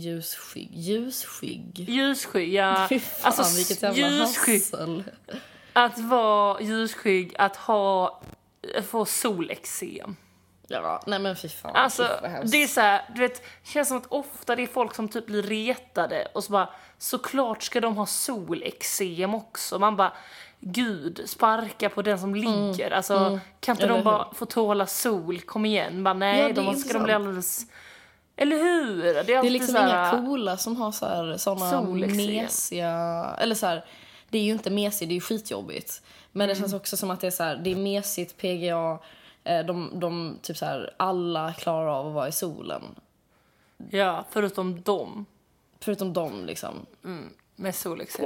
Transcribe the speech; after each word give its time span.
Ljusskygg. 0.00 0.68
Ljusskygg. 0.72 1.78
Ljusskygg, 1.78 2.54
ja. 2.54 2.86
Fy 2.88 2.98
fan 3.00 3.32
Alltså, 3.38 3.56
vilket 3.56 3.82
jävla 3.82 4.08
ljusskygg. 4.08 4.60
hassel. 4.60 5.04
Att 5.72 5.98
vara 5.98 6.60
ljusskygg, 6.60 7.34
att 7.38 7.56
ha, 7.56 8.20
få 8.90 9.04
solexem. 9.04 10.16
Ja, 10.68 11.02
nej 11.06 11.18
men 11.18 11.36
fy 11.36 11.48
fan. 11.48 11.76
Alltså, 11.76 12.08
det 12.44 12.62
är 12.62 12.66
så 12.66 12.80
här, 12.80 13.02
du 13.14 13.20
vet, 13.20 13.42
känns 13.64 13.88
som 13.88 13.96
att 13.96 14.06
ofta 14.08 14.56
det 14.56 14.62
är 14.62 14.66
folk 14.66 14.94
som 14.94 15.08
typ 15.08 15.26
blir 15.26 15.42
retade 15.42 16.28
och 16.34 16.44
så 16.44 16.52
bara, 16.52 16.68
såklart 16.98 17.62
ska 17.62 17.80
de 17.80 17.96
ha 17.96 18.06
solexem 18.06 19.34
också. 19.34 19.78
Man 19.78 19.96
bara, 19.96 20.12
gud, 20.60 21.22
sparka 21.26 21.88
på 21.88 22.02
den 22.02 22.18
som 22.18 22.34
ligger. 22.34 22.90
Alltså, 22.90 23.40
kan 23.60 23.72
inte 23.72 23.84
Mm. 23.84 23.94
Eller 23.94 24.04
de 24.04 24.10
bara 24.10 24.34
få 24.34 24.46
tåla 24.46 24.86
sol? 24.86 25.40
Kom 25.40 25.64
igen. 25.64 26.04
Bara, 26.04 26.14
nej, 26.14 26.40
Ja, 26.40 26.52
de 26.52 26.76
ska 26.76 26.92
de 26.92 27.02
bli 27.04 27.12
alldeles... 27.12 27.66
Eller 28.36 28.56
hur? 28.56 29.02
Det 29.04 29.18
är, 29.20 29.24
Det 29.24 29.32
är 29.34 29.50
liksom 29.50 29.74
så 29.74 29.82
inga 29.82 30.10
coola 30.10 30.56
som 30.56 30.76
har 30.76 30.92
så 30.92 31.06
här, 31.06 31.36
såna 31.36 31.82
mesiga... 32.42 32.90
Eller 33.38 33.54
så 33.54 33.66
här, 33.66 33.84
det 34.28 34.38
är 34.38 34.42
ju 34.42 34.52
inte 34.52 34.70
mesigt, 34.70 35.08
det 35.08 35.12
är 35.12 35.14
ju 35.14 35.20
skitjobbigt. 35.20 36.02
Men 36.32 36.48
det 36.48 36.54
Mm. 36.54 36.62
känns 36.62 36.74
också 36.74 36.96
som 36.96 37.10
att 37.10 37.20
det 37.20 37.26
är 37.26 37.30
så 37.30 37.42
här, 37.42 37.56
det 37.56 37.70
är 37.72 37.76
mesigt, 37.76 38.36
PGA, 38.36 38.98
eh, 39.44 39.64
de, 39.66 39.90
de 40.00 40.38
typ 40.42 40.56
så 40.56 40.64
här, 40.64 40.94
alla 40.96 41.52
klarar 41.52 41.86
av 41.88 42.06
att 42.06 42.12
vara 42.14 42.28
i 42.28 42.32
solen. 42.32 42.82
Ja, 43.90 44.24
förutom 44.30 44.82
dem 44.82 45.26
Förutom 45.82 46.12
dem 46.12 46.44
liksom. 46.44 46.86
med 47.56 47.74
solexem. 47.74 48.24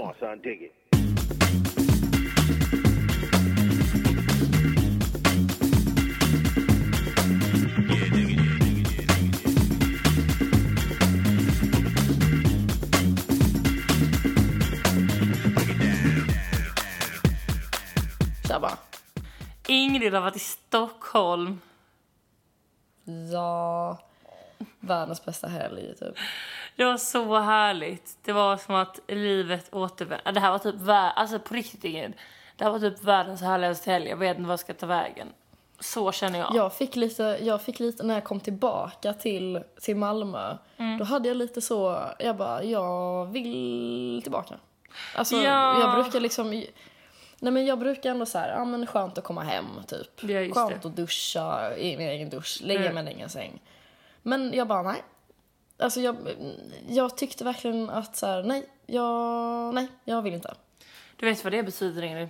Kör 18.55 18.61
bara. 18.61 18.79
Ingrid 19.67 20.15
har 20.15 20.21
varit 20.21 20.37
i 20.37 20.39
Stockholm. 20.39 21.61
Ja, 23.33 23.99
världens 24.81 25.25
bästa 25.25 25.49
helg 25.49 25.95
typ. 25.95 26.15
Det 26.77 26.85
var 26.85 26.97
så 26.97 27.39
härligt. 27.39 28.19
Det 28.25 28.33
var 28.33 28.57
som 28.57 28.75
att 28.75 29.01
livet 29.09 29.75
återvände. 29.75 30.33
Det 30.33 30.41
här 30.41 30.51
var 30.51 30.59
typ. 30.59 30.75
Alltså 30.89 31.39
på 31.39 31.55
riktigt 31.55 31.85
Ingrid. 31.85 32.13
Det 32.57 32.65
här 32.65 32.71
var 32.71 32.79
typ 32.79 33.03
världens 33.05 33.41
härligaste 33.43 33.91
helg. 33.91 34.09
Jag 34.09 34.17
vet 34.17 34.37
inte 34.37 34.47
vad 34.49 34.53
jag 34.53 34.61
ska 34.61 34.75
ta 34.75 34.87
vägen. 34.87 35.29
Så 35.81 36.13
känner 36.13 36.39
jag. 36.39 36.55
Jag 36.55 36.75
fick 36.75 36.97
lite, 36.97 37.39
jag 37.43 37.63
fick 37.63 37.81
lite 37.81 38.03
när 38.03 38.15
jag 38.15 38.25
kom 38.25 38.41
tillbaka 38.41 39.13
till, 39.13 39.63
till 39.81 39.97
Malmö. 39.97 40.57
Mm. 40.77 40.99
Då 40.99 41.05
hade 41.05 41.29
jag 41.29 41.37
lite 41.37 41.61
så, 41.61 42.03
jag 42.19 42.37
bara, 42.37 42.65
jag 42.65 43.27
vill 43.27 44.21
tillbaka. 44.23 44.55
Alltså 45.17 45.37
Ja. 45.37 45.81
jag 45.81 45.95
brukar 45.95 46.21
liksom, 46.21 46.65
nej 47.39 47.53
men 47.53 47.67
jag 47.67 47.79
brukar 47.79 48.11
ändå 48.11 48.27
så 48.27 48.39
här, 48.39 48.49
ja 48.49 48.65
men 48.65 48.87
skönt 48.87 49.19
att 49.19 49.25
komma 49.25 49.43
hem 49.43 49.67
typ. 49.87 50.23
Ja, 50.23 50.55
skönt 50.55 50.83
det. 50.83 50.89
att 50.89 50.97
duscha 50.97 51.77
i 51.77 51.97
min 51.97 52.09
egen 52.09 52.31
dusch, 52.31 52.59
lägga 52.63 52.81
Mm. 52.91 52.95
mig 52.95 53.03
i 53.03 53.07
min 53.07 53.17
egen 53.17 53.29
säng. 53.31 53.61
Men 54.23 54.53
jag 54.53 54.69
bara, 54.69 54.83
nej. 54.83 55.03
Alltså 55.79 56.01
jag, 56.01 56.17
jag 56.89 57.17
tyckte 57.17 57.45
verkligen 57.45 57.91
att 57.91 58.17
så 58.17 58.27
här, 58.27 58.43
nej, 58.43 58.69
jag, 58.87 59.75
nej, 59.75 59.89
jag 60.05 60.23
vill 60.23 60.35
inte. 60.35 60.55
Du 61.17 61.27
vet 61.27 61.45
vad 61.45 61.53
det 61.53 61.63
betyder 61.63 62.03
Ingrid? 62.03 62.29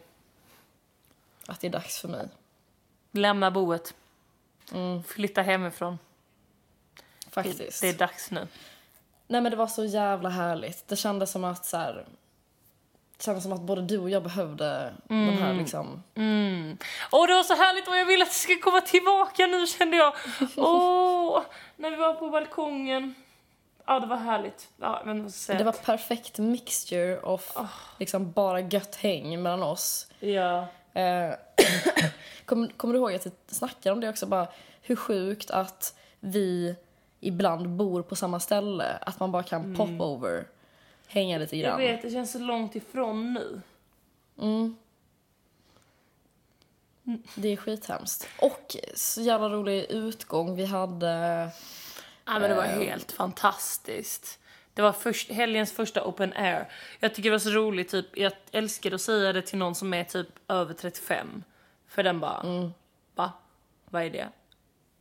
Att 1.46 1.60
det 1.60 1.66
är 1.66 1.70
dags 1.70 1.98
för 2.00 2.08
mig. 2.08 2.28
Lämna 3.12 3.50
boet. 3.50 3.94
Mm. 4.72 5.02
Flytta 5.02 5.42
hemifrån. 5.42 5.98
Faktiskt. 7.30 7.80
Det 7.80 7.88
är 7.88 7.98
dags 7.98 8.30
nu. 8.30 8.48
Nej 9.26 9.40
men 9.40 9.50
det 9.50 9.56
var 9.56 9.66
så 9.66 9.84
jävla 9.84 10.28
härligt. 10.28 10.88
Det 10.88 10.96
kändes 10.96 11.30
som 11.30 11.44
att 11.44 11.64
så 11.66 11.76
här, 11.76 11.94
det 11.94 12.06
kändes 13.18 13.42
som 13.42 13.52
att 13.52 13.60
både 13.60 13.82
du 13.82 13.98
och 13.98 14.10
jag 14.10 14.22
behövde 14.22 14.94
de 15.08 15.28
här 15.28 15.54
liksom. 15.54 16.02
Mm. 16.14 16.78
Åh, 17.12 17.26
det 17.26 17.34
var 17.34 17.42
så 17.42 17.54
härligt 17.54 17.88
och 17.88 17.96
jag 17.96 18.06
vill 18.06 18.22
att 18.22 18.28
det 18.28 18.34
ska 18.34 18.56
komma 18.62 18.80
tillbaka 18.80 19.46
nu 19.46 19.66
kände 19.66 19.96
jag. 19.96 20.14
Åh, 20.56 21.40
när 21.76 21.90
vi 21.90 21.96
var 21.96 22.14
på 22.14 22.30
balkongen. 22.30 23.14
Ja, 23.86 24.00
det 24.00 24.06
var 24.06 24.16
härligt. 24.16 24.68
Ja, 24.76 25.02
men 25.04 25.30
jag 25.48 25.58
Det 25.58 25.64
var 25.64 25.72
perfekt 25.72 26.38
mixture 26.38 27.20
of 27.20 27.56
liksom 27.98 28.32
bara 28.32 28.60
gött 28.60 28.96
häng 28.96 29.42
mellan 29.42 29.62
oss. 29.62 30.06
Ja. 30.20 30.66
Eh, 30.92 31.34
Kommer 32.44 32.68
kommer 32.68 32.94
du 32.94 33.00
ihåg 33.00 33.14
att 33.14 33.24
jag 33.24 33.34
snackade 33.46 33.92
om 33.92 34.00
det 34.00 34.08
också 34.08 34.26
bara 34.26 34.46
hur 34.82 34.96
sjukt 34.96 35.50
att 35.50 35.94
vi 36.20 36.76
ibland 37.20 37.68
bor 37.68 38.02
på 38.02 38.16
samma 38.16 38.40
ställe. 38.40 38.98
Att 39.00 39.20
man 39.20 39.32
bara 39.32 39.42
kan 39.42 39.74
pop 39.76 40.00
over, 40.00 40.46
hänga 41.06 41.38
lite 41.38 41.56
Jag 41.56 41.64
grann. 41.64 41.78
vet, 41.80 42.02
det 42.02 42.10
känns 42.10 42.32
så 42.32 42.38
långt 42.38 42.74
ifrån 42.76 43.32
nu. 43.32 43.60
Det 47.34 47.48
är 47.48 47.56
skithemskt. 47.56 48.28
Och 48.38 48.76
så 48.94 49.20
jävla 49.22 49.48
rolig 49.48 49.86
utgång 49.90 50.56
vi 50.56 50.64
hade. 50.66 51.48
Ja, 52.24 52.38
men 52.38 52.42
det 52.50 52.54
var 52.54 52.64
Ehm. 52.64 52.80
helt 52.80 53.12
fantastiskt. 53.12 54.38
Det 54.74 54.82
var 54.82 54.92
först, 54.92 55.30
helgens 55.30 55.72
första 55.72 56.04
open 56.06 56.32
air. 56.36 56.68
Jag 57.00 57.14
tycker 57.14 57.30
det 57.30 57.34
var 57.34 57.38
så 57.40 57.50
roligt, 57.50 57.88
typ, 57.88 58.16
jag 58.18 58.32
älskar 58.52 58.92
att 58.92 59.00
säga 59.00 59.32
det 59.32 59.42
till 59.42 59.58
någon 59.58 59.74
som 59.74 59.94
är 59.94 60.04
typ 60.04 60.28
över 60.48 60.74
35. 60.74 61.42
För 61.88 62.02
den 62.02 62.20
bara, 62.20 62.40
Mm. 62.40 62.70
va? 63.14 63.32
Vad 63.90 64.02
är 64.02 64.10
det? 64.10 64.28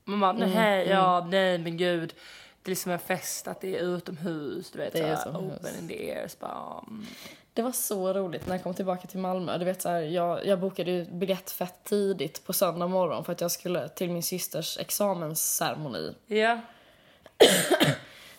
Man 0.03 0.19
bara, 0.19 0.33
nej, 0.33 0.87
ja, 0.87 1.27
nej 1.31 1.57
men 1.57 1.77
gud. 1.77 2.13
Det 2.63 2.67
är 2.67 2.71
liksom 2.71 2.91
en 2.91 2.99
fest 2.99 3.47
att 3.47 3.61
det 3.61 3.77
är 3.77 3.81
utomhus, 3.81 4.71
du 4.71 4.79
vet, 4.79 4.93
Det 4.93 4.99
är 4.99 5.15
så 5.15 5.21
här, 5.31 5.39
utomhus. 5.39 5.59
open 5.59 5.79
in 5.79 5.87
the. 5.87 6.29
Så 6.29 6.37
bara, 6.39 6.83
mm. 6.87 7.05
Det 7.53 7.61
var 7.61 7.71
så 7.71 8.13
roligt 8.13 8.47
när 8.47 8.53
jag 8.55 8.63
kom 8.63 8.73
tillbaka 8.73 9.07
till 9.07 9.19
Malmö. 9.19 9.57
Du 9.57 9.65
vet, 9.65 9.81
så 9.81 9.89
här, 9.89 9.99
jag, 9.99 10.45
jag 10.45 10.59
bokade 10.59 10.91
ju 10.91 11.05
biljett 11.05 11.51
fett 11.51 11.83
tidigt 11.83 12.45
på 12.45 12.53
söndag 12.53 12.87
morgon 12.87 13.23
för 13.25 13.31
att 13.31 13.41
jag 13.41 13.51
skulle 13.51 13.89
till 13.89 14.09
min 14.09 14.23
systers 14.23 14.77
examensceremoni. 14.77 16.15
Ja, 16.27 16.59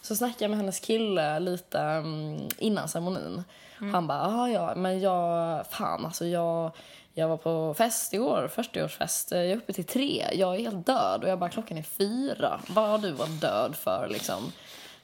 Så 0.01 0.17
snackade 0.17 0.45
jag 0.45 0.51
med 0.51 0.59
hennes 0.59 0.81
kille 0.81 1.41
lite 1.41 1.81
mm, 1.81 2.49
innan 2.59 2.89
ceremonin. 2.89 3.45
Han 3.93 4.07
bara, 4.07 4.21
ah, 4.23 4.49
ja, 4.49 4.75
men 4.77 5.01
jag, 5.01 5.67
fan 5.67 6.07
alltså 6.07 6.27
jag, 6.27 6.73
jag 7.15 7.29
var 7.29 7.37
på 7.37 7.75
fest 7.75 8.15
igår, 8.15 8.51
40-årsfest. 8.55 9.35
Jag 9.35 9.47
är 9.47 9.57
uppe 9.57 9.73
till 9.73 9.85
tre, 9.85 10.29
jag 10.33 10.55
är 10.55 10.59
helt 10.59 10.87
död. 10.87 11.23
Och 11.23 11.29
jag 11.29 11.39
bara, 11.39 11.51
klockan 11.51 11.79
är 11.79 11.83
fyra. 11.83 12.61
Vad 12.69 12.89
har 12.89 12.99
du 12.99 13.13
varit 13.13 13.41
död 13.41 13.77
för 13.77 14.09
liksom? 14.09 14.53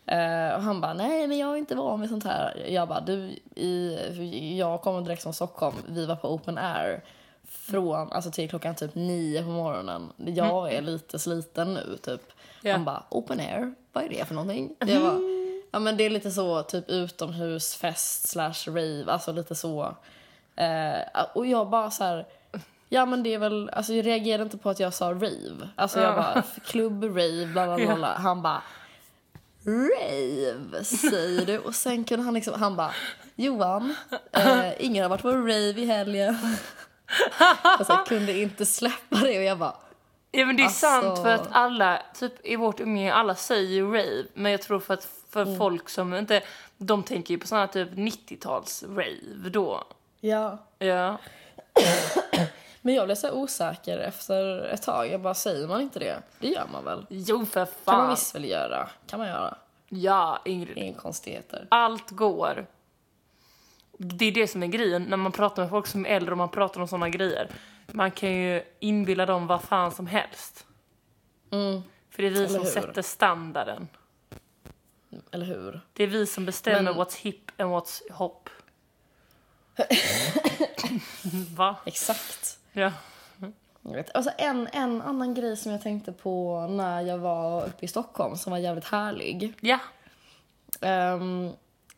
Eh, 0.07 0.55
och 0.55 0.63
han 0.63 0.81
bara, 0.81 0.95
nej 0.95 1.27
men 1.27 1.39
jag 1.39 1.53
är 1.53 1.57
inte 1.57 1.75
van 1.75 2.01
vid 2.01 2.11
sånt 2.11 2.25
här. 2.25 2.67
Jag 2.69 2.89
bara, 2.89 3.01
du, 3.01 3.15
i, 3.55 4.59
jag 4.59 4.83
kommer 4.83 5.01
direkt 5.01 5.23
från 5.23 5.35
Stockholm. 5.35 5.77
Vi 5.89 6.07
var 6.07 6.17
på 6.17 6.35
open 6.35 6.59
air 6.59 7.05
från, 7.49 8.13
alltså 8.13 8.31
till 8.31 8.49
klockan 8.49 8.75
typ 8.75 8.95
nio 8.95 9.43
på 9.43 9.49
morgonen. 9.49 10.13
Jag 10.17 10.73
är 10.73 10.83
lite 10.83 11.19
sliten 11.19 11.75
nu 11.75 11.97
typ. 12.03 12.23
Ja. 12.63 12.73
Han 12.73 12.85
bara, 12.85 13.03
open 13.09 13.41
air, 13.41 13.75
vad 13.93 14.05
är 14.05 14.09
det 14.09 14.25
för 14.25 14.35
någonting? 14.35 14.77
Jag 14.79 15.03
bara, 15.03 15.19
ja 15.71 15.79
men 15.79 15.97
det 15.97 16.07
är 16.07 16.11
lite 16.11 16.31
så 16.31 16.63
typ 16.63 16.89
utomhusfest 16.89 18.29
slash 18.29 18.67
rave, 18.67 19.05
alltså 19.07 19.33
lite 19.33 19.55
så. 19.55 19.95
Eh, 20.65 21.27
och 21.35 21.47
jag 21.47 21.71
bara 21.71 21.91
så 21.91 22.05
här. 22.05 22.27
Ja 22.89 23.07
men 23.07 23.23
det 23.23 23.35
är 23.35 23.39
väl, 23.39 23.71
alltså 23.73 23.93
jag 23.93 24.07
reagerade 24.07 24.43
inte 24.43 24.59
på 24.59 24.71
att 24.71 24.81
jag 24.81 24.95
sa 24.95 25.07
rave. 25.13 25.69
Alltså 25.77 26.01
jag 26.01 26.15
bara, 26.15 26.43
klubb, 26.67 27.05
rave, 27.05 27.47
bla 27.47 27.67
bla 27.67 27.77
bla. 27.77 27.95
bla. 27.97 28.15
Han 28.15 28.43
bara, 28.43 28.63
rave 29.67 30.85
säger 30.85 31.47
du? 31.47 31.59
Och 31.59 31.75
sen 31.75 32.05
kunde 32.05 32.25
han 32.25 32.35
liksom, 32.35 32.61
han 32.61 32.77
bara, 32.77 32.91
Johan, 33.35 33.95
eh, 34.33 34.85
ingen 34.85 35.03
har 35.03 35.09
varit 35.11 35.23
på 35.23 35.33
rave 35.33 35.81
i 35.81 35.85
helgen. 35.87 36.37
alltså 37.63 37.93
jag 37.93 38.07
kunde 38.07 38.39
inte 38.39 38.67
släppa 38.67 39.17
det 39.17 39.39
och 39.39 39.45
jag 39.45 39.59
bara, 39.59 39.75
Ja 40.33 40.47
men 40.47 40.57
det 40.57 40.63
är 40.63 40.65
Alltså- 40.65 40.87
sant 40.87 41.19
för 41.19 41.29
att 41.31 41.49
alla, 41.51 42.03
typ 42.15 42.47
i 42.47 42.57
vårt 42.57 42.81
umgänge, 42.81 43.13
alla 43.15 43.35
säger 43.35 43.69
ju 43.71 43.87
rave. 43.87 44.25
Men 44.35 44.53
jag 44.53 44.63
tror 44.63 44.81
för 44.81 44.95
att 44.95 45.09
för 45.31 45.43
Mm. 45.43 45.59
folk 45.59 45.89
som 45.89 46.15
inte, 46.15 46.43
de 46.79 47.03
tänker 47.03 47.35
ju 47.35 47.41
på 47.41 47.47
såna 47.47 47.67
typ 47.67 47.89
90-tals 47.95 48.83
rave 48.89 49.49
då. 49.51 49.85
Ja. 50.21 50.59
Ja. 50.79 51.19
Men 52.83 52.95
jag 52.95 53.07
blev 53.07 53.15
så 53.15 53.33
osäker 53.33 53.99
efter 53.99 54.65
ett 54.65 54.83
tag. 54.83 55.09
Jag 55.09 55.21
bara, 55.21 55.35
säger 55.35 55.69
man 55.69 55.81
inte 55.81 55.99
det? 55.99 56.23
Det 56.39 56.49
gör 56.49 56.67
man 56.73 56.85
väl? 56.85 57.07
Jo 57.09 57.47
för 57.47 57.65
kan 57.65 57.73
man 57.85 57.97
fan. 57.97 58.11
visst 58.11 58.35
väl 58.35 58.45
göra? 58.45 58.89
Kan 59.07 59.19
man 59.19 59.29
göra? 59.29 59.55
Ja 59.89 60.43
Ingrid. 60.45 60.79
Inga 60.79 60.95
konstigheter. 60.99 61.67
Allt 61.71 62.11
går. 62.11 62.67
Det 63.99 64.25
är 64.25 64.33
det 64.33 64.49
som 64.49 64.63
är 64.63 64.67
grejen 64.67 65.03
när 65.03 65.17
man 65.17 65.33
pratar 65.33 65.63
med 65.63 65.71
folk 65.71 65.87
som 65.87 66.07
är 66.07 66.11
äldre 66.11 66.31
och 66.33 66.39
man 66.39 66.49
pratar 66.49 66.81
om 66.81 66.89
såna 66.89 67.09
grejer. 67.09 67.49
Man 67.87 68.11
kan 68.11 68.33
ju 68.33 68.63
inbilla 68.79 69.27
dem 69.27 69.47
vad 69.47 69.63
fan 69.63 69.93
som 69.93 70.07
helst. 70.07 70.67
Mm, 71.51 71.83
För 72.11 72.23
det 72.23 72.29
är 72.29 72.31
vi 72.31 72.39
Eller 72.39 72.49
som 72.49 72.63
hur? 72.65 72.71
sätter 72.71 73.03
standarden. 73.03 73.89
eller 75.31 75.47
hur? 75.47 75.81
Det 75.93 76.03
är 76.03 76.07
vi 76.07 76.27
som 76.27 76.47
bestämmer 76.47 76.83
Men- 76.83 76.95
what's 76.95 77.17
hip 77.19 77.61
and 77.61 77.71
what's 77.71 78.13
hop. 78.13 78.51
Va? 81.57 81.77
Exakt. 81.85 82.59
Ja. 82.73 82.93
Jag 83.83 83.93
vet. 83.93 84.17
Alltså 84.17 84.33
en, 84.39 84.69
en 84.73 85.03
annan 85.03 85.35
grej 85.35 85.57
som 85.57 85.73
jag 85.73 85.83
tänkte 85.83 86.13
på 86.13 86.67
när 86.67 87.01
jag 87.01 87.19
var 87.19 87.67
uppe 87.67 87.85
i 87.85 87.89
Stockholm 87.89 88.37
som 88.37 88.51
var 88.51 88.59
jävligt 88.59 88.85
härlig. 88.85 89.55
Ja. 89.61 89.79
ehm, 90.81 91.51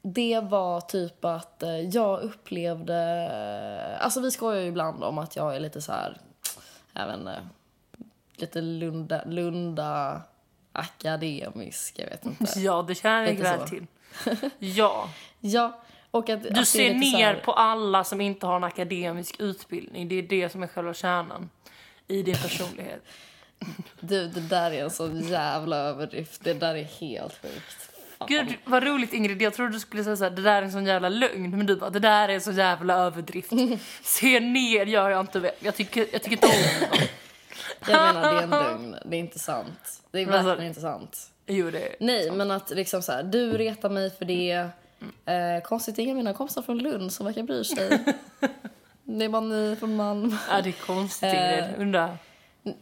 det 0.02 0.40
var 0.40 0.80
typ 0.80 1.24
att 1.24 1.62
eh, 1.62 1.80
jag 1.80 2.20
upplevde... 2.20 3.98
Alltså 4.00 4.20
vi 4.20 4.30
skojar 4.30 4.60
ju 4.60 4.66
ibland 4.68 5.04
om 5.04 5.18
att 5.18 5.36
jag 5.36 5.56
är 5.56 5.60
lite 5.60 5.82
så 5.82 5.92
här, 5.92 6.18
vet 6.94 7.18
inte, 7.18 7.40
lite 8.36 8.60
Lunda, 8.60 9.24
Lunda 9.24 10.22
akademisk, 10.72 11.98
jag 11.98 12.06
vet 12.06 12.26
inte. 12.26 12.44
Ja, 12.60 12.84
det 12.88 12.94
känner 12.94 13.26
jag 13.26 13.34
väl 13.34 13.68
till. 13.68 13.86
Ja. 14.58 15.08
Ja, 15.40 15.82
och 16.12 16.28
att, 16.30 16.46
att 16.46 16.54
Du 16.54 16.60
är 16.60 16.64
ser 16.64 16.94
ner 16.94 17.34
på 17.34 17.52
alla 17.52 18.04
som 18.04 18.20
inte 18.20 18.46
har 18.46 18.56
en 18.56 18.64
akademisk 18.64 19.40
utbildning. 19.40 20.08
Det 20.08 20.14
är 20.14 20.22
det 20.22 20.48
som 20.48 20.62
är 20.62 20.66
själva 20.66 20.94
kärnan 20.94 21.50
i 22.08 22.22
din 22.22 22.34
personlighet. 22.36 23.02
Du, 24.00 24.26
det 24.28 24.40
där 24.40 24.70
är 24.70 24.84
en 24.84 24.90
sån 24.90 25.20
jävla 25.20 25.76
överdrift. 25.76 26.44
Det 26.44 26.54
där 26.54 26.74
är 26.74 26.84
helt 26.84 27.42
sjukt. 27.42 27.90
Fan. 28.18 28.26
Gud, 28.28 28.54
vad 28.64 28.84
roligt 28.84 29.12
Ingrid. 29.12 29.42
Jag 29.42 29.54
trodde 29.54 29.72
du 29.72 29.80
skulle 29.80 30.04
säga 30.04 30.16
så 30.16 30.24
här, 30.24 30.30
det 30.30 30.42
där 30.42 30.56
är 30.56 30.62
en 30.62 30.72
sån 30.72 30.86
jävla 30.86 31.08
lögn. 31.08 31.50
Men 31.56 31.66
du 31.66 31.76
bara, 31.76 31.90
det 31.90 31.98
där 31.98 32.28
är 32.28 32.32
en 32.34 32.40
sån 32.40 32.56
jävla 32.56 32.94
överdrift. 32.94 33.52
Se 34.02 34.40
ner 34.40 34.86
gör 34.86 35.10
jag 35.10 35.20
inte 35.20 35.40
väl. 35.40 35.52
Jag 35.60 35.74
tycker, 35.74 36.06
jag 36.12 36.22
tycker 36.22 36.36
inte 36.36 36.46
om. 36.46 36.98
Jag 37.88 38.14
menar, 38.14 38.32
det 38.32 38.38
är 38.38 38.42
en 38.42 38.50
lögn. 38.50 38.96
Det 39.04 39.16
är 39.16 39.20
inte 39.20 39.38
sant. 39.38 40.02
Det 40.10 40.20
är 40.20 40.26
alltså- 40.26 40.42
verkligen 40.42 40.68
inte 40.68 40.80
sant. 40.80 41.30
Jo, 41.46 41.70
det 41.70 41.80
är... 41.80 41.96
Nej, 42.00 42.30
men 42.30 42.50
att 42.50 42.70
liksom 42.70 43.02
så 43.02 43.12
här, 43.12 43.22
du 43.22 43.58
retar 43.58 43.90
mig 43.90 44.10
för 44.10 44.24
det. 44.24 44.68
Eh, 45.26 45.62
konstigt, 45.64 45.98
inga 45.98 46.14
mina 46.14 46.32
kompisar 46.34 46.62
från 46.62 46.78
Lund 46.78 47.12
som 47.12 47.26
verkar 47.26 47.42
bry 47.42 47.64
sig. 47.64 47.88
det 49.04 49.24
är 49.24 49.28
bara 49.28 49.40
ni 49.42 49.76
från 49.76 49.96
Malmö. 49.96 50.36
Ja, 50.50 50.60
det 50.62 50.68
är 50.70 50.86
konstigt 50.86 51.34
Ingrid. 51.34 51.74
Undrar 51.78 52.18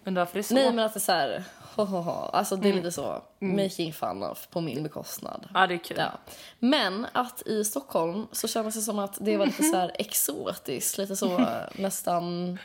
undrar 0.05 0.21
varför 0.23 0.35
det 0.35 0.41
är 0.41 0.43
så. 0.43 0.55
Nej, 0.55 0.73
men 0.73 0.85
att 0.85 0.95
det 0.95 0.99
är 0.99 1.01
så 1.01 1.13
här, 1.13 1.45
ho, 1.77 1.85
ho, 1.85 1.97
ho. 2.01 2.11
Alltså 2.11 2.57
det 2.57 2.69
är 2.69 2.73
lite 2.73 2.93
så, 2.93 3.23
making 3.39 3.93
fun 3.93 4.23
of 4.23 4.49
på 4.51 4.61
min 4.61 4.83
bekostnad. 4.83 5.49
Ja, 5.55 5.67
det 5.67 5.75
är 5.75 5.79
kul. 5.79 5.97
Ja. 6.01 6.11
Men 6.59 7.07
att 7.13 7.47
i 7.47 7.65
Stockholm 7.65 8.27
så 8.33 8.49
kändes 8.49 8.75
det 8.75 8.81
som 8.81 8.99
att 8.99 9.19
det 9.21 9.37
var 9.37 9.47
lite 9.47 9.63
så 9.63 9.77
här 9.77 9.93
exotiskt, 9.95 10.99
lite 10.99 11.17
så 11.17 11.39
eh, 11.39 11.47
nästan... 11.75 12.59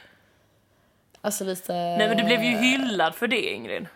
Alltså 1.22 1.44
lite... 1.44 1.74
Nej, 1.74 2.08
men 2.08 2.18
du 2.18 2.24
blev 2.24 2.44
ju 2.44 2.50
hyllad 2.58 3.16
för 3.16 3.28
det 3.28 3.54
Ingrid. 3.54 3.88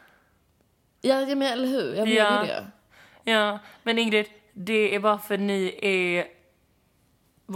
Ja, 1.01 1.21
ja, 1.21 1.35
men 1.35 1.53
eller 1.53 1.67
hur? 1.67 1.95
Jag 1.95 2.05
blev 2.05 2.17
Ja. 2.17 2.41
ju 2.41 2.47
det. 2.47 2.67
Ja, 3.31 3.59
men 3.83 3.99
Ingrid, 3.99 4.25
det 4.61 4.95
är 4.95 4.99
bara 4.99 5.17
för 5.17 5.37
ni 5.37 5.79
är 5.81 6.27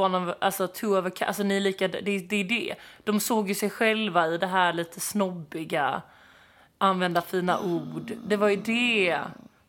one 0.01 0.17
of, 0.17 0.35
alltså 0.39 0.67
two 0.67 0.85
of 0.85 1.05
a 1.05 1.25
alltså 1.25 1.43
ni 1.43 1.55
är 1.55 1.59
lika, 1.59 1.87
det, 1.87 2.01
det 2.01 2.35
är 2.35 2.43
det. 2.43 2.75
De 3.03 3.19
såg 3.19 3.49
ju 3.49 3.55
sig 3.55 3.69
själva 3.69 4.27
i 4.27 4.37
det 4.37 4.47
här 4.47 4.73
lite 4.73 4.99
snobbiga, 4.99 6.01
använda 6.77 7.21
fina 7.21 7.59
ord. 7.59 8.11
Det 8.27 8.35
var 8.35 8.49
ju 8.49 8.55
det. 8.55 9.19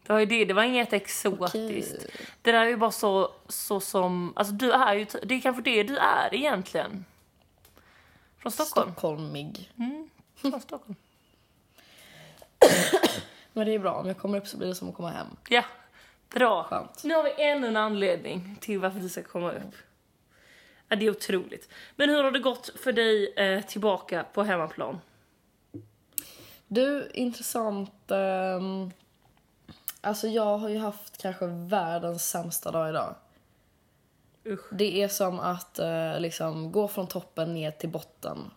Det 0.06 0.12
var 0.12 0.20
ju 0.20 0.26
det, 0.26 0.44
det 0.44 0.54
var 0.54 0.62
inget 0.62 0.92
exotiskt. 0.92 2.06
Det 2.42 2.52
där 2.52 2.64
är 2.64 2.68
ju 2.68 2.76
bara 2.76 2.90
så, 2.90 3.30
så 3.48 3.80
som, 3.80 4.32
alltså 4.36 4.54
du 4.54 4.72
är 4.72 4.94
ju, 4.94 5.06
det 5.22 5.34
är 5.34 5.40
kanske 5.40 5.62
det 5.62 5.82
du 5.82 5.96
är 5.96 6.34
egentligen. 6.34 7.04
Från 8.38 8.52
Stockholm. 8.52 8.92
Stockholmig. 8.92 9.72
Från 10.36 10.60
Stockholm. 10.60 10.96
Men 13.52 13.66
det 13.66 13.74
är 13.74 13.78
bra, 13.78 13.92
om 13.92 14.06
jag 14.06 14.18
kommer 14.18 14.38
upp 14.38 14.46
så 14.46 14.56
blir 14.56 14.68
det 14.68 14.74
som 14.74 14.88
att 14.88 14.94
komma 14.94 15.10
hem. 15.10 15.26
Ja, 15.48 15.64
bra. 16.34 16.64
Skönt. 16.64 17.04
Nu 17.04 17.14
har 17.14 17.22
vi 17.22 17.34
ännu 17.38 17.66
en 17.66 17.76
anledning 17.76 18.56
till 18.60 18.78
varför 18.78 19.00
du 19.00 19.08
ska 19.08 19.22
komma 19.22 19.52
upp. 19.52 19.74
Ja, 20.88 20.96
det 20.96 21.06
är 21.06 21.10
otroligt. 21.10 21.68
Men 21.96 22.10
hur 22.10 22.22
har 22.22 22.30
det 22.30 22.38
gått 22.38 22.70
för 22.80 22.92
dig 22.92 23.32
eh, 23.36 23.64
tillbaka 23.64 24.24
på 24.32 24.42
hemmaplan? 24.42 25.00
Du, 26.66 27.10
intressant. 27.14 28.10
ehm, 28.10 28.90
alltså 30.00 30.28
jag 30.28 30.58
har 30.58 30.68
ju 30.68 30.78
haft 30.78 31.22
kanske 31.22 31.46
världens 31.46 32.30
sämsta 32.30 32.70
dag 32.70 32.88
idag. 32.88 33.14
Usch. 34.46 34.66
Det 34.72 35.02
är 35.02 35.08
som 35.08 35.40
att 35.40 35.78
eh, 35.78 36.20
liksom 36.20 36.72
gå 36.72 36.88
från 36.88 37.06
toppen 37.06 37.54
ner 37.54 37.70
till 37.70 37.88
botten. 37.88 38.50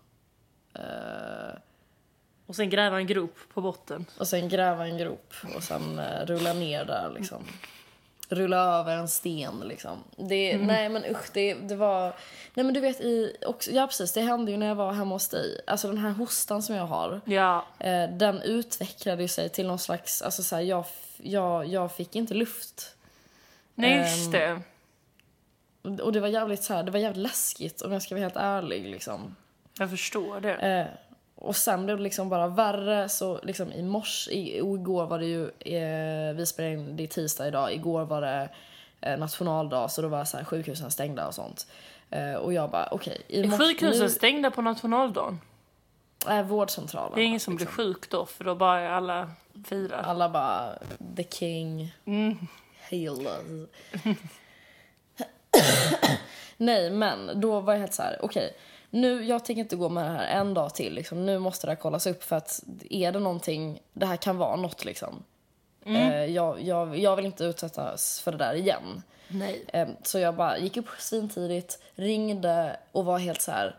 Eh, 0.73 1.59
Och 2.47 2.55
sen 2.55 2.69
gräva 2.69 2.97
en 2.99 3.07
grop 3.07 3.35
på 3.53 3.61
botten. 3.61 4.05
och 4.17 4.27
sen 4.27 4.49
gräva 4.49 4.87
en 4.87 4.97
grop 4.97 5.33
och 5.55 5.63
sen 5.63 5.99
eh, 5.99 6.25
rulla 6.25 6.53
ner 6.53 6.85
där 6.85 7.11
liksom. 7.19 7.43
Rulla 8.29 8.57
över 8.79 8.95
en 8.97 9.07
sten 9.07 9.59
liksom. 9.65 10.03
Det, 10.15 10.57
Nej 10.57 10.89
men 10.89 11.05
usch, 11.05 11.29
det, 11.33 11.53
det 11.53 11.75
var... 11.75 12.13
Nej 12.53 12.63
men 12.63 12.73
du 12.73 12.79
vet 12.79 13.01
i... 13.01 13.35
Också, 13.45 13.71
ja 13.71 13.87
precis, 13.87 14.13
det 14.13 14.21
hände 14.21 14.51
ju 14.51 14.57
när 14.57 14.67
jag 14.67 14.75
var 14.75 14.93
hemma 14.93 15.15
hos 15.15 15.27
dig. 15.29 15.61
Alltså 15.67 15.87
den 15.87 15.97
här 15.97 16.11
hostan 16.11 16.63
som 16.63 16.75
jag 16.75 16.85
har. 16.85 17.21
Ja, 17.25 17.65
Eh, 17.79 18.09
den 18.09 18.41
utvecklade 18.41 19.21
ju 19.21 19.27
sig 19.27 19.49
till 19.49 19.67
någon 19.67 19.79
slags, 19.79 20.21
alltså 20.21 20.43
så 20.43 20.55
här, 20.55 20.63
jag, 20.63 20.85
jag, 21.17 21.65
jag 21.65 21.91
fick 21.95 22.15
inte 22.15 22.33
luft. 22.33 22.95
nej 23.75 23.97
just 23.99 24.31
det. 24.31 24.61
Och 26.01 26.11
det 26.11 26.19
var 26.19 26.27
jävligt 26.27 26.63
så 26.63 26.73
här, 26.73 26.83
det 26.83 26.91
var 26.91 26.99
jävligt 26.99 27.23
läskigt 27.23 27.81
om 27.81 27.91
jag 27.91 28.01
ska 28.01 28.15
vara 28.15 28.23
helt 28.23 28.37
ärlig 28.37 28.87
liksom. 28.87 29.35
Jag 29.79 29.89
förstår 29.89 30.39
det. 30.41 30.53
Eh, 30.53 30.85
och 31.39 31.55
sen 31.55 31.85
blev 31.85 31.97
det 31.97 32.03
liksom 32.03 32.29
bara 32.29 32.47
värre 32.47 33.09
så 33.09 33.39
liksom 33.43 33.71
i 33.73 33.81
morse, 33.83 34.31
i, 34.31 34.57
igår 34.57 35.05
var 35.05 35.19
det 35.19 35.25
ju, 35.25 35.43
eh, 35.59 36.35
vi 36.35 36.45
spelade 36.45 36.73
in, 36.73 36.97
det 36.97 37.03
är 37.03 37.07
tisdag 37.07 37.47
idag, 37.47 37.73
igår 37.73 38.05
var 38.05 38.21
det 38.21 38.49
eh, 39.01 39.17
nationaldag 39.17 39.87
så 39.91 40.01
då 40.01 40.07
var 40.07 40.25
så 40.25 40.37
här, 40.37 40.43
sjukhusen 40.43 40.91
stängda 40.91 41.27
och 41.27 41.33
sånt. 41.35 41.67
Eh, 42.09 42.33
och 42.33 42.53
jag 42.53 42.69
bara 42.69 42.87
okej, 42.91 43.21
i 43.27 43.41
Är 43.41 43.57
sjukhusen 43.57 43.99
nu, 43.99 44.03
hestängda 44.05 44.51
på 44.51 44.61
nationaldagen? 44.61 45.39
äh, 46.29 46.41
vårdcentralen. 46.41 47.11
Det 47.15 47.21
är 47.21 47.25
ingen 47.25 47.39
som 47.39 47.55
blir 47.55 47.65
sjuk 47.67 48.09
då, 48.09 48.25
för 48.25 48.43
då 48.43 48.55
bara 48.55 48.95
alla 48.95 49.31
firar. 49.65 50.01
Alla 50.03 50.29
bara, 50.29 50.73
the 51.15 51.23
king, 51.23 51.93
Mm. 52.05 52.37
hail. 52.89 53.27
Nej, 56.57 56.89
men 56.91 57.39
då 57.41 57.59
var 57.59 57.73
jag 57.73 57.79
helt 57.79 57.93
så 57.93 58.01
här, 58.01 58.17
okej, 58.21 58.53
nu, 58.89 59.25
jag 59.25 59.45
tänker 59.45 59.61
inte 59.61 59.75
gå 59.75 59.89
med 59.89 60.05
det 60.05 60.09
här 60.09 60.27
en 60.39 60.53
dag 60.53 60.75
till. 60.75 60.93
Liksom. 60.93 61.25
Nu 61.25 61.39
måste 61.39 61.67
det 61.67 61.71
här 61.71 61.75
kollas 61.77 62.07
upp 62.07 62.23
för 62.23 62.35
att 62.35 62.63
är 62.89 63.11
det 63.11 63.19
någonting, 63.19 63.79
det 63.93 64.05
här 64.05 64.17
kan 64.17 64.37
vara 64.37 64.55
något 64.55 64.85
liksom. 64.85 65.23
Mm. 65.85 66.11
Eh, 66.11 66.25
jag, 66.25 66.61
jag, 66.61 66.97
jag 66.97 67.15
vill 67.15 67.25
inte 67.25 67.43
utsättas 67.43 68.21
för 68.21 68.31
det 68.31 68.37
där 68.37 68.53
igen. 68.53 69.03
Nej. 69.27 69.63
Eh, 69.67 69.87
Så 70.03 70.19
jag 70.19 70.35
bara 70.35 70.57
gick 70.57 70.77
upp 70.77 70.87
svintidigt, 70.99 71.79
ringde 71.95 72.77
och 72.91 73.05
var 73.05 73.17
helt 73.17 73.41
så 73.41 73.51
här. 73.51 73.75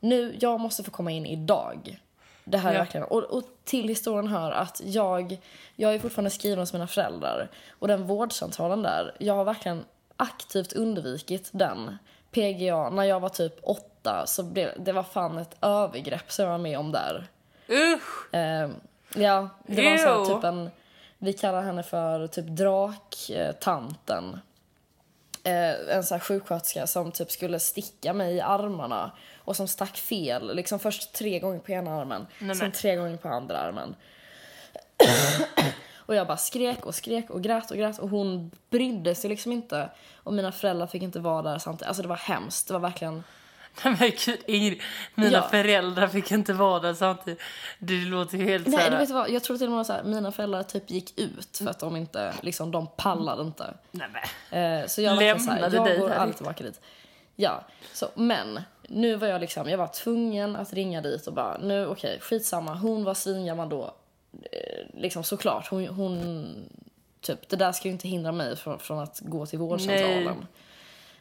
Nu, 0.00 0.36
jag 0.40 0.60
måste 0.60 0.82
få 0.82 0.90
komma 0.90 1.10
in 1.10 1.26
idag. 1.26 2.00
Det 2.44 2.58
här 2.58 2.70
är 2.70 2.74
Ja. 2.74 2.80
verkligen... 2.80 3.06
Och, 3.06 3.22
och 3.24 3.42
till 3.64 3.88
historien 3.88 4.26
hör 4.28 4.50
att 4.50 4.80
jag, 4.84 5.38
jag 5.76 5.94
är 5.94 5.98
fortfarande 5.98 6.30
skriven 6.30 6.58
hos 6.58 6.72
mina 6.72 6.86
föräldrar. 6.86 7.50
Och 7.70 7.88
den 7.88 8.06
vårdcentralen 8.06 8.82
där, 8.82 9.16
jag 9.18 9.34
har 9.34 9.44
verkligen 9.44 9.84
aktivt 10.16 10.72
undvikit 10.72 11.48
den. 11.52 11.98
PGA, 12.30 12.90
när 12.90 13.04
jag 13.04 13.20
var 13.20 13.28
typ 13.28 13.54
åtta 13.62 13.97
så 14.26 14.42
blev 14.42 14.72
det 14.76 14.92
var 14.92 15.02
fan 15.02 15.38
ett 15.38 15.56
övergrepp 15.62 16.32
som 16.32 16.44
jag 16.44 16.52
var 16.52 16.58
med 16.58 16.78
om 16.78 16.92
där. 16.92 17.26
Usch! 17.68 18.34
Eh, 18.34 18.70
ja, 19.14 19.48
det 19.66 19.90
var 19.90 19.96
så 19.96 20.24
här, 20.24 20.24
typ 20.24 20.44
en... 20.44 20.70
Vi 21.18 21.32
kallar 21.32 21.62
henne 21.62 21.82
för 21.82 22.26
typ 22.26 22.46
draktanten. 22.46 24.40
Eh, 25.44 25.96
en 25.96 26.04
sån 26.04 26.14
här 26.14 26.20
sjuksköterska 26.20 26.86
som 26.86 27.12
typ 27.12 27.30
skulle 27.30 27.60
sticka 27.60 28.12
mig 28.12 28.34
i 28.34 28.40
armarna 28.40 29.10
och 29.36 29.56
som 29.56 29.68
stack 29.68 29.96
fel. 29.96 30.56
Liksom 30.56 30.78
först 30.78 31.12
tre 31.12 31.38
gånger 31.38 31.58
på 31.58 31.72
ena 31.72 32.00
armen, 32.00 32.26
Nej, 32.38 32.56
sen 32.56 32.72
tre 32.72 32.96
gånger 32.96 33.16
på 33.16 33.28
andra 33.28 33.58
armen. 33.58 33.94
och 35.96 36.14
jag 36.14 36.26
bara 36.26 36.36
skrek 36.36 36.86
och 36.86 36.94
skrek 36.94 37.30
och 37.30 37.42
grät 37.42 37.70
och 37.70 37.76
grät 37.76 37.98
och 37.98 38.08
hon 38.08 38.50
brydde 38.70 39.14
sig 39.14 39.30
liksom 39.30 39.52
inte. 39.52 39.90
Och 40.16 40.32
mina 40.32 40.52
föräldrar 40.52 40.86
fick 40.86 41.02
inte 41.02 41.20
vara 41.20 41.42
där 41.42 41.58
samtidigt. 41.58 41.88
Alltså 41.88 42.02
det 42.02 42.08
var 42.08 42.16
hemskt. 42.16 42.66
Det 42.66 42.72
var 42.72 42.80
verkligen... 42.80 43.24
Men 43.82 43.96
gud, 44.24 44.38
Ingrid, 44.46 44.80
mina 45.14 45.30
Ja. 45.30 45.42
föräldrar 45.42 46.08
fick 46.08 46.32
inte 46.32 46.52
vara 46.52 46.80
där 46.80 46.94
samtidigt. 46.94 47.40
Det 47.78 47.94
låter 48.04 48.38
ju 48.38 48.44
helt 48.44 48.66
Nej, 48.66 48.76
såhär... 48.76 48.90
du 48.90 48.96
vet 48.96 49.10
vad? 49.10 49.30
Jag 49.30 49.44
tror 49.44 49.58
till 49.58 49.66
och 49.66 49.72
med 49.72 49.86
så 49.86 49.92
här, 49.92 50.02
mina 50.02 50.32
föräldrar 50.32 50.62
typ 50.62 50.90
gick 50.90 51.18
ut 51.18 51.56
för 51.58 51.70
att 51.70 51.78
de 51.78 51.96
inte, 51.96 52.34
liksom 52.42 52.70
de 52.70 52.86
pallade 52.86 53.42
inte. 53.42 53.74
Nej 53.90 54.08
men. 54.50 54.80
Eh, 54.80 54.86
så 54.86 55.02
jag 55.02 55.10
var 55.10 55.16
verkligen 55.22 55.40
så 55.40 55.50
här, 55.50 55.60
jag 55.74 55.86
dig 55.86 55.98
går 55.98 56.08
här 56.08 56.26
ute. 56.26 56.36
tillbaka 56.36 56.64
dit. 56.64 56.80
Ja, 57.36 57.64
så, 57.92 58.08
men 58.14 58.60
nu 58.88 59.16
var 59.16 59.28
jag 59.28 59.40
liksom, 59.40 59.68
jag 59.70 59.78
var 59.78 59.86
tvungen 59.86 60.56
att 60.56 60.72
ringa 60.72 61.00
dit 61.00 61.26
och 61.26 61.32
bara, 61.34 61.58
nu 61.58 61.86
okej, 61.86 62.18
skitsamma. 62.20 62.74
Hon 62.74 63.04
var 63.04 63.14
svingammal 63.14 63.68
då. 63.68 63.94
Eh, 64.52 65.00
liksom 65.00 65.24
såklart, 65.24 65.68
hon, 65.70 65.86
hon, 65.86 66.46
typ, 67.20 67.48
det 67.48 67.56
där 67.56 67.72
ska 67.72 67.88
ju 67.88 67.92
inte 67.92 68.08
hindra 68.08 68.32
mig 68.32 68.56
från, 68.56 68.78
från 68.78 68.98
att 68.98 69.20
gå 69.20 69.46
till 69.46 69.58
vårdcentralen. 69.58 70.24
Nej. 70.24 70.46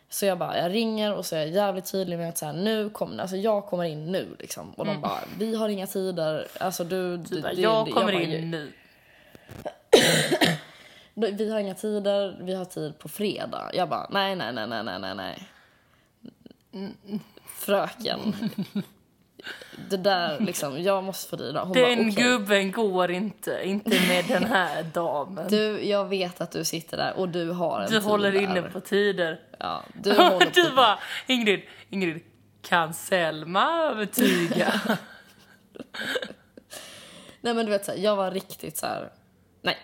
Så 0.09 0.25
jag 0.25 0.37
bara, 0.37 0.57
jag 0.57 0.73
ringer 0.73 1.13
och 1.13 1.25
så 1.25 1.35
är 1.35 1.39
jag 1.39 1.49
jävligt 1.49 1.91
tydlig 1.91 2.17
med 2.17 2.29
att 2.29 2.37
så 2.37 2.45
här, 2.45 2.53
nu 2.53 2.89
kommer, 2.89 3.21
alltså 3.21 3.35
jag 3.37 3.65
kommer 3.65 3.83
in 3.83 4.11
nu 4.11 4.35
liksom. 4.39 4.71
Och 4.71 4.85
de 4.85 5.01
bara, 5.01 5.19
vi 5.39 5.55
har 5.55 5.69
inga 5.69 5.87
tider, 5.87 6.47
alltså 6.59 6.83
du, 6.83 7.17
Du 7.17 7.41
bara, 7.41 7.53
det- 7.53 7.61
jag 7.61 7.85
det- 7.85 7.91
kommer 7.91 8.13
bara, 8.13 8.21
in 8.23 8.51
nu. 8.51 8.71
vi 11.13 11.49
har 11.51 11.59
inga 11.59 11.75
tider, 11.75 12.37
vi 12.41 12.53
har 12.55 12.65
tid 12.65 12.99
på 12.99 13.09
fredag. 13.09 13.71
Jag 13.73 13.89
bara, 13.89 14.07
nej, 14.09 14.35
nej, 14.35 14.53
nej, 14.53 14.67
nej, 14.67 14.83
nej, 14.83 14.99
nej, 14.99 15.15
nej. 15.15 15.47
Fröken. 17.45 18.35
det 19.89 19.97
där 19.97 20.39
liksom, 20.39 20.81
jag 20.81 21.03
måste 21.03 21.29
få 21.29 21.35
rida. 21.35 21.59
Hon 21.63 21.73
bara, 21.73 21.85
Den 21.89 21.99
okej. 22.09 22.23
gubben 22.23 22.71
går 22.71 23.11
inte, 23.11 23.59
inte 23.63 23.89
med 23.89 24.25
den 24.27 24.43
här 24.43 24.83
damen. 24.93 25.47
Du, 25.49 25.85
jag 25.85 26.05
vet 26.05 26.41
att 26.41 26.51
du 26.51 26.65
sitter 26.65 26.97
där 26.97 27.13
och 27.17 27.29
du 27.29 27.49
har 27.51 27.81
en 27.81 27.89
Du 27.91 27.99
håller 27.99 28.31
där. 28.31 28.39
inne 28.41 28.61
på 28.61 28.79
tider. 28.79 29.39
Ja, 29.59 29.83
du 29.93 30.13
håller 30.13 30.39
på. 30.45 30.45
Du 30.53 30.71
bara, 30.75 30.99
Ingrid, 31.27 31.61
Ingrid, 31.89 32.23
kan 32.61 32.93
Selma 32.93 33.71
övertyga? 33.83 34.81
Nej 37.41 37.53
men 37.53 37.65
du 37.65 37.71
vet 37.71 37.85
så 37.85 37.91
här, 37.91 37.99
jag 37.99 38.15
var 38.15 38.31
riktigt 38.31 38.77
så 38.77 38.85
här. 38.85 39.09
nej. 39.61 39.77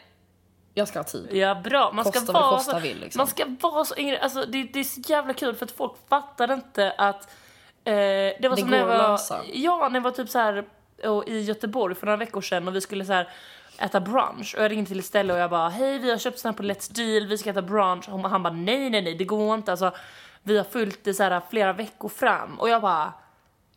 Jag 0.75 0.88
ska 0.88 1.00
ha 1.00 1.03
tid. 1.03 1.27
Ja, 1.32 1.55
bra. 1.55 1.91
Man 1.91 2.05
ska 2.05 2.20
Kosta 2.20 2.34
vara 2.34 2.58
kosta 2.58 2.72
så, 2.72 2.79
vill, 2.79 3.00
liksom. 3.00 3.20
Man 3.20 3.27
ska 3.27 3.46
vara 3.62 3.86
så 3.86 3.96
Ingrid, 3.96 4.20
alltså 4.20 4.46
det, 4.46 4.63
det 4.63 4.79
är 4.79 4.84
så 4.84 5.01
jävla 5.05 5.34
kul 5.34 5.55
för 5.55 5.65
att 5.65 5.72
folk 5.72 5.93
fattar 6.10 6.53
inte 6.53 6.91
att 6.98 7.29
eh, 7.86 7.94
det 7.94 8.38
var 8.42 8.56
Det 8.56 8.62
som 8.62 8.70
när 8.70 8.78
jag 8.78 8.88
var. 8.88 9.20
Ja, 9.54 9.90
när 9.90 10.00
jag 10.00 10.04
var 10.04 10.12
typ 10.12 10.30
så 10.30 10.40
här 10.40 10.66
och 11.04 11.28
i 11.28 11.42
Göteborg 11.42 11.96
för 11.96 12.06
några 12.06 12.18
veckor 12.18 12.42
sedan 12.42 12.68
och 12.68 12.75
vi 12.75 12.82
skulle 12.82 13.06
så 13.06 13.13
här 13.13 13.30
äta 13.80 14.00
brunch 14.00 14.56
och 14.58 14.63
jag 14.63 14.72
ringde 14.72 14.88
till 14.88 15.00
ett 15.00 15.06
ställe 15.06 15.34
och 15.34 15.40
jag 15.40 15.50
bara 15.50 15.70
hej 15.70 16.00
vi 16.00 16.12
har 16.12 16.18
köpt 16.18 16.40
sån 16.40 16.50
här 16.50 16.58
på 16.58 16.63
Let's 16.63 16.94
Deal, 16.94 17.28
vi 17.28 17.38
ska 17.38 17.50
äta 17.50 17.62
brunch 17.62 18.10
och 18.10 18.30
han 18.30 18.44
bara 18.44 18.54
nej 18.54 18.90
nej 18.90 19.02
nej 19.02 19.16
det 19.16 19.24
går 19.24 19.56
inte 19.56 19.72
alltså 19.72 19.92
vi 20.44 20.58
har 20.58 20.63
följt 20.63 21.04
det 21.04 21.13
så 21.13 21.24
här 21.24 21.42
flera 21.50 21.74
veckor 21.74 22.10
fram 22.10 22.60
och 22.60 22.70
jag 22.70 22.82
bara 22.82 23.13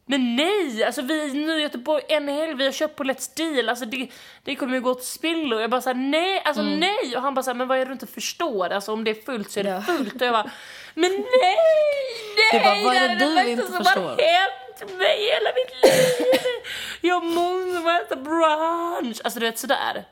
men 0.09 0.37
nej! 0.37 0.85
Alltså 0.85 1.03
vi 1.03 1.31
är 1.31 1.35
nu 1.35 1.59
i 1.59 1.63
Göteborg 1.63 2.03
en 2.09 2.29
helg, 2.29 2.55
vi 2.55 2.65
har 2.65 2.73
köpt 2.73 2.97
på 2.97 3.05
Let's 3.05 3.37
Deal, 3.37 3.69
alltså 3.69 3.85
det, 3.85 4.09
det 4.45 4.57
kommer 4.57 4.75
ju 4.75 4.81
gå 4.81 4.95
till 4.95 5.07
spillo. 5.07 5.61
Jag 5.61 5.71
bara 5.71 5.81
såhär 5.81 5.95
nej, 5.95 6.43
alltså 6.45 6.63
nej! 6.63 7.17
Och 7.17 7.23
han 7.23 7.35
bara 7.35 7.43
såhär 7.43 7.55
men 7.55 7.69
vad 7.69 7.79
är 7.79 7.85
det 7.85 7.89
du 7.89 7.93
inte 7.93 8.07
förstår? 8.07 8.69
Alltså 8.71 8.93
om 8.93 9.05
det 9.05 9.11
är 9.11 9.23
fullt 9.25 9.51
så 9.51 9.61
är 9.61 9.65
det 9.65 9.71
Ja. 9.71 9.81
fullt. 9.83 10.15
Och 10.15 10.27
jag 10.27 10.33
bara 10.35 10.51
men 10.95 11.11
nej! 11.11 11.57
Nej! 12.37 12.53
Du 12.53 12.59
bara, 12.65 12.83
vad 12.85 12.97
är 12.97 13.09
det 13.17 13.25
här 13.25 13.45
du 13.45 13.51
inte 13.51 13.67
som 13.67 13.75
har 13.75 13.83
hänt 14.09 14.99
mig 14.99 15.19
hela 15.21 15.51
mitt 15.55 15.83
liv! 15.85 16.41
Jag 17.01 17.25
måste 17.25 17.91
äta 17.91 18.17
brunch! 18.17 19.21
Alltså 19.25 19.41
du 19.41 19.47
vet 19.47 19.59
sådär. 19.59 20.05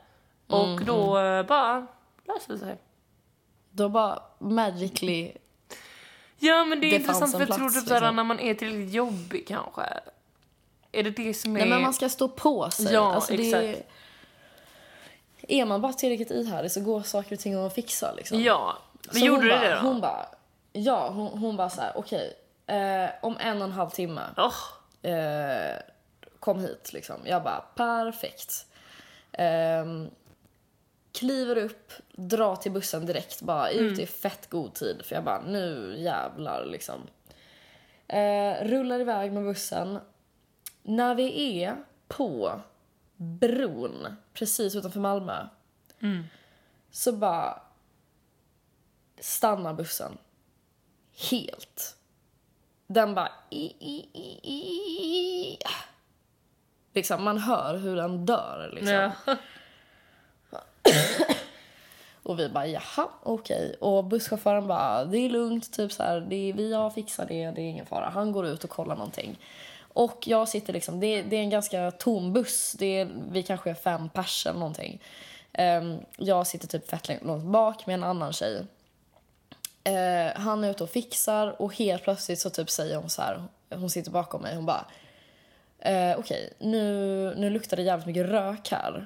Och 0.47 0.67
Mhm. 0.67 0.85
då 0.85 1.17
eh, 1.19 1.43
bara 1.43 1.87
löste 2.27 2.53
det 2.53 2.59
sig. 2.59 2.77
Då 3.71 3.89
bara 3.89 4.19
magically, 4.39 5.31
Ja 6.47 6.65
men 6.65 6.81
det 6.81 6.87
är 6.87 6.91
Det 6.91 6.95
intressant 6.95 7.31
för 7.31 7.39
jag 7.39 7.47
tror 7.47 7.69
typ 7.69 7.87
såhär 7.87 8.01
liksom. 8.01 8.15
när 8.15 8.23
man 8.23 8.39
är 8.39 8.53
tillräckligt 8.53 8.93
jobbig 8.93 9.47
kanske. 9.47 9.81
Är 10.91 11.03
det 11.03 11.09
det 11.09 11.33
som 11.33 11.55
är... 11.55 11.59
nej 11.59 11.69
men 11.69 11.81
man 11.81 11.93
ska 11.93 12.09
stå 12.09 12.27
på 12.27 12.71
sig. 12.71 12.93
Ja, 12.93 13.13
alltså, 13.13 13.35
det 13.35 13.51
är, 13.53 13.69
exakt. 13.69 13.87
är 15.41 15.65
man 15.65 15.81
bara 15.81 15.93
tillräckligt 15.93 16.31
ihärdig 16.31 16.71
så 16.71 16.81
går 16.81 17.03
saker 17.03 17.33
och 17.35 17.39
ting 17.39 17.65
att 17.65 17.73
fixa 17.75 18.13
liksom. 18.13 18.41
Ja, 18.41 18.77
men 19.05 19.13
Så 19.13 19.25
gjorde 19.25 19.41
du 19.41 19.49
det 19.49 19.75
då? 19.75 19.87
Hon 19.87 20.01
bara, 20.01 20.25
ja 20.73 21.09
hon, 21.09 21.37
hon 21.37 21.57
bara 21.57 21.69
så 21.69 21.81
här: 21.81 21.91
okej, 21.95 22.33
eh, 22.67 23.09
om 23.21 23.37
en 23.39 23.57
och 23.57 23.67
en 23.67 23.71
halv 23.71 23.89
timme 23.89 24.21
Åh, 24.37 25.11
eh, 25.11 25.75
kom 26.39 26.59
hit 26.59 26.93
liksom. 26.93 27.15
Jag 27.25 27.43
bara, 27.43 27.63
perfekt. 27.75 28.65
Ehm, 29.31 30.09
kliver 31.15 31.57
upp, 31.57 31.91
drar 32.11 32.55
till 32.55 32.71
bussen 32.71 33.05
direkt, 33.05 33.41
bara 33.41 33.69
ut 33.69 33.99
i 33.99 34.05
fett 34.05 34.49
god 34.49 34.73
tid. 34.73 35.01
För 35.05 35.15
jag 35.15 35.23
bara, 35.23 35.41
nu 35.41 35.95
jävlar 35.99 36.65
liksom. 36.65 37.01
Eh, 38.07 38.67
rullar 38.67 38.99
iväg 38.99 39.33
med 39.33 39.43
bussen. 39.43 39.99
När 40.83 41.15
vi 41.15 41.61
är 41.63 41.75
på 42.07 42.61
bron 43.15 44.15
precis 44.33 44.75
utanför 44.75 44.99
Malmö 44.99 45.47
så 46.91 47.11
bara 47.11 47.61
stannar 49.19 49.73
bussen. 49.73 50.17
Helt. 51.31 51.97
Den 52.87 53.15
bara... 53.15 53.31
I, 53.49 53.65
i, 53.65 54.09
i, 54.13 54.51
i. 54.53 55.57
Liksom, 56.93 57.23
man 57.23 57.37
hör 57.37 57.77
hur 57.77 57.95
den 57.95 58.25
dör. 58.25 58.71
Liksom. 58.73 58.93
ja. 58.93 59.11
Och 62.23 62.39
vi 62.39 62.49
bara 62.49 62.67
jaha, 62.67 63.09
okej. 63.23 63.75
Och 63.79 64.03
busschauffören 64.03 64.67
bara 64.67 65.05
det 65.05 65.17
är 65.17 65.29
lugnt, 65.29 65.73
typ 65.73 65.91
så 65.91 66.03
här, 66.03 66.19
det 66.19 66.35
är, 66.35 66.53
vi 66.53 66.73
har 66.73 66.89
fixat 66.89 67.27
det, 67.27 67.51
det 67.51 67.61
är 67.61 67.69
ingen 67.69 67.85
fara. 67.85 68.09
Han 68.09 68.31
går 68.31 68.47
ut 68.47 68.63
och 68.63 68.69
kollar 68.69 68.95
någonting. 68.95 69.39
Och 69.93 70.23
jag 70.27 70.49
sitter 70.49 70.73
liksom, 70.73 70.99
det, 70.99 71.21
det 71.21 71.35
är 71.35 71.39
en 71.39 71.49
ganska 71.49 71.91
tom 71.91 72.33
buss. 72.33 72.75
Det 72.79 72.99
är, 72.99 73.09
vi 73.31 73.43
kanske 73.43 73.69
är 73.69 73.73
fem 73.73 74.09
pers 74.09 74.45
eller 74.45 74.59
någonting. 74.59 75.01
Um, 75.57 75.99
jag 76.17 76.47
sitter 76.47 76.67
typ 76.67 76.89
fett 76.89 77.23
långt 77.23 77.43
bak 77.43 77.87
med 77.87 77.93
en 77.93 78.03
annan 78.03 78.33
tjej. 78.33 78.55
Uh, 79.89 80.35
han 80.35 80.63
är 80.63 80.71
ute 80.71 80.83
och 80.83 80.89
fixar 80.89 81.61
och 81.61 81.75
helt 81.75 82.03
plötsligt 82.03 82.39
så 82.39 82.49
typ 82.49 82.69
säger 82.69 82.97
hon 82.97 83.09
så 83.09 83.21
här, 83.21 83.43
hon 83.69 83.89
sitter 83.89 84.11
bakom 84.11 84.41
mig, 84.41 84.55
hon 84.55 84.65
bara 84.65 84.85
eh, 85.79 86.19
okej, 86.19 86.53
nu, 86.59 87.33
nu 87.37 87.49
luktar 87.49 87.77
det 87.77 87.83
jävligt 87.83 88.07
mycket 88.07 88.25
rök 88.25 88.71
här. 88.71 89.05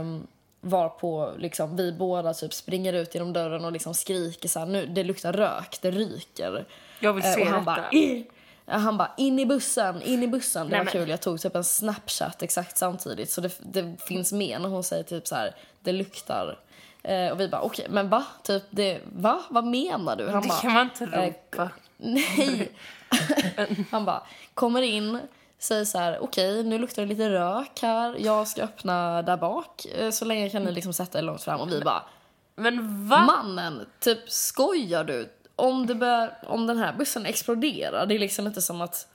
Um, 0.00 0.26
varpå 0.60 1.32
liksom 1.38 1.76
vi 1.76 1.92
båda 1.92 2.34
typ 2.34 2.54
springer 2.54 2.92
ut 2.92 3.14
genom 3.14 3.32
dörren 3.32 3.64
och 3.64 3.72
liksom 3.72 3.94
skriker 3.94 4.48
så 4.48 4.58
här, 4.58 4.66
nu 4.66 4.86
det 4.86 5.04
luktar 5.04 5.32
rök, 5.32 5.78
det 5.82 5.90
ryker. 5.90 6.64
Jag 7.00 7.12
vill 7.12 7.24
Eh, 7.24 7.32
se 7.32 7.40
och 7.42 7.46
han 7.46 7.64
bara, 7.64 7.88
"Eh." 7.88 8.22
Han 8.66 8.96
bara 8.96 9.10
in 9.16 9.38
i 9.38 9.46
bussen, 9.46 10.02
in 10.02 10.22
i 10.22 10.28
bussen. 10.28 10.68
Det 10.68 10.76
Nej, 10.76 10.84
var 10.84 10.92
kul, 10.92 11.08
jag 11.08 11.20
tog 11.22 11.40
typ 11.40 11.56
en 11.56 11.64
snapchat 11.64 12.42
exakt 12.42 12.78
samtidigt 12.78 13.30
så 13.30 13.40
det, 13.40 13.58
det 13.60 13.96
finns 14.06 14.32
med 14.32 14.60
när 14.60 14.68
hon 14.68 14.84
säger 14.84 15.02
typ 15.02 15.26
så 15.26 15.34
här, 15.34 15.54
det 15.80 15.92
luktar. 15.92 16.58
Eh, 17.02 17.28
och 17.28 17.40
vi 17.40 17.48
bara 17.48 17.60
okej, 17.60 17.86
men 17.90 18.08
va? 18.08 18.24
Typ 18.42 18.62
det, 18.70 19.00
va? 19.12 19.42
Vad 19.50 19.64
menar 19.64 20.16
du? 20.16 20.28
Han 20.28 20.42
Det 20.42 20.48
bara, 20.48 20.58
kan 20.60 20.72
man 20.72 20.82
inte 20.82 21.04
eh, 21.16 21.26
ropa. 21.26 21.70
Nej. 21.96 22.70
Han 23.90 24.04
bara 24.04 24.22
kommer 24.54 24.82
in, 24.82 25.18
säger 25.60 25.84
så 25.84 25.98
här, 25.98 26.18
okej 26.22 26.64
nu 26.64 26.78
luktar 26.78 27.02
det 27.02 27.08
lite 27.08 27.30
rök 27.30 27.78
här, 27.82 28.16
jag 28.18 28.48
ska 28.48 28.62
öppna 28.62 29.22
där 29.22 29.36
bak 29.36 29.86
eh, 29.94 30.10
så 30.10 30.24
länge 30.24 30.50
kan 30.50 30.62
ni 30.64 30.72
liksom 30.72 30.92
sätta 30.92 31.18
er 31.18 31.22
långt 31.22 31.42
fram 31.42 31.60
och 31.60 31.72
vi 31.72 31.80
bara 31.80 32.02
Men 32.56 33.08
va? 33.08 33.20
mannen, 33.20 33.86
typ 34.00 34.30
skojar 34.30 35.04
du? 35.04 35.28
Om, 35.56 35.86
det 35.86 35.94
bör, 35.94 36.34
om 36.46 36.66
den 36.66 36.78
här 36.78 36.92
bussen 36.92 37.26
exploderar, 37.26 38.06
det 38.06 38.14
är 38.14 38.18
liksom 38.18 38.46
inte 38.46 38.62
som 38.62 38.80
att 38.80 39.06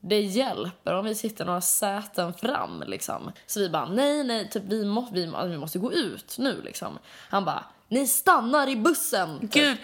det 0.00 0.20
hjälper 0.20 0.94
om 0.94 1.04
vi 1.04 1.14
sitter 1.14 1.44
några 1.44 1.60
säten 1.60 2.34
fram 2.34 2.84
liksom. 2.86 3.32
Så 3.46 3.60
vi 3.60 3.68
bara 3.68 3.86
nej 3.88 4.24
nej, 4.24 4.48
typ 4.50 4.62
vi, 4.66 4.84
må, 4.84 5.08
vi, 5.12 5.26
må- 5.26 5.46
vi 5.46 5.58
måste 5.58 5.78
gå 5.78 5.92
ut 5.92 6.36
nu 6.38 6.62
liksom. 6.62 6.98
Han 7.28 7.44
bara 7.44 7.64
ni 7.88 8.06
stannar 8.06 8.68
i 8.68 8.76
bussen! 8.76 9.38
Typ. 9.40 9.52
Gud, 9.52 9.76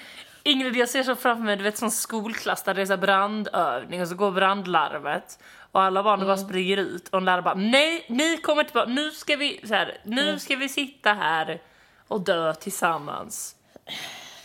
Ingrid 0.42 0.76
jag 0.76 0.88
ser 0.88 1.02
så 1.02 1.16
framför 1.16 1.45
mig, 1.45 1.57
du 1.57 1.62
vet 1.64 1.78
som 1.78 1.90
skolklass 1.90 2.62
där 2.62 2.75
det 2.75 2.83
är 2.83 2.87
så 2.87 2.97
brandövning 2.97 4.02
och 4.02 4.09
så 4.09 4.14
går 4.14 4.30
brandlarmet 4.30 5.38
och 5.73 5.83
alla 5.83 6.02
barn 6.02 6.21
bara 6.21 6.33
Mm. 6.33 6.45
springer 6.49 6.76
ut 6.76 7.09
och 7.09 7.18
en 7.18 7.25
lärare 7.25 7.42
bara 7.42 7.54
nej, 7.54 8.07
ni 8.09 8.37
kommer 8.37 8.64
tillbaka, 8.64 8.88
nu 8.90 9.11
ska 9.11 9.37
vi, 9.37 9.61
så 9.68 9.75
här, 9.75 9.99
nu 10.04 10.23
Mm. 10.23 10.38
ska 10.38 10.57
vi 10.57 10.68
sitta 10.68 11.12
här 11.12 11.62
och 12.09 12.21
dö 12.21 12.54
tillsammans. 12.54 13.57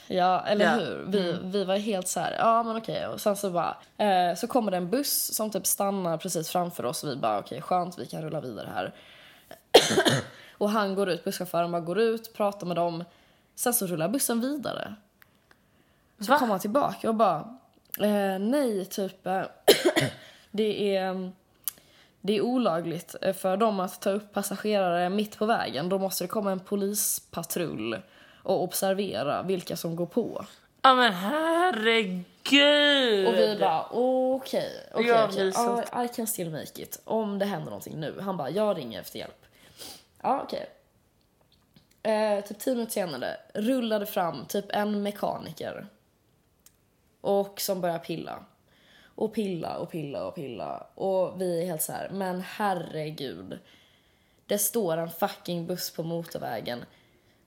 Ja, 0.08 0.42
eller 0.48 0.66
Ja. 0.66 0.72
Mm. 0.72 0.86
hur? 0.86 1.04
Vi, 1.08 1.38
vi 1.44 1.64
var 1.64 1.78
helt 1.78 2.08
så 2.08 2.20
här, 2.20 2.36
ja 2.40 2.64
men 2.64 2.78
okej. 2.78 3.08
Och 3.08 3.22
sen 3.22 3.36
så 3.36 3.50
bara, 3.50 3.78
eh, 3.98 4.36
så 4.36 4.48
kommer 4.48 4.72
det 4.72 4.78
en 4.78 4.90
buss 4.90 5.36
som 5.36 5.50
typ 5.52 5.68
stannar 5.68 6.18
precis 6.18 6.50
framför 6.50 6.86
oss 6.86 7.04
och 7.04 7.10
vi 7.10 7.16
bara 7.16 7.40
okej 7.40 7.62
skönt 7.62 8.00
vi 8.00 8.06
kan 8.06 8.22
rulla 8.22 8.42
vidare 8.42 8.70
här. 8.76 8.94
och 10.58 10.70
han 10.70 10.96
går 10.96 11.10
ut, 11.10 11.24
busschauffören 11.24 11.72
bara 11.72 11.82
går 11.82 12.00
ut, 12.00 12.34
pratar 12.34 12.68
med 12.68 12.76
dem. 12.76 13.04
Sen 13.56 13.74
så 13.74 13.88
rullar 13.88 14.08
bussen 14.08 14.42
vidare. 14.42 14.96
Så 16.24 16.32
Va? 16.32 16.40
kommer 16.40 16.54
han 16.54 16.60
tillbaka 16.60 17.10
och 17.10 17.16
bara, 17.16 17.40
eh, 18.00 18.40
nej 18.40 18.86
typ, 18.86 19.28
eh, 19.28 19.44
det 20.52 20.96
är 20.96 21.32
det 22.22 22.38
är 22.38 22.42
olagligt 22.42 23.16
för 23.38 23.58
dem 23.58 23.80
att 23.80 24.02
ta 24.02 24.10
upp 24.10 24.34
passagerare 24.34 25.10
mitt 25.10 25.38
på 25.38 25.46
vägen. 25.46 25.90
Då 25.90 26.00
måste 26.00 26.24
det 26.24 26.28
komma 26.28 26.52
en 26.52 26.60
polispatrull 26.60 27.98
och 28.44 28.64
observera 28.64 29.44
vilka 29.44 29.76
som 29.78 29.96
går 29.96 30.06
på. 30.06 30.46
Ja 30.82 30.96
men 30.96 31.14
herregud! 31.14 33.28
Och 33.28 33.34
vi 33.34 33.58
bara 33.60 33.86
okej, 33.92 34.90
Ja, 34.94 35.00
okej. 35.28 35.46
mysigt. 35.46 35.90
Ja, 35.92 36.04
I 36.04 36.08
can 36.08 36.28
still 36.28 36.50
make 36.50 36.82
it. 36.82 37.02
Om 37.04 37.40
det 37.40 37.46
händer 37.46 37.66
någonting 37.66 38.00
nu. 38.00 38.20
Han 38.22 38.38
bara, 38.38 38.50
jag 38.50 38.78
ringer 38.78 39.00
efter 39.02 39.20
hjälp. 39.20 39.46
Ja, 40.22 40.42
okej. 40.44 40.66
Eh, 42.04 42.44
typ 42.44 42.60
tio 42.60 42.74
minuter 42.74 42.92
senare 42.94 43.38
rullade 43.54 44.06
fram 44.06 44.46
typ 44.46 44.66
en 44.70 45.04
mekaniker. 45.04 45.88
Och 47.24 47.62
som 47.62 47.82
börjar 47.82 48.00
pilla. 48.00 48.44
Och 49.16 49.34
pilla 49.34 49.78
och 49.78 49.92
pilla 49.92 50.26
och 50.26 50.36
pilla. 50.36 50.88
Och 50.96 51.42
vi 51.42 51.62
är 51.62 51.66
helt 51.66 51.82
så 51.82 51.92
här, 51.92 52.10
men 52.10 52.42
herregud. 52.42 53.60
Det 54.46 54.58
står 54.58 54.98
en 54.98 55.12
fucking 55.12 55.68
buss 55.68 55.92
på 55.92 56.04
motorvägen. 56.04 56.86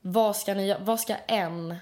Vad 0.00 0.36
ska 0.36 0.54
ni? 0.54 0.76
Vad 0.80 1.00
ska 1.00 1.16
en... 1.16 1.76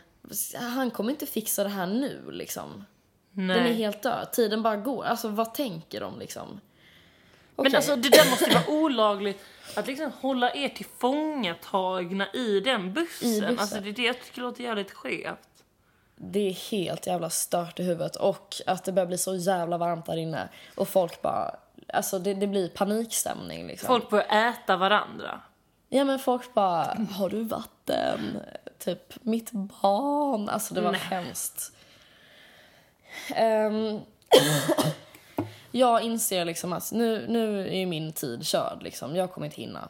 Han 0.54 0.90
kommer 0.90 1.10
inte 1.10 1.26
fixa 1.26 1.64
det 1.64 1.70
här 1.70 1.86
nu 1.86 2.30
liksom. 2.30 2.84
Nej. 3.30 3.56
Den 3.56 3.66
är 3.66 3.72
helt 3.72 4.02
död. 4.02 4.32
Tiden 4.32 4.62
bara 4.62 4.76
går. 4.76 5.04
Alltså 5.04 5.28
vad 5.28 5.54
tänker 5.54 6.00
de 6.00 6.18
liksom? 6.18 6.60
Men 7.56 7.66
Okej. 7.66 7.76
alltså 7.76 7.96
det 7.96 8.08
där 8.08 8.30
måste 8.30 8.44
ju 8.44 8.54
vara 8.54 8.68
olagligt 8.68 9.40
att 9.76 9.86
liksom 9.86 10.12
hålla 10.20 10.54
er 10.54 10.68
tillfångatagna 10.68 12.32
i 12.32 12.60
den 12.60 12.92
bussen. 12.92 13.28
I 13.28 13.40
bussen. 13.40 13.58
Alltså 13.58 13.80
det 13.80 13.88
är 13.88 13.92
det 13.92 14.02
jag 14.02 14.22
tycker 14.22 14.40
låter 14.40 14.64
jävligt 14.64 14.90
skevt. 14.90 15.53
Det 16.16 16.48
är 16.48 16.70
helt 16.70 17.06
jävla 17.06 17.30
stört 17.30 17.80
i 17.80 17.82
huvudet 17.82 18.16
och 18.16 18.56
att 18.66 18.84
det 18.84 18.92
börjar 18.92 19.06
bli 19.06 19.18
så 19.18 19.34
jävla 19.36 19.78
varmt 19.78 20.06
där 20.06 20.16
inne 20.16 20.48
och 20.74 20.88
folk 20.88 21.22
bara 21.22 21.56
alltså 21.88 22.18
det, 22.18 22.34
det 22.34 22.46
blir 22.46 22.68
panikstämning 22.68 23.66
liksom. 23.66 23.86
Folk 23.86 24.10
börjar 24.10 24.48
äta 24.48 24.76
varandra. 24.76 25.40
Ja 25.88 26.04
men 26.04 26.18
folk 26.18 26.54
bara, 26.54 26.96
har 27.10 27.28
du 27.28 27.44
vatten? 27.44 28.40
Typ, 28.78 29.24
mitt 29.24 29.50
barn. 29.52 30.48
Alltså 30.48 30.74
det 30.74 30.80
var 30.80 30.92
Nej. 30.92 31.00
hemskt. 31.00 31.72
Ehm, 33.34 34.00
jag 35.70 36.02
inser 36.02 36.44
liksom 36.44 36.72
att 36.72 36.92
nu, 36.92 37.26
nu 37.28 37.68
är 37.68 37.78
ju 37.78 37.86
min 37.86 38.12
tid 38.12 38.46
körd 38.46 38.82
liksom. 38.82 39.16
Jag 39.16 39.32
kommer 39.32 39.46
inte 39.46 39.60
hinna. 39.60 39.88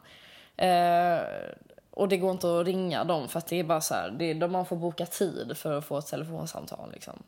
Eh, 0.57 1.23
och 1.95 2.09
det 2.09 2.17
går 2.17 2.31
inte 2.31 2.61
att 2.61 2.67
ringa 2.67 3.05
dem 3.05 3.29
för 3.29 3.39
att 3.39 3.47
det 3.47 3.61
är 3.61 3.65
bara 3.65 3.81
så 3.81 3.95
här, 3.95 4.11
det 4.11 4.31
är, 4.31 4.49
man 4.49 4.67
får 4.67 4.77
boka 4.77 5.07
tid 5.07 5.57
för 5.57 5.79
att 5.79 5.85
få 5.85 5.99
ett 5.99 6.07
telefonsamtal 6.07 6.91
liksom. 6.93 7.23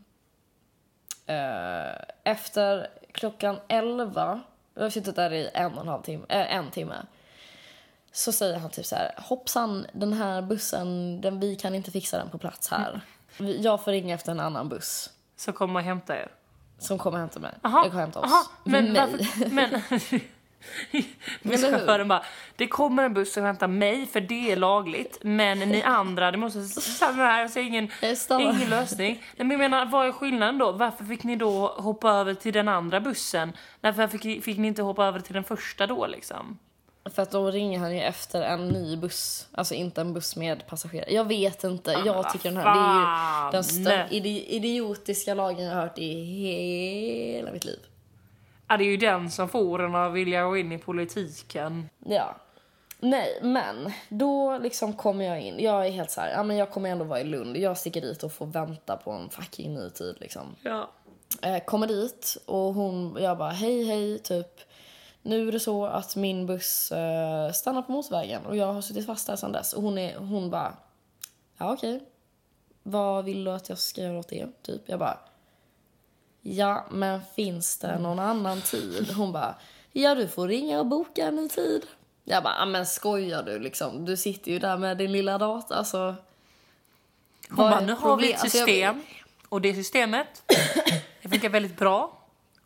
Eh, 1.27 2.03
efter 2.25 2.87
klockan 3.13 3.57
11, 3.69 4.41
jag 4.75 4.83
har 4.83 4.91
suttit 4.91 5.17
där 5.17 5.33
i 5.33 5.51
en 5.55 5.75
och 5.75 5.83
en 5.83 5.89
halv 5.89 6.03
timme, 6.03 6.25
eh, 6.29 6.55
en 6.57 6.71
timme. 6.71 6.95
Så 8.13 8.33
säger 8.33 8.59
han 8.59 8.71
typ 8.71 8.87
så 8.87 8.97
här, 8.97 9.15
hoppsan 9.19 9.87
den 9.93 10.13
här 10.13 10.43
bussen, 10.43 11.21
den, 11.21 11.41
vi 11.41 11.57
kan 11.57 11.75
inte 11.75 11.91
fixa 11.91 12.19
den 12.19 12.31
på 12.31 12.39
plats 12.39 12.69
här. 12.71 13.01
Vi- 13.39 13.63
Jag 13.63 13.85
får 13.85 13.91
ringa 13.93 14.15
efter 14.15 14.33
en 14.33 14.41
annan 14.41 14.69
buss 14.69 15.11
Så 15.37 15.53
kommer 15.53 15.81
och 15.81 15.85
hämta 15.87 16.17
er. 16.17 16.29
som 16.79 16.99
kommer 16.99 17.19
hämta 17.19 17.41
mig. 17.41 17.55
Aha, 17.63 17.79
Jag 17.83 17.91
kommer 17.91 18.01
hämta 18.03 18.21
oss. 18.21 18.27
aha, 18.27 18.45
men 18.65 18.93
mig. 18.93 19.07
varför, 19.13 19.51
men... 19.51 20.21
Busschauffören 21.43 22.09
bara, 22.09 22.23
det 22.57 22.67
kommer 22.67 23.03
en 23.03 23.15
buss 23.15 23.37
och 23.37 23.43
hämtar 23.43 23.67
mig 23.69 24.07
för 24.07 24.21
det 24.21 24.53
är 24.53 24.57
lagligt, 24.57 25.19
men 25.23 25.59
ni 25.59 25.83
andra, 25.83 26.31
det 26.31 26.39
måste 26.39 26.63
stanna 26.63 27.25
här, 27.27 27.59
ingen, 27.59 27.91
Jag 28.03 28.19
stannar. 28.19 28.43
ingen 28.57 28.71
lösning. 28.71 29.15
Nej, 29.37 29.47
men 29.47 29.51
jag 29.51 29.59
menar, 29.59 29.87
vad 29.87 30.07
är 30.09 30.13
skillnaden 30.13 30.59
då? 30.59 30.73
Varför 30.73 31.05
fick 31.05 31.23
ni 31.25 31.37
då 31.37 31.69
hoppa 31.69 32.11
över 32.11 32.35
till 32.35 32.53
den 32.53 32.69
andra 32.69 33.01
bussen? 33.01 33.53
Varför 33.81 34.07
fick, 34.09 34.45
fick 34.45 34.59
ni 34.59 34.69
inte 34.69 34.83
hoppa 34.83 35.05
över 35.05 35.21
till 35.21 35.35
den 35.35 35.45
första 35.45 35.87
då 35.87 36.07
liksom? 36.07 36.59
För 37.15 37.23
att 37.23 37.31
då 37.31 37.51
ringer 37.51 37.79
han 37.79 37.95
ju 37.95 38.01
efter 38.03 38.43
en 38.43 38.69
ny 38.69 38.97
buss. 38.97 39.49
Alltså 39.53 39.75
inte 39.75 40.01
en 40.01 40.13
buss 40.15 40.37
med 40.37 40.67
passagerare. 40.67 41.13
Jag 41.15 41.25
vet 41.29 41.65
inte. 41.65 41.97
men 41.97 42.07
jag 42.07 42.33
tycker 42.33 42.51
den 42.51 42.57
här, 42.63 42.65
det 42.75 42.81
är 42.81 43.47
ju 43.47 43.53
den 43.53 43.63
stö- 43.63 44.09
idi- 44.11 44.45
idiotiska 44.49 45.35
lagen 45.35 45.65
jag 45.65 45.75
har 45.75 45.83
hört 45.83 45.99
i 45.99 46.25
hela 47.37 47.53
mitt 47.53 47.65
liv. 47.65 47.79
Ja, 48.69 48.77
det 48.77 48.85
är 48.85 48.91
ju 48.91 48.97
den 48.97 49.31
som 49.31 49.49
får 49.49 49.83
en 49.83 49.95
att 49.95 50.13
vilja 50.13 50.45
gå 50.45 50.57
in 50.57 50.73
i 50.73 50.79
politiken. 50.79 51.89
Ja. 52.05 52.37
Nej, 53.01 53.39
men 53.43 53.93
då 54.09 54.59
liksom 54.59 54.93
kommer 54.93 55.25
jag 55.25 55.41
in. 55.41 55.59
Jag 55.59 55.87
är 55.87 55.91
helt 55.91 56.11
så 56.11 56.21
här, 56.21 56.31
ja 56.31 56.43
men 56.43 56.57
jag 56.57 56.71
kommer 56.71 56.91
ändå 56.91 57.05
vara 57.05 57.21
i 57.21 57.25
Lund. 57.25 57.57
Jag 57.57 57.79
sticker 57.79 58.01
dit 58.01 58.23
och 58.23 58.33
får 58.33 58.47
vänta 58.47 58.97
på 58.97 59.11
en 59.11 59.31
fucking 59.31 59.75
ny 59.75 59.91
tid 59.91 60.17
liksom. 60.21 60.57
Ja. 60.63 60.91
Eh, 61.43 61.65
kommer 61.65 61.87
dit 61.87 62.37
och 62.47 62.75
hon, 62.75 63.17
jag 63.21 63.39
bara 63.39 63.51
hej 63.51 63.85
hej 63.85 64.19
typ. 64.19 64.61
Nu 65.23 65.49
är 65.49 65.53
det 65.53 65.61
så 65.61 65.87
att 65.87 66.17
min 66.17 66.47
buss 66.47 66.93
eh, 66.93 67.53
stannar 67.53 67.83
på 67.83 67.93
motorvägen 67.93 68.47
och 68.47 68.57
jag 68.57 68.73
har 68.73 68.83
suttit 68.83 69.07
fast 69.07 69.27
där 69.27 69.37
sedan 69.37 69.53
dess. 69.53 69.73
Och 69.73 69.83
hon, 69.83 69.99
är, 69.99 70.17
hon 70.17 70.51
bara, 70.51 70.77
ja 71.59 71.73
okej. 71.73 72.01
Vad 72.83 73.25
vill 73.25 73.45
du 73.45 73.51
att 73.51 73.69
jag 73.69 73.79
ska 73.79 74.01
göra 74.01 74.19
åt 74.19 74.29
det? 74.29 74.47
Typ. 74.63 74.83
Jag 74.87 74.99
bara, 74.99 75.19
ja 76.55 76.87
men 76.91 77.21
finns 77.37 77.79
det 77.79 77.99
någon 77.99 78.19
annan 78.19 78.61
tid? 78.61 79.13
Hon 79.17 79.33
bara, 79.33 79.55
ja 79.93 80.15
du 80.15 80.29
får 80.29 80.49
ringa 80.49 80.79
och 80.81 80.87
boka 80.87 81.27
en 81.27 81.37
ny 81.37 81.49
tid. 81.49 81.87
Jag 82.25 82.43
bara, 82.43 82.55
"Ja, 82.59 82.65
men 82.67 82.87
skojar 82.87 83.43
du 83.43 83.59
liksom? 83.59 84.05
Du 84.05 84.17
sitter 84.17 84.51
ju 84.53 84.59
där 84.59 84.77
med 84.77 84.97
din 84.99 85.13
lilla 85.13 85.39
dator. 85.39 85.75
Alltså, 85.77 86.15
Hon 87.49 87.57
bara, 87.57 87.81
nu 87.81 87.93
har 87.93 88.17
vi 88.17 88.33
ett 88.33 88.41
Alltså, 88.43 88.59
jag- 88.59 88.69
system 88.69 89.03
och 89.49 89.61
det 89.61 89.75
systemet 89.75 90.43
det 91.23 91.29
funkar 91.29 91.49
väldigt 91.49 91.77
bra. 91.79 92.13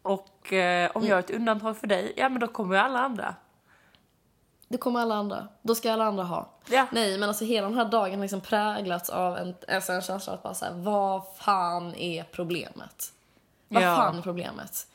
Och 0.03 0.53
eh, 0.53 0.91
om 0.95 1.03
jag 1.03 1.09
gör 1.11 1.19
ett 1.19 1.31
undantag 1.31 1.77
för 1.77 1.87
dig, 1.87 2.13
ja 2.17 2.29
men 2.29 2.41
då 2.41 2.47
kommer 2.47 2.75
ju 2.75 2.81
alla 2.81 2.99
andra. 2.99 3.35
Det 4.69 4.79
kommer 4.79 5.01
alla 5.01 5.15
andra. 5.15 5.49
Då 5.63 5.75
ska 5.75 5.93
alla 5.93 6.05
andra 6.05 6.25
ha. 6.25 6.49
Ja. 6.71 6.87
Nej, 6.93 7.19
men 7.19 7.29
alltså 7.29 7.45
hela 7.45 7.69
den 7.69 7.77
här 7.79 7.85
dagen 7.85 8.15
har 8.15 8.21
liksom 8.23 8.41
präglats 8.41 9.11
av 9.11 9.37
en, 9.37 9.55
alltså 9.69 9.93
en 9.93 10.03
känsla 10.03 10.33
att 10.33 10.43
bara 10.43 10.55
så 10.55 10.65
här, 10.65 10.73
vad 10.73 11.23
fan 11.37 11.95
är 11.95 12.23
problemet? 12.25 13.13
Vad 13.73 13.83
Ja. 13.83 13.97
fan 13.97 14.19
är 14.19 14.23
problemet? 14.23 14.87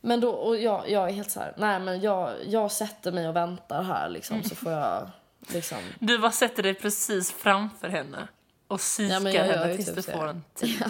Men 0.00 0.20
då, 0.20 0.30
och 0.30 0.56
jag, 0.58 0.90
jag 0.90 1.08
är 1.08 1.12
helt 1.12 1.30
så 1.30 1.40
här, 1.40 1.52
nej 1.56 1.80
men 1.80 2.00
jag, 2.00 2.34
jag 2.46 2.72
sätter 2.72 3.12
mig 3.12 3.28
och 3.28 3.36
väntar 3.36 3.82
här 3.82 4.08
liksom 4.08 4.42
så 4.42 4.54
får 4.54 4.72
jag 4.72 5.10
liksom, 5.48 5.78
Du 5.98 6.18
bara 6.18 6.30
sätter 6.32 6.62
dig 6.62 6.74
precis 6.74 7.32
framför 7.32 7.88
henne 7.88 8.28
och 8.68 8.78
psykar 8.78 9.14
Ja, 9.14 9.20
men 9.20 9.32
jag 9.32 9.44
henne 9.44 9.70
ju 9.70 9.76
tills 9.76 9.86
typ 9.88 9.96
du 9.96 10.02
får 10.12 10.26
en 10.28 10.44
tid. 10.54 10.82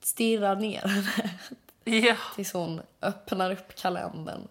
stirra 0.00 0.54
ner 0.54 0.80
henne 0.88 1.30
Ja. 2.08 2.16
tills 2.34 2.52
hon 2.52 2.80
öppnar 3.02 3.50
upp 3.52 3.74
kalendern. 3.74 4.48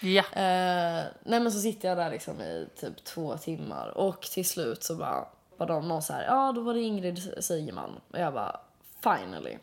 ja. 0.00 0.22
Eh, 0.32 1.04
nej 1.22 1.40
men 1.40 1.52
så 1.52 1.60
sitter 1.60 1.88
jag 1.88 1.98
där 1.98 2.10
liksom 2.10 2.40
i 2.40 2.68
typ 2.80 3.04
två 3.04 3.36
timmar 3.38 3.88
och 3.98 4.22
till 4.22 4.48
slut 4.48 4.82
så 4.84 4.94
bara 4.96 5.24
var 5.56 5.66
de 5.66 5.88
någon 5.88 6.02
så 6.02 6.12
här, 6.12 6.24
ja 6.24 6.52
då 6.52 6.60
var 6.60 6.74
det 6.74 6.80
Ingrid 6.80 7.44
Sigeman 7.44 8.00
och 8.12 8.18
jag 8.18 8.34
bara 8.34 8.60
finally. 9.02 9.56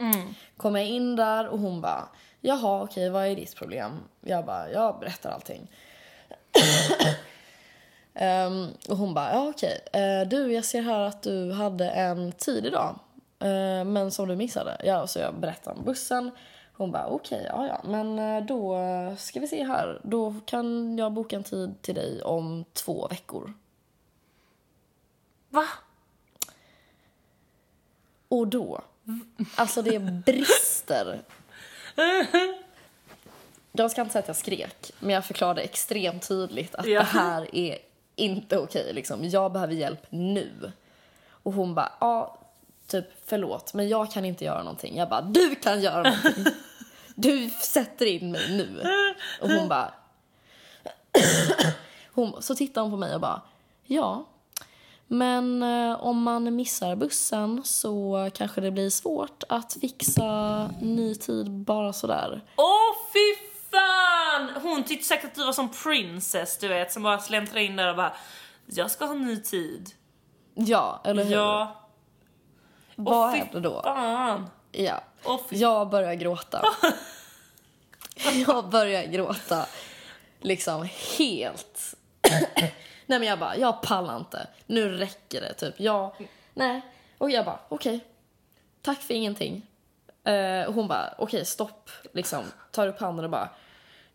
Mm. 0.00 0.34
Kommer 0.56 0.80
jag 0.80 0.88
in 0.88 1.16
där 1.16 1.48
och 1.48 1.58
hon 1.58 1.80
bara, 1.80 2.08
jaha 2.40 2.82
okej 2.82 3.10
vad 3.10 3.26
är 3.26 3.36
ditt 3.36 3.56
problem? 3.56 3.92
Jag 4.20 4.44
bara, 4.44 4.70
jag 4.70 4.98
berättar 5.00 5.30
allting. 5.30 5.70
Ehm, 8.14 8.68
och 8.88 8.96
hon 8.96 9.14
bara, 9.14 9.32
ja 9.32 9.48
okej, 9.48 9.80
Eh, 9.92 10.28
du 10.28 10.52
jag 10.52 10.64
ser 10.64 10.82
här 10.82 11.00
att 11.00 11.22
du 11.22 11.52
hade 11.52 11.90
en 11.90 12.32
tid 12.32 12.66
idag. 12.66 12.98
eh, 13.38 13.84
men 13.84 14.10
som 14.10 14.28
du 14.28 14.36
missade. 14.36 14.76
Ja, 14.84 15.06
så 15.06 15.18
jag 15.18 15.34
berättar 15.34 15.72
om 15.72 15.84
bussen. 15.84 16.30
Hon 16.72 16.90
bara, 16.92 17.06
okej, 17.06 17.44
ja 17.48 17.66
ja, 17.66 17.80
men 17.90 18.18
eh, 18.18 18.44
då 18.44 18.76
ska 19.18 19.40
vi 19.40 19.48
se 19.48 19.64
här. 19.64 20.00
Då 20.04 20.34
kan 20.46 20.98
jag 20.98 21.12
boka 21.12 21.36
en 21.36 21.44
tid 21.44 21.82
till 21.82 21.94
dig 21.94 22.22
om 22.22 22.64
två 22.72 23.08
veckor. 23.08 23.52
Va? 25.48 25.64
Och 28.28 28.48
då, 28.48 28.80
alltså 29.56 29.82
det 29.82 29.98
brister. 29.98 31.22
Jag 33.72 33.90
ska 33.90 34.00
inte 34.00 34.12
säga 34.12 34.20
att 34.22 34.28
jag 34.28 34.36
skrek, 34.36 34.92
men 34.98 35.14
jag 35.14 35.24
förklarade 35.24 35.60
extremt 35.62 36.28
tydligt 36.28 36.74
att 36.74 36.86
Ja. 36.86 37.00
det 37.00 37.06
här 37.06 37.54
är 37.54 37.78
inte 38.16 38.58
okej. 38.58 38.92
liksom. 38.92 39.28
Jag 39.28 39.52
behöver 39.52 39.74
hjälp 39.74 40.06
nu. 40.10 40.72
Och 41.42 41.52
hon 41.52 41.74
bara, 41.74 41.92
ja, 42.00 42.38
typ 42.86 43.04
förlåt, 43.26 43.74
men 43.74 43.88
jag 43.88 44.12
kan 44.12 44.24
inte 44.24 44.44
göra 44.44 44.62
någonting. 44.62 44.96
Jag 44.96 45.08
bara, 45.08 45.22
du 45.22 45.54
kan 45.54 45.80
göra 45.80 46.02
någonting. 46.02 46.44
Du 47.14 47.50
sätter 47.50 48.06
in 48.06 48.32
mig 48.32 48.50
nu. 48.56 48.82
Och 49.40 49.50
hon 49.50 49.68
bara... 49.68 49.94
hon, 52.12 52.42
så 52.42 52.54
tittar 52.54 52.82
hon 52.82 52.90
på 52.90 52.96
mig 52.96 53.14
och 53.14 53.20
bara, 53.20 53.42
ja, 53.84 54.26
men 55.12 55.62
eh, 55.62 56.00
om 56.02 56.22
man 56.22 56.56
missar 56.56 56.96
bussen 56.96 57.60
så 57.64 58.28
kanske 58.34 58.60
det 58.60 58.70
blir 58.70 58.90
svårt 58.90 59.42
att 59.48 59.76
fixa 59.80 60.70
ny 60.80 61.14
tid 61.14 61.50
bara 61.50 61.92
sådär. 61.92 62.40
Åh 62.56 62.94
fy 63.12 63.46
fan! 63.70 64.50
Hon 64.62 64.84
tyckte 64.84 65.06
säkert 65.08 65.24
att 65.30 65.34
du 65.34 65.44
var 65.44 65.52
som 65.52 65.68
princess 65.72 66.58
du 66.58 66.68
vet 66.68 66.92
som 66.92 67.02
bara 67.02 67.18
släntrar 67.18 67.60
in 67.60 67.76
där 67.76 67.90
och 67.90 67.96
bara 67.96 68.12
Jag 68.66 68.90
ska 68.90 69.04
ha 69.04 69.14
ny 69.14 69.36
tid. 69.42 69.90
Ja, 70.54 71.00
eller 71.04 71.24
hur? 71.24 71.32
Ja. 71.34 71.76
Vad 72.96 73.14
Åh, 73.28 73.32
fy 73.32 73.38
händer 73.38 73.60
då? 73.60 73.82
Fan. 73.82 74.46
Ja. 74.72 75.02
Fy- 75.50 75.56
Jag 75.56 75.90
börjar 75.90 76.14
gråta. 76.14 76.62
jag 78.46 78.68
börjar 78.70 79.04
gråta. 79.04 79.66
Liksom 80.40 80.88
helt. 81.18 81.94
Nej 83.10 83.18
men 83.18 83.28
jag 83.28 83.38
bara, 83.38 83.56
jag 83.56 83.82
pallar 83.82 84.16
inte. 84.16 84.46
Nu 84.66 84.88
räcker 84.96 85.40
det 85.40 85.54
typ. 85.54 85.80
Jag, 85.80 86.12
nej. 86.54 86.80
Och 87.18 87.30
jag 87.30 87.44
bara, 87.44 87.58
okej. 87.68 88.00
Tack 88.82 88.98
för 89.02 89.14
ingenting. 89.14 89.66
Och 90.68 90.74
hon 90.74 90.88
bara, 90.88 91.14
okej 91.18 91.44
stopp. 91.46 91.90
Liksom 92.12 92.44
tar 92.70 92.86
upp 92.86 93.00
handen 93.00 93.24
och 93.24 93.30
bara, 93.30 93.48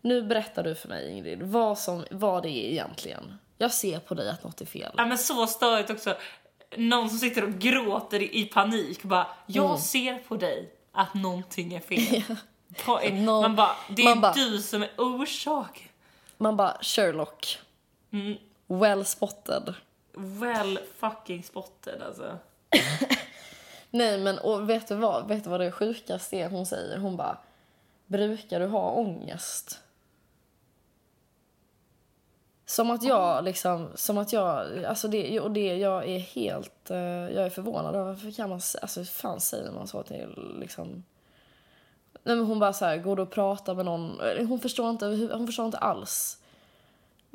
nu 0.00 0.22
berättar 0.22 0.62
du 0.62 0.74
för 0.74 0.88
mig 0.88 1.10
Ingrid 1.10 1.42
vad, 1.42 1.78
som, 1.78 2.04
vad 2.10 2.42
det 2.42 2.48
är 2.50 2.70
egentligen. 2.70 3.38
Jag 3.58 3.72
ser 3.72 3.98
på 3.98 4.14
dig 4.14 4.30
att 4.30 4.44
något 4.44 4.60
är 4.60 4.66
fel. 4.66 4.92
Ja 4.96 5.06
men 5.06 5.18
så 5.18 5.46
störigt 5.46 5.90
också. 5.90 6.16
Någon 6.76 7.08
som 7.08 7.18
sitter 7.18 7.44
och 7.44 7.52
gråter 7.52 8.22
i, 8.36 8.44
panik 8.44 9.02
bara 9.02 9.26
Jag 9.46 9.64
Mm. 9.64 9.78
ser 9.78 10.18
på 10.18 10.36
dig 10.36 10.72
att 10.92 11.14
någonting 11.14 11.74
är 11.74 11.80
fel. 11.80 12.22
Man 13.42 13.56
bara, 13.56 13.76
det 13.88 14.02
är 14.02 14.14
man 14.14 14.34
du 14.34 14.62
som 14.62 14.82
är 14.82 14.90
orsak. 14.98 15.90
Man 16.36 16.56
bara, 16.56 16.78
Sherlock. 16.80 17.58
Mm. 18.12 18.36
Well 18.66 19.04
spotted. 19.04 19.74
Well 20.12 20.78
fucking 20.96 21.42
spotted 21.42 22.02
alltså. 22.02 22.38
Nej 23.90 24.18
men 24.18 24.38
och 24.38 24.70
vet 24.70 24.88
du 24.88 24.94
vad, 24.94 25.28
vet 25.28 25.44
du 25.44 25.50
vad 25.50 25.60
det 25.60 25.72
sjukaste 25.72 26.36
är 26.36 26.50
hon 26.50 26.66
säger? 26.66 26.98
Hon 26.98 27.16
bara, 27.16 27.38
brukar 28.06 28.60
du 28.60 28.66
ha 28.66 28.90
ångest? 28.90 29.80
Som 32.66 32.90
att 32.90 33.02
jag 33.02 33.44
liksom, 33.44 33.88
som 33.94 34.18
att 34.18 34.32
jag, 34.32 34.84
alltså 34.84 35.08
det, 35.08 35.40
och 35.40 35.50
det, 35.50 35.76
jag 35.76 36.08
är 36.08 36.18
helt, 36.18 36.90
eh, 36.90 36.98
jag 36.98 37.46
är 37.46 37.50
förvånad 37.50 37.94
över, 37.94 38.04
varför 38.04 38.30
kan 38.30 38.48
man, 38.48 38.60
alltså 38.82 39.00
hur 39.00 39.04
fan 39.04 39.40
säger 39.40 39.70
man 39.70 39.86
så 39.86 40.02
till 40.02 40.56
liksom 40.60 41.04
Nej, 42.22 42.36
men 42.36 42.46
hon 42.46 42.58
bara 42.58 42.72
så 42.72 42.84
här, 42.84 42.96
går 42.96 43.20
och 43.20 43.30
pratar 43.30 43.74
med 43.74 43.84
någon. 43.84 44.20
Hon 44.48 44.60
förstår 44.60 44.90
inte, 44.90 45.06
hon 45.06 45.46
förstår 45.46 45.66
inte 45.66 45.78
alls 45.78 46.38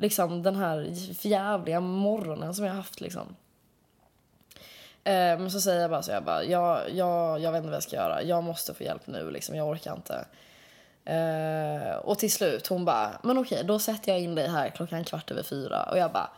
liksom 0.02 0.42
den 0.42 0.56
här 0.56 0.86
jävliga 1.26 1.80
morgonen 1.80 2.54
som 2.54 2.64
jag 2.64 2.72
har 2.72 2.76
haft 2.76 3.00
liksom. 3.00 3.36
Eh, 5.04 5.12
men 5.38 5.50
så 5.50 5.60
säger 5.60 5.80
jag 5.80 5.90
bara 5.90 6.02
så 6.02 6.10
jag 6.10 6.24
bara, 6.24 6.44
jag, 6.44 6.90
jag, 6.90 7.40
jag 7.40 7.52
vet 7.52 7.58
inte 7.58 7.68
vad 7.68 7.76
jag 7.76 7.82
ska 7.82 7.96
göra. 7.96 8.22
Jag 8.22 8.44
måste 8.44 8.74
få 8.74 8.82
hjälp 8.84 9.06
nu 9.06 9.30
liksom, 9.30 9.56
jag 9.56 9.68
orkar 9.68 9.94
inte. 9.96 10.24
Eh, 11.04 11.96
och 11.96 12.18
till 12.18 12.32
slut 12.32 12.66
hon 12.66 12.84
bara, 12.84 13.20
men 13.22 13.38
okej 13.38 13.64
då 13.64 13.78
sätter 13.78 14.12
jag 14.12 14.20
in 14.20 14.34
dig 14.34 14.48
här 14.48 14.68
klockan 14.70 15.04
kvart 15.04 15.30
över 15.30 15.42
fyra. 15.42 15.82
Och 15.82 15.98
jag 15.98 16.12
bara, 16.12 16.30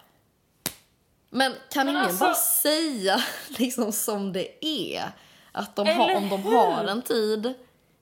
men 1.30 1.52
kan 1.70 1.86
Men 1.86 1.94
ingen 1.94 2.06
alltså- 2.06 2.24
bara 2.24 2.34
säga 2.34 3.16
liksom 3.58 3.92
som 3.92 4.32
det 4.32 4.64
är? 4.64 5.04
Att 5.52 5.76
de 5.76 5.86
har, 5.88 6.16
om 6.16 6.28
de 6.28 6.42
hur? 6.42 6.56
har 6.56 6.84
en 6.84 7.02
tid, 7.02 7.54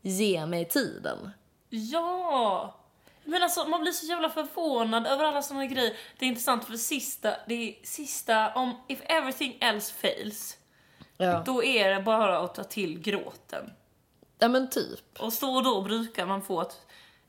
ge 0.02 0.46
mig 0.46 0.64
tiden. 0.64 1.30
Ja! 1.68 2.74
Men 3.24 3.42
alltså 3.42 3.64
man 3.64 3.80
blir 3.80 3.92
så 3.92 4.06
jävla 4.06 4.30
förvånad 4.30 5.06
över 5.06 5.24
alla 5.24 5.42
såna 5.42 5.66
grejer. 5.66 5.96
Det 6.18 6.24
är 6.24 6.28
intressant 6.28 6.64
för 6.64 6.76
sista, 6.76 7.34
det 7.46 7.54
är 7.54 7.74
sista, 7.86 8.54
om 8.54 8.80
if 8.88 8.98
everything 9.04 9.58
else 9.60 9.94
fails, 9.94 10.56
Ja, 11.16 11.42
då 11.46 11.64
är 11.64 11.94
det 11.94 12.02
bara 12.02 12.38
att 12.38 12.54
ta 12.54 12.64
till 12.64 13.00
gråten. 13.00 13.72
ja 14.38 14.48
men 14.48 14.70
typ. 14.70 15.00
Och 15.18 15.32
så 15.32 15.54
och 15.56 15.62
då 15.64 15.82
brukar 15.82 16.26
man 16.26 16.42
få 16.42 16.60
ett, 16.60 16.80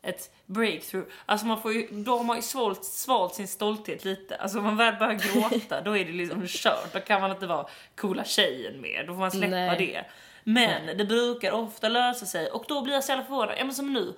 ett 0.01 0.31
breakthrough. 0.45 1.07
Alltså 1.25 1.47
man 1.47 1.61
får 1.61 1.73
ju, 1.73 1.87
då 1.91 2.17
har 2.17 2.23
man 2.23 2.35
ju 2.35 2.41
svalt, 2.41 2.85
svalt 2.85 3.35
sin 3.35 3.47
stolthet 3.47 4.05
lite. 4.05 4.35
Alltså 4.35 4.57
om 4.57 4.63
man 4.63 4.77
väl 4.77 4.95
börjar 4.95 5.13
gråta, 5.13 5.81
då 5.81 5.97
är 5.97 6.05
det 6.05 6.11
liksom 6.11 6.43
kört. 6.47 6.93
Då 6.93 6.99
kan 6.99 7.21
man 7.21 7.31
inte 7.31 7.47
vara 7.47 7.67
coola 7.95 8.23
tjejen 8.23 8.81
mer. 8.81 9.03
Då 9.07 9.13
får 9.13 9.19
man 9.19 9.31
släppa 9.31 9.47
Nej. 9.55 9.77
det. 9.77 10.05
Men 10.43 10.97
det 10.97 11.05
brukar 11.05 11.51
ofta 11.51 11.89
lösa 11.89 12.25
sig 12.25 12.51
och 12.51 12.65
då 12.67 12.81
blir 12.81 12.93
jag 12.93 13.03
så 13.03 13.11
jävla 13.11 13.25
förvånad. 13.25 13.55
Ja 13.57 13.63
men 13.65 13.73
som 13.75 13.93
nu. 13.93 14.13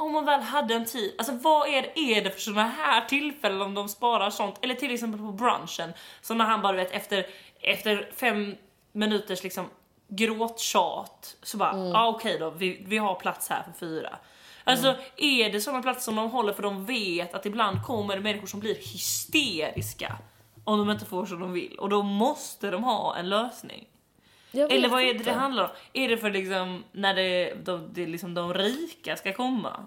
Om 0.00 0.12
man 0.12 0.24
väl 0.24 0.40
hade 0.40 0.74
en 0.74 0.84
tid, 0.84 1.14
alltså 1.18 1.32
vad 1.32 1.68
är 1.68 1.82
det, 1.82 1.98
är 1.98 2.24
det 2.24 2.30
för 2.30 2.40
såna 2.40 2.68
här 2.68 3.04
tillfällen 3.04 3.62
om 3.62 3.74
de 3.74 3.88
sparar 3.88 4.30
sånt? 4.30 4.58
Eller 4.62 4.74
till 4.74 4.94
exempel 4.94 5.20
på 5.20 5.32
brunchen, 5.32 5.92
som 6.20 6.38
när 6.38 6.44
han 6.44 6.62
bara 6.62 6.76
vet 6.76 6.92
efter, 6.92 7.26
efter 7.60 8.10
fem 8.16 8.56
minuters 8.92 9.42
liksom 9.42 9.66
gråttjat 10.08 11.36
så 11.42 11.56
bara, 11.56 11.76
ja 11.76 11.98
ah, 11.98 12.08
okej 12.08 12.38
då, 12.38 12.50
vi, 12.50 12.84
vi 12.86 12.98
har 12.98 13.14
plats 13.14 13.48
här 13.48 13.62
för 13.62 13.72
fyra. 13.72 14.18
Alltså 14.64 14.96
är 15.16 15.52
det 15.52 15.60
såna 15.60 15.82
platser 15.82 16.00
som 16.00 16.16
de 16.16 16.30
håller 16.30 16.52
för 16.52 16.62
de 16.62 16.86
vet 16.86 17.34
att 17.34 17.46
ibland 17.46 17.86
kommer 17.86 18.16
det 18.16 18.22
människor 18.22 18.46
som 18.46 18.60
blir 18.60 18.74
hysteriska 18.74 20.18
om 20.64 20.78
de 20.78 20.90
inte 20.90 21.04
får 21.04 21.26
som 21.26 21.40
de 21.40 21.52
vill 21.52 21.78
och 21.78 21.88
då 21.88 22.02
måste 22.02 22.70
de 22.70 22.84
ha 22.84 23.16
en 23.16 23.28
lösning. 23.28 23.86
Eller 24.52 24.88
vad 24.88 25.00
är 25.00 25.04
det 25.04 25.10
inte. 25.10 25.24
det 25.24 25.32
handlar 25.32 25.64
om? 25.64 25.70
Är 25.92 26.08
det 26.08 26.16
för 26.16 26.30
liksom 26.30 26.84
när 26.92 27.14
det, 27.14 27.54
de, 27.64 27.88
det 27.92 28.06
liksom 28.06 28.34
de 28.34 28.54
rika 28.54 29.16
ska 29.16 29.32
komma? 29.32 29.86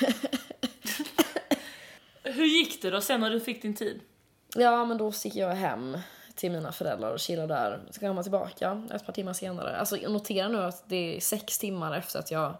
Hur 2.22 2.44
gick 2.44 2.82
det 2.82 2.90
då 2.90 3.00
sen 3.00 3.20
när 3.20 3.30
du 3.30 3.40
fick 3.40 3.62
din 3.62 3.74
tid? 3.74 4.00
Ja, 4.56 4.84
men 4.84 4.98
då 4.98 5.12
sticker 5.12 5.40
jag 5.40 5.54
hem 5.54 5.98
till 6.34 6.50
mina 6.50 6.72
föräldrar 6.72 7.12
och 7.12 7.20
chillar 7.20 7.46
där. 7.46 7.80
Så 7.90 7.98
jag 8.04 8.10
komma 8.10 8.22
tillbaka 8.22 8.82
ett 8.94 9.06
par 9.06 9.12
timmar 9.12 9.32
senare. 9.32 9.76
Alltså 9.76 9.96
jag 9.96 10.12
noterar 10.12 10.48
nu 10.48 10.62
att 10.62 10.88
det 10.88 11.16
är 11.16 11.20
sex 11.20 11.58
timmar 11.58 11.96
efter 11.98 12.18
att 12.18 12.30
jag... 12.30 12.56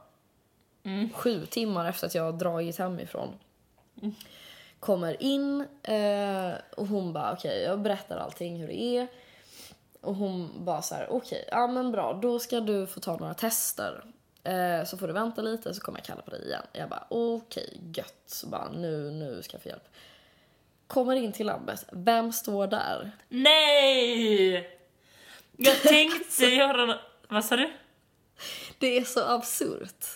Sju 1.12 1.46
timmar 1.46 1.88
efter 1.88 2.06
att 2.06 2.14
jag 2.14 2.22
har 2.22 2.32
dragit 2.32 2.78
hemifrån. 2.78 3.28
Kommer 4.80 5.22
in 5.22 5.64
eh, 5.82 6.52
och 6.76 6.86
hon 6.86 7.12
bara 7.12 7.32
okej, 7.32 7.62
jag 7.62 7.80
berättar 7.80 8.16
allting 8.16 8.60
hur 8.60 8.66
det 8.66 8.82
är. 8.82 9.06
Och 10.04 10.14
hon 10.14 10.64
bara 10.64 10.82
så 10.82 10.94
här, 10.94 11.06
okej, 11.10 11.44
ja 11.50 11.66
men 11.66 11.92
bra, 11.92 12.18
då 12.22 12.38
ska 12.38 12.60
du 12.60 12.86
få 12.86 13.00
ta 13.00 13.16
några 13.16 13.34
tester. 13.34 14.04
Eh, 14.44 14.84
så 14.84 14.98
får 14.98 15.06
du 15.06 15.12
vänta 15.12 15.42
lite 15.42 15.74
så 15.74 15.80
kommer 15.80 15.98
jag 15.98 16.06
kalla 16.06 16.22
på 16.22 16.30
dig 16.30 16.46
igen. 16.46 16.62
Jag 16.72 16.88
bara 16.88 17.06
okej, 17.08 17.80
gött. 17.94 18.14
Så 18.26 18.46
bara 18.46 18.68
nu, 18.70 19.10
nu 19.10 19.42
ska 19.42 19.54
jag 19.54 19.62
få 19.62 19.68
hjälp. 19.68 19.88
Kommer 20.86 21.16
in 21.16 21.32
till 21.32 21.46
labbet, 21.46 21.84
vem 21.92 22.32
står 22.32 22.66
där? 22.66 23.10
Nej! 23.28 24.78
Jag 25.56 25.76
tänkte 25.82 26.44
göra 26.44 26.86
nå- 26.86 27.00
Vad 27.28 27.44
sa 27.44 27.56
du? 27.56 27.72
Det 28.78 28.98
är 28.98 29.04
så 29.04 29.24
absurt. 29.24 30.06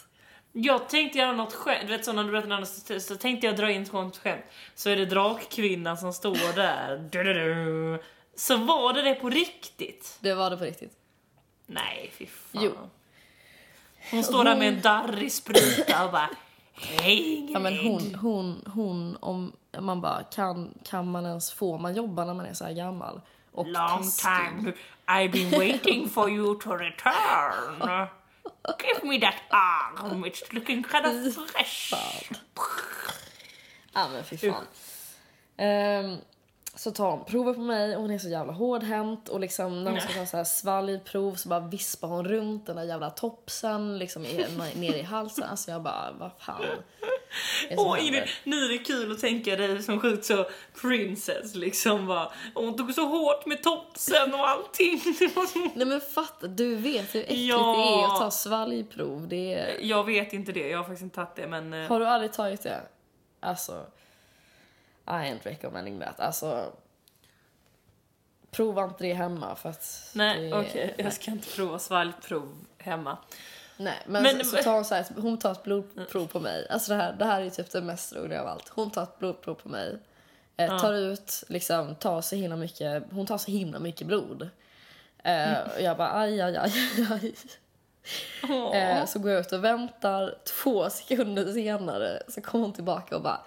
Jag 0.52 0.88
tänkte 0.88 1.18
göra 1.18 1.32
något 1.32 1.52
skämt, 1.54 1.80
du 1.82 1.86
vet 1.96 2.04
så 2.04 2.12
när 2.12 2.24
du 2.24 2.30
berättade 2.30 2.54
annars, 2.54 3.02
så 3.02 3.16
tänkte 3.16 3.46
jag 3.46 3.56
dra 3.56 3.70
in 3.70 3.82
ett 3.82 3.90
skämt. 4.18 4.44
Så 4.74 4.90
är 4.90 4.96
det 4.96 5.06
drakkvinnan 5.06 5.96
som 5.96 6.12
står 6.12 6.56
där. 6.56 7.08
Du, 7.10 7.22
du, 7.24 7.34
du. 7.34 8.02
Så 8.38 8.56
var 8.56 8.92
det 8.92 9.02
det 9.02 9.14
på 9.14 9.28
riktigt? 9.28 10.18
Det 10.20 10.34
var 10.34 10.50
det 10.50 10.56
på 10.56 10.64
riktigt. 10.64 10.92
Nej, 11.66 12.12
fy 12.18 12.26
fan. 12.26 12.62
Jo. 12.62 12.72
Hon 14.10 14.24
står 14.24 14.44
där 14.44 14.56
med 14.56 14.68
en 14.68 14.80
darrig 14.80 15.32
spruta 15.32 16.04
och 16.04 16.12
bara 16.12 16.30
Hej 16.72 17.52
Ja, 17.52 17.58
men 17.58 17.76
hon, 17.78 18.14
hon, 18.14 18.64
hon, 18.66 19.16
om 19.20 19.52
man 19.78 20.00
bara 20.00 20.22
kan, 20.22 20.74
kan 20.84 21.10
man 21.10 21.26
ens 21.26 21.52
få, 21.52 21.78
man 21.78 21.94
jobbar 21.94 22.24
när 22.24 22.34
man 22.34 22.46
är 22.46 22.54
så 22.54 22.64
här 22.64 22.72
gammal. 22.72 23.20
Och 23.52 23.66
Long 23.66 24.02
taskig. 24.02 24.22
time 24.24 24.72
I've 25.06 25.32
been 25.32 25.50
waiting 25.50 26.08
for 26.08 26.30
you 26.30 26.60
to 26.60 26.76
return. 26.76 28.08
Give 28.78 29.08
me 29.08 29.20
that 29.20 29.34
arm, 29.50 30.24
it's 30.24 30.54
looking 30.54 30.84
kind 30.84 31.06
of 31.06 31.34
fresh. 31.50 31.94
Ja 33.92 34.08
men 34.08 34.24
fy 34.24 34.36
fan. 34.38 34.64
Ehm, 35.56 36.16
så 36.78 36.90
tar 36.90 37.10
hon 37.10 37.24
prover 37.24 37.52
på 37.54 37.60
mig 37.60 37.96
och 37.96 38.02
hon 38.02 38.10
är 38.10 38.18
så 38.18 38.28
jävla 38.28 38.52
hårdhänt 38.52 39.28
och 39.28 39.40
liksom 39.40 39.84
när 39.84 39.90
hon 39.90 40.00
ska 40.00 40.12
ta 40.12 40.26
så 40.26 40.36
här 40.36 40.44
svalgprov 40.44 41.34
så 41.34 41.48
bara 41.48 41.60
vispar 41.60 42.08
hon 42.08 42.24
runt 42.24 42.66
den 42.66 42.76
där 42.76 42.82
jävla 42.84 43.10
topsen 43.10 43.98
liksom 43.98 44.24
i, 44.24 44.46
ner 44.74 44.94
i 44.94 45.02
halsen. 45.02 45.44
Alltså 45.44 45.70
jag 45.70 45.82
bara, 45.82 46.12
vad 46.18 46.30
fan. 46.38 46.62
Åh? 47.76 48.06
Ingrid, 48.06 48.22
nu 48.44 48.56
är 48.64 48.68
det 48.68 48.78
kul 48.78 49.12
att 49.12 49.20
tänka 49.20 49.56
dig 49.56 49.82
som 49.82 50.00
sjukt 50.00 50.24
så 50.24 50.46
princess 50.80 51.54
liksom 51.54 52.06
bara. 52.06 52.32
Hon 52.54 52.76
tog 52.76 52.94
så 52.94 53.06
hårt 53.06 53.46
med 53.46 53.62
topsen 53.62 54.34
och 54.34 54.48
allting. 54.48 55.02
Nej 55.74 55.86
men 55.86 56.00
fatta, 56.00 56.46
du 56.46 56.74
vet 56.76 57.14
hur 57.14 57.20
äckligt 57.20 57.40
Ja. 57.48 57.56
det 57.76 58.02
är 58.02 58.14
att 58.14 58.20
ta 58.20 58.30
svalgprov. 58.30 59.28
Det 59.28 59.54
är... 59.54 59.76
Jag 59.80 60.04
vet 60.04 60.32
inte 60.32 60.52
det, 60.52 60.68
jag 60.68 60.78
har 60.78 60.84
faktiskt 60.84 61.02
inte 61.02 61.14
tagit 61.16 61.36
det 61.36 61.46
men... 61.46 61.72
eh, 61.72 61.88
Har 61.88 62.00
du 62.00 62.06
aldrig 62.06 62.32
tagit 62.32 62.62
det? 62.62 62.80
Alltså, 63.40 63.86
I 65.08 65.30
ain't 65.32 65.42
recommending 65.42 66.00
that. 66.00 66.20
Alltså, 66.20 66.72
prova 68.50 68.84
inte 68.84 69.04
det 69.04 69.14
hemma 69.14 69.56
för 69.56 69.68
att... 69.68 70.10
Nej, 70.14 70.54
okej, 70.54 70.94
jag 70.98 71.12
ska 71.12 71.30
inte 71.30 71.48
prova 71.48 71.78
svalgprov 71.78 72.64
hemma. 72.78 73.18
Nej, 73.76 73.98
men, 74.06 74.22
Men- 74.22 74.44
så, 74.44 74.56
så 74.56 74.62
tar 74.62 74.74
hon, 74.74 74.84
så 74.84 74.94
här, 74.94 75.06
hon 75.16 75.38
tar 75.38 75.52
ett 75.52 75.62
blodprov 75.62 76.26
på 76.26 76.40
mig. 76.40 76.66
Alltså 76.70 76.92
det 76.92 76.96
här, 77.02 77.12
det 77.12 77.24
här 77.24 77.40
är 77.42 77.50
typ 77.50 77.70
det 77.70 77.80
mest 77.80 78.12
roliga 78.12 78.42
av 78.42 78.48
allt. 78.48 78.68
Hon 78.68 78.90
tar 78.90 79.02
ett 79.02 79.18
blodprov 79.18 79.54
på 79.54 79.68
mig. 79.68 79.98
Eh, 80.56 80.80
tar 80.80 80.92
ut, 80.92 81.44
liksom, 81.48 81.94
tar 81.94 82.20
så 82.20 82.36
himla 82.36 82.56
mycket, 82.56 83.02
hon 83.10 83.26
tar 83.26 83.38
så 83.38 83.50
himla 83.50 83.78
mycket 83.78 84.06
blod. 84.06 84.48
Eh, 85.24 85.58
och 85.74 85.80
jag 85.80 85.96
bara 85.96 86.12
aj, 86.12 86.40
aj, 86.40 86.56
aj, 86.56 86.72
aj. 87.10 87.34
Eh, 88.74 89.06
så 89.06 89.18
går 89.18 89.30
jag 89.30 89.40
ut 89.40 89.52
och 89.52 89.64
väntar. 89.64 90.34
Två 90.44 90.90
sekunder 90.90 91.52
senare 91.52 92.22
så 92.28 92.40
kommer 92.40 92.64
hon 92.64 92.74
tillbaka 92.74 93.16
och 93.16 93.22
bara 93.22 93.40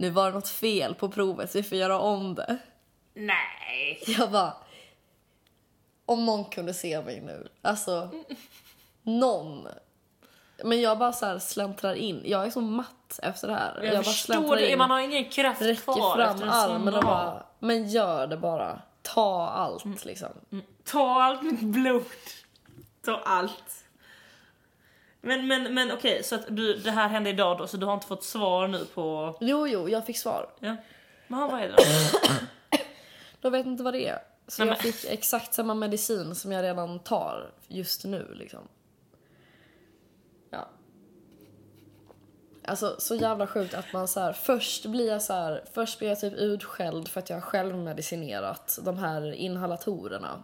nu 0.00 0.10
var 0.10 0.26
det 0.26 0.32
något 0.32 0.48
fel 0.48 0.94
på 0.94 1.08
provet 1.08 1.50
så 1.52 1.58
vi 1.58 1.62
får 1.64 1.78
göra 1.78 1.98
om 1.98 2.34
det. 2.34 2.58
Nej. 3.14 4.02
Jag 4.06 4.30
bara 4.30 4.52
om 6.06 6.26
någon 6.26 6.44
kunde 6.44 6.74
se 6.74 7.02
mig 7.02 7.20
nu. 7.20 7.48
Alltså 7.62 8.10
någon. 9.02 9.68
Men 10.64 10.80
jag 10.80 10.98
bara 10.98 11.12
så 11.12 11.40
släntrar 11.40 11.94
in. 11.94 12.22
Jag 12.24 12.46
är 12.46 12.50
så 12.50 12.60
matt 12.60 13.20
efter 13.22 13.48
det 13.48 13.54
här. 13.54 13.80
Jag, 13.82 13.94
bara 13.94 14.02
förstår 14.02 14.56
det, 14.56 14.70
in, 14.70 14.78
man 14.78 14.90
har 14.90 15.00
ingen 15.00 15.30
kraft 15.30 15.62
räcker 15.62 15.82
kvar 15.82 16.16
fram 16.16 16.30
en 16.30 16.38
sån 16.38 16.48
armen 16.48 16.94
och 16.94 17.02
bara 17.04 17.42
men 17.58 17.88
gör 17.88 18.26
det 18.26 18.36
bara. 18.36 18.82
Ta 19.02 19.48
allt 19.48 19.84
Mm. 19.84 19.98
liksom. 20.04 20.28
Ta 20.84 21.22
allt 21.22 21.42
mitt 21.42 21.60
blod. 21.60 22.04
Ta 23.04 23.16
allt. 23.24 23.84
Men, 25.20 25.46
men, 25.46 25.74
men 25.74 25.92
okej, 25.92 26.22
så 26.24 26.34
att 26.34 26.44
du, 26.48 26.74
det 26.76 26.90
här 26.90 27.08
hände 27.08 27.30
idag 27.30 27.58
då, 27.58 27.66
så 27.66 27.76
du 27.76 27.86
har 27.86 27.94
inte 27.94 28.06
fått 28.06 28.24
svar 28.24 28.68
nu 28.68 28.84
på... 28.84 29.36
Jo, 29.40 29.66
jo, 29.66 29.88
jag 29.88 30.06
fick 30.06 30.18
svar. 30.18 30.50
Ja. 30.60 30.76
Men 31.26 31.40
vad 31.40 31.60
är 31.60 31.68
det 31.68 31.74
då? 31.76 31.82
Jag 33.40 33.50
vet 33.50 33.66
inte 33.66 33.82
vad 33.82 33.94
det 33.94 34.06
är. 34.08 34.18
Så 34.48 34.62
Nej, 34.64 34.68
jag 34.68 34.84
men- 34.84 34.92
fick 34.92 35.04
exakt 35.12 35.54
samma 35.54 35.74
medicin 35.74 36.34
som 36.34 36.52
jag 36.52 36.62
redan 36.62 36.98
tar 36.98 37.50
just 37.68 38.04
nu 38.04 38.34
liksom. 38.34 38.68
Ja. 40.50 40.68
Alltså 42.64 42.96
så 42.98 43.14
jävla 43.14 43.46
sjukt 43.46 43.74
att 43.74 43.92
man 43.92 44.08
så 44.08 44.20
här, 44.20 44.32
först 44.32 44.86
blir 44.86 45.08
jag 45.08 45.22
så 45.22 45.32
här, 45.32 45.64
först 45.72 45.98
blir 45.98 46.08
jag 46.08 46.20
typ 46.20 46.34
utskälld 46.34 47.08
för 47.08 47.20
att 47.20 47.30
jag 47.30 47.36
har 47.36 47.40
självmedicinerat 47.40 48.78
de 48.82 48.98
här 48.98 49.32
inhalatorerna. 49.32 50.42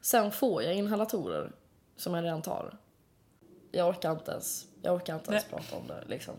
Sen 0.00 0.32
får 0.32 0.62
jag 0.62 0.74
inhalatorer 0.74 1.52
som 1.96 2.14
jag 2.14 2.24
redan 2.24 2.42
tar. 2.42 2.78
Jag 3.76 3.88
orkar 3.88 4.12
inte 4.12 4.30
ens, 4.30 4.66
jag 4.82 4.94
orkar 4.94 5.14
inte 5.14 5.30
ens 5.32 5.46
Nej. 5.50 5.60
prata 5.60 5.76
om 5.76 5.86
det 5.86 6.04
liksom. 6.06 6.34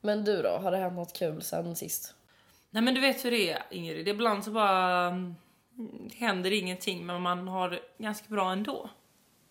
Men 0.00 0.24
du 0.24 0.42
då, 0.42 0.48
har 0.48 0.70
det 0.70 0.76
hänt 0.76 0.94
något 0.94 1.12
kul 1.12 1.42
sen 1.42 1.76
sist? 1.76 2.14
Nej 2.70 2.82
men 2.82 2.94
du 2.94 3.00
vet 3.00 3.24
hur 3.24 3.30
det 3.30 3.50
är 3.50 3.62
Ingrid, 3.70 4.08
ibland 4.08 4.44
så 4.44 4.50
bara 4.50 5.06
mm, 5.06 5.34
det 6.08 6.14
händer 6.14 6.52
ingenting 6.52 7.06
men 7.06 7.22
man 7.22 7.48
har 7.48 7.70
det 7.70 7.80
ganska 7.98 8.26
bra 8.28 8.52
ändå. 8.52 8.90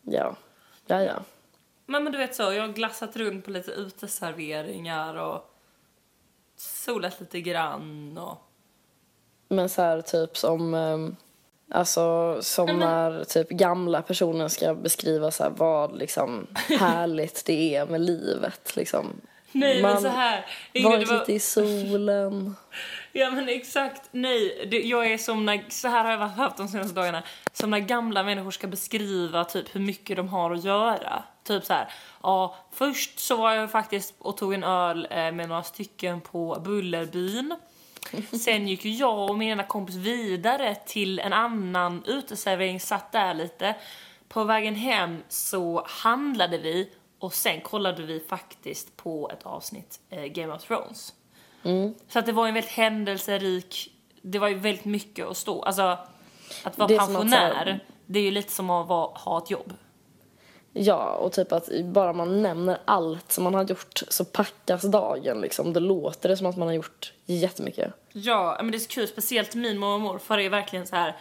Ja. 0.02 0.36
Ja, 0.88 1.04
ja. 1.04 1.24
Men, 1.86 2.04
men 2.04 2.14
du 2.14 2.18
vet 2.18 2.36
så, 2.36 2.44
jag 2.44 2.68
har 2.68 2.74
glassat 2.74 3.16
runt 3.16 3.46
på 3.46 3.52
lite 3.52 3.72
uteserveringar 3.72 5.16
och 5.16 5.54
solat 6.56 7.20
lite 7.20 7.42
grann 7.42 8.18
och... 8.18 8.38
Men 9.48 9.70
så 9.70 9.82
här 9.82 10.02
typ 10.02 10.38
som... 10.38 10.74
ehm, 10.74 11.16
Alltså 11.72 12.38
som 12.42 12.66
men- 12.66 12.80
när 12.80 13.24
typ 13.24 13.50
gamla 13.50 14.02
personer 14.02 14.48
ska 14.48 14.76
beskriva 14.76 15.32
så 15.32 15.44
här 15.44 15.50
vad 15.50 15.98
liksom 15.98 16.48
härligt 16.80 17.46
det 17.46 17.76
är 17.76 17.86
med 17.86 18.02
livet 18.02 18.76
liksom. 18.76 19.22
Nej 19.52 19.82
men 19.82 19.94
Man 19.94 20.02
så 20.02 20.08
här. 20.08 20.46
Ingrid, 20.74 20.92
Varit 20.92 21.10
var- 21.10 21.20
lite 21.20 21.34
i 21.34 21.40
solen. 21.40 22.56
Ja 23.12 23.32
men 23.32 23.50
exakt, 23.50 24.02
nej. 24.12 24.68
Det, 24.72 24.80
jag 24.82 25.12
är 25.12 25.18
som 25.18 25.46
när, 25.46 25.66
så 25.70 25.88
här 25.88 26.04
har 26.04 26.12
jag 26.12 26.18
haft 26.20 26.58
de 26.58 26.68
senaste 26.68 26.96
dagarna, 26.96 27.24
som 27.54 27.70
när 27.70 27.80
gamla 27.80 28.24
människor 28.24 28.52
ska 28.52 28.68
beskriva 28.68 29.44
typ 29.44 29.76
hur 29.76 29.80
mycket 29.82 30.18
de 30.18 30.28
har 30.28 30.52
att 30.54 30.64
göra. 30.64 31.24
Typ 31.44 31.66
så 31.66 31.74
här, 31.74 31.88
ja 32.24 32.56
först 32.74 33.20
så 33.20 33.36
var 33.38 33.54
jag 33.54 33.72
faktiskt 33.72 34.14
och 34.20 34.38
tog 34.38 34.54
en 34.54 34.64
öl 34.64 35.08
eh, 35.12 35.32
med 35.32 35.50
några 35.50 35.64
stycken 35.64 36.22
på 36.22 36.62
Bullerbyn. 36.66 37.56
Sen 38.40 38.68
gick 38.68 38.86
ju 38.86 38.92
jag 38.92 39.30
och 39.30 39.38
min 39.38 39.50
ena 39.50 39.64
kompis 39.64 39.96
vidare 39.96 40.76
till 40.86 41.20
en 41.20 41.34
annan 41.34 42.04
uteservering, 42.06 42.80
satt 42.80 43.12
där 43.12 43.34
lite. 43.34 43.76
På 44.28 44.44
vägen 44.44 44.76
hem 44.76 45.24
så 45.30 45.84
handlade 45.88 46.58
vi 46.58 46.90
och 47.20 47.34
sen 47.34 47.62
kollade 47.62 48.04
vi 48.04 48.20
faktiskt 48.30 48.98
på 48.98 49.30
ett 49.30 49.44
avsnitt 49.46 50.00
eh, 50.10 50.24
Game 50.26 50.54
of 50.54 50.64
Thrones. 50.64 51.14
Så 52.08 52.20
att 52.20 52.26
det 52.26 52.32
var 52.32 52.48
en 52.48 52.54
väldigt 52.54 52.72
händelserik, 52.72 53.92
det 54.22 54.40
var 54.40 54.48
ju 54.48 54.56
väldigt 54.56 54.86
mycket 54.86 55.28
att 55.28 55.38
stå, 55.38 55.62
alltså 55.64 55.98
att 56.64 56.78
vara 56.78 56.88
Det 56.88 56.94
att 57.00 57.08
pensionär, 57.08 57.54
här- 57.56 57.80
det 58.06 58.20
är 58.20 58.24
ju 58.24 58.32
lite 58.32 58.52
som 58.52 58.70
att 58.70 58.88
vara, 58.88 59.08
ha 59.18 59.38
ett 59.38 59.50
jobb. 59.52 59.74
Ja, 60.80 61.12
och 61.12 61.32
typ 61.32 61.52
att 61.52 61.70
bara 61.84 62.14
man 62.14 62.42
nämner 62.42 62.78
allt 62.86 63.32
som 63.32 63.44
man 63.44 63.54
har 63.54 63.64
gjort 63.64 64.02
så 64.08 64.26
packas 64.26 64.82
dagen 64.82 65.42
liksom. 65.42 65.74
Det 65.74 65.80
låter 65.80 66.30
det 66.30 66.38
som 66.38 66.48
att 66.48 66.58
man 66.58 66.68
har 66.68 66.76
gjort 66.76 67.14
jättemycket. 67.26 67.94
Ja, 68.12 68.58
men 68.62 68.72
det 68.72 68.78
är 68.78 68.80
så 68.80 68.90
kul, 68.90 69.08
speciellt 69.08 69.56
min 69.56 69.78
mormor 69.78 69.96
och 69.96 70.02
morfar 70.02 70.38
är 70.38 70.50
verkligen 70.50 70.88
så 70.88 70.96
här. 70.96 71.16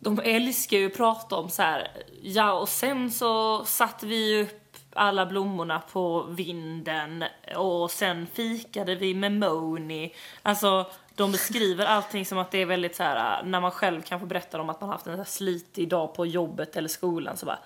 De 0.00 0.20
älskar 0.24 0.76
ju 0.76 0.86
att 0.86 0.96
prata 0.96 1.36
om 1.36 1.48
så 1.48 1.62
här. 1.62 1.88
ja 2.22 2.52
och 2.52 2.68
sen 2.68 3.10
så 3.10 3.64
satte 3.64 4.06
vi 4.06 4.42
upp 4.42 4.56
alla 4.92 5.26
blommorna 5.26 5.82
på 5.92 6.22
vinden 6.22 7.24
och 7.56 7.90
sen 7.90 8.26
fikade 8.26 8.94
vi 8.94 9.14
med 9.14 9.32
Moni. 9.32 10.14
Alltså 10.42 10.86
de 11.14 11.32
beskriver 11.32 11.84
allting 11.84 12.26
som 12.26 12.38
att 12.38 12.50
det 12.50 12.58
är 12.58 12.66
väldigt 12.66 12.96
så 12.96 13.02
här 13.02 13.42
när 13.42 13.60
man 13.60 13.70
själv 13.70 14.02
kanske 14.02 14.26
berättar 14.26 14.58
om 14.58 14.70
att 14.70 14.80
man 14.80 14.90
haft 14.90 15.06
en 15.06 15.12
så 15.12 15.16
här 15.16 15.24
slitig 15.24 15.88
dag 15.88 16.14
på 16.14 16.26
jobbet 16.26 16.76
eller 16.76 16.88
skolan 16.88 17.36
så 17.36 17.46
bara 17.46 17.58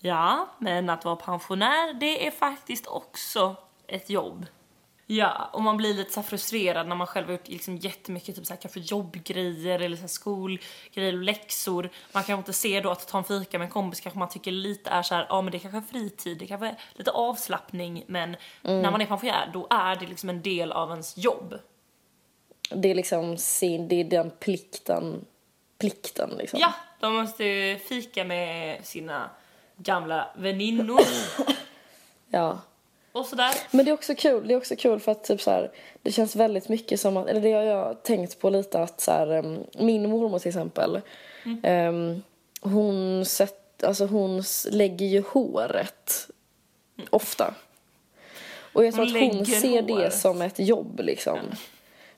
ja, 0.00 0.48
men 0.58 0.90
att 0.90 1.04
vara 1.04 1.16
pensionär 1.16 1.94
det 1.94 2.26
är 2.26 2.30
faktiskt 2.30 2.86
också 2.86 3.56
ett 3.86 4.10
jobb. 4.10 4.46
Ja, 5.12 5.50
och 5.52 5.62
man 5.62 5.76
blir 5.76 5.94
lite 5.94 6.12
så 6.12 6.22
frustrerad 6.22 6.88
när 6.88 6.96
man 6.96 7.06
själv 7.06 7.26
har 7.26 7.32
gjort 7.32 7.48
liksom 7.48 7.76
jättemycket 7.76 8.36
typ 8.36 8.46
så 8.46 8.52
här, 8.52 8.60
kanske 8.60 8.80
jobbgrejer 8.80 9.80
eller 9.80 9.96
så 9.96 10.00
här 10.00 10.08
skolgrejer 10.08 11.14
och 11.14 11.22
läxor. 11.22 11.90
Man 12.12 12.24
kan 12.24 12.38
inte 12.38 12.52
se 12.52 12.80
då 12.80 12.90
att 12.90 13.08
ta 13.08 13.18
en 13.18 13.24
fika 13.24 13.58
med 13.58 13.64
en 13.64 13.70
kompis 13.70 14.00
kanske 14.00 14.18
man 14.18 14.28
tycker 14.28 14.52
lite 14.52 14.90
är 14.90 15.02
så 15.02 15.14
här, 15.14 15.26
ja 15.28 15.42
men 15.42 15.52
det 15.52 15.58
är 15.58 15.60
kanske 15.60 15.78
är 15.78 16.00
fritid, 16.00 16.38
det 16.38 16.46
kanske 16.46 16.66
är 16.66 16.76
lite 16.92 17.10
avslappning 17.10 18.04
men 18.06 18.36
när 18.62 18.90
man 18.90 19.00
är 19.00 19.06
pensionär 19.06 19.50
då 19.52 19.66
är 19.70 19.96
det 19.96 20.06
liksom 20.06 20.28
en 20.28 20.42
del 20.42 20.72
av 20.72 20.90
ens 20.90 21.16
jobb. 21.16 21.54
Det 22.70 22.90
är 22.90 22.94
liksom 22.94 23.36
sin, 23.36 23.88
det 23.88 24.00
är 24.00 24.04
den 24.04 24.30
plikten, 24.30 25.24
plikten 25.78 26.30
liksom. 26.30 26.60
Ja, 26.60 26.74
de 27.00 27.14
måste 27.14 27.44
ju 27.44 27.78
fika 27.78 28.24
med 28.24 28.86
sina 28.86 29.30
gamla 29.82 30.28
väninnor 30.36 31.00
Ja. 32.30 32.58
och 33.12 33.26
sådär. 33.26 33.54
Men 33.70 33.84
det 33.84 33.90
är 33.90 33.92
också 33.92 34.14
kul, 34.14 34.48
det 34.48 34.54
är 34.54 34.58
också 34.58 34.76
kul 34.76 35.00
för 35.00 35.12
att 35.12 35.24
typ 35.24 35.40
så 35.42 35.50
här, 35.50 35.70
det 36.02 36.12
känns 36.12 36.36
väldigt 36.36 36.68
mycket 36.68 37.00
som 37.00 37.16
att, 37.16 37.28
eller 37.28 37.40
det 37.40 37.52
har 37.52 37.62
jag 37.62 38.02
tänkt 38.02 38.38
på 38.40 38.50
lite 38.50 38.80
att 38.82 39.00
så 39.00 39.10
här, 39.12 39.42
min 39.78 40.10
mormor 40.10 40.38
till 40.38 40.48
exempel, 40.48 41.00
em, 41.62 42.22
hon 42.60 43.24
sett, 43.24 43.84
alltså 43.84 44.06
hon 44.06 44.42
lägger 44.70 45.06
ju 45.06 45.22
håret 45.28 46.28
ofta. 47.10 47.54
Och 48.72 48.84
jag 48.84 48.94
tror 48.94 49.06
Hon 49.06 49.30
att 49.30 49.36
hon 49.36 49.46
ser 49.46 49.82
det 49.82 49.92
håret. 49.92 50.14
som 50.14 50.42
ett 50.42 50.58
jobb 50.58 51.00
liksom. 51.04 51.38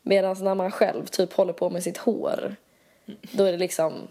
Medan 0.03 0.37
när 0.44 0.55
man 0.55 0.70
själv 0.70 1.07
typ 1.07 1.33
håller 1.33 1.53
på 1.53 1.70
med 1.70 1.83
sitt 1.83 1.96
hår, 1.98 2.57
då 3.33 3.44
är 3.44 3.53
det 3.53 3.59
liksom 3.59 3.92
"I'm 3.92 4.07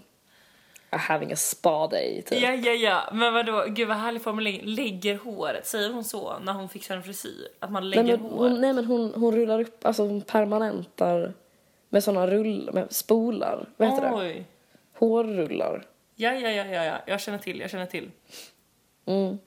having 0.97 1.31
a 1.31 1.35
spa 1.35 1.87
day 1.87 2.21
typ. 2.21 2.41
Ja, 2.41 2.53
ja, 2.53 2.71
ja. 2.71 3.09
Men 3.13 3.33
vadå, 3.33 3.65
gud 3.67 3.87
vad 3.87 3.97
härlig 3.97 4.21
formulering. 4.21 4.61
Lägger 4.65 5.17
håret. 5.17 5.67
Säger 5.67 5.93
hon 5.93 6.03
så 6.03 6.39
när 6.39 6.53
hon 6.53 6.69
fixar 6.69 6.95
en 6.95 7.03
frisyr? 7.03 7.47
Att 7.59 7.71
man 7.71 7.89
lägger 7.89 8.03
Nej 8.03 8.17
men, 8.17 8.21
håret? 8.21 8.51
hon, 8.51 8.61
nej, 8.61 8.73
men 8.73 8.85
hon, 8.85 9.13
hon 9.13 9.35
rullar 9.35 9.61
upp, 9.61 9.85
alltså 9.85 10.03
hon 10.03 10.21
permanentar 10.21 11.33
med 11.89 12.03
såna 12.03 12.27
rull, 12.27 12.69
med 12.73 12.91
spolar, 12.91 13.69
vad 13.77 13.89
heter 13.89 14.09
det? 14.09 14.15
Oj. 14.15 14.45
Hårrullar. 14.93 15.85
Ja, 16.15 16.33
ja, 16.33 16.49
ja, 16.49 16.65
ja, 16.65 16.83
ja. 16.83 17.01
Jag 17.05 17.21
känner 17.21 17.37
till, 17.37 17.59
jag 17.59 17.69
känner 17.69 17.85
till. 17.85 18.11
Mm. 19.05 19.37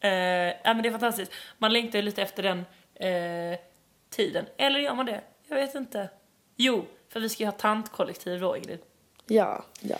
Eh, 0.00 0.54
ja, 0.64 0.74
men 0.74 0.82
det 0.82 0.88
är 0.88 0.90
fantastiskt. 0.90 1.32
Man 1.58 1.72
längtar 1.72 1.98
ju 1.98 2.04
lite 2.04 2.22
efter 2.22 2.42
den 2.42 2.58
eh, 2.94 3.58
tiden. 4.10 4.46
Eller 4.56 4.78
gör 4.80 4.94
man 4.94 5.06
det? 5.06 5.20
Jag 5.48 5.56
vet 5.56 5.74
inte. 5.74 6.08
Jo, 6.56 6.84
för 7.08 7.20
vi 7.20 7.28
ska 7.28 7.42
ju 7.42 7.46
ha 7.46 7.52
tantkollektiv 7.52 8.40
då, 8.40 8.56
Ingrid. 8.56 8.78
Ja, 9.26 9.64
ja. 9.80 9.96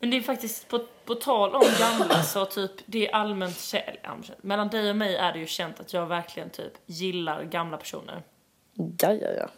Men 0.00 0.10
det 0.10 0.16
är 0.16 0.20
faktiskt, 0.20 0.68
på, 0.68 0.80
på 1.04 1.14
tal 1.14 1.54
om 1.54 1.64
gamla 1.78 2.22
så 2.22 2.44
typ, 2.44 2.70
det 2.86 3.08
är 3.08 3.14
allmänt 3.14 3.60
känt. 3.60 4.30
Mellan 4.42 4.68
dig 4.68 4.90
och 4.90 4.96
mig 4.96 5.16
är 5.16 5.32
det 5.32 5.38
ju 5.38 5.46
känt 5.46 5.80
att 5.80 5.92
jag 5.92 6.06
verkligen 6.06 6.50
typ 6.50 6.72
gillar 6.86 7.44
gamla 7.44 7.76
personer. 7.76 8.22
Ja, 8.74 9.12
ja, 9.12 9.28
ja. 9.38 9.48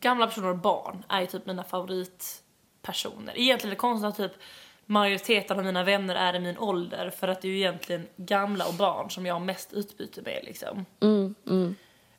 Gamla 0.00 0.26
personer 0.26 0.48
och 0.48 0.58
barn 0.58 1.04
är 1.08 1.20
ju 1.20 1.26
typ 1.26 1.46
mina 1.46 1.64
favoritpersoner. 1.64 3.38
Egentligen 3.38 3.72
är 3.72 3.76
det 3.76 3.80
konstigt 3.80 4.08
att 4.08 4.16
typ 4.16 4.42
majoriteten 4.86 5.58
av 5.58 5.64
mina 5.64 5.84
vänner 5.84 6.14
är 6.14 6.34
i 6.34 6.40
min 6.40 6.58
ålder 6.58 7.10
för 7.10 7.28
att 7.28 7.42
det 7.42 7.48
är 7.48 7.52
ju 7.52 7.58
egentligen 7.58 8.06
gamla 8.16 8.66
och 8.66 8.74
barn 8.74 9.10
som 9.10 9.26
jag 9.26 9.34
har 9.34 9.40
mest 9.40 9.72
utbyte 9.72 10.22
med 10.22 10.40
liksom. 10.44 10.86
Mm, 11.00 11.34
mm. 11.46 11.76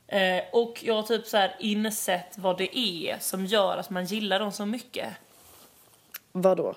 Eh, 0.07 0.43
och 0.53 0.83
jag 0.83 0.93
har 0.93 1.03
typ 1.03 1.27
så 1.27 1.37
här 1.37 1.55
insett 1.59 2.37
vad 2.37 2.57
det 2.57 2.77
är 2.77 3.17
som 3.19 3.45
gör 3.45 3.77
att 3.77 3.89
man 3.89 4.05
gillar 4.05 4.39
dem 4.39 4.51
så 4.51 4.65
mycket. 4.65 5.13
Vadå? 6.31 6.75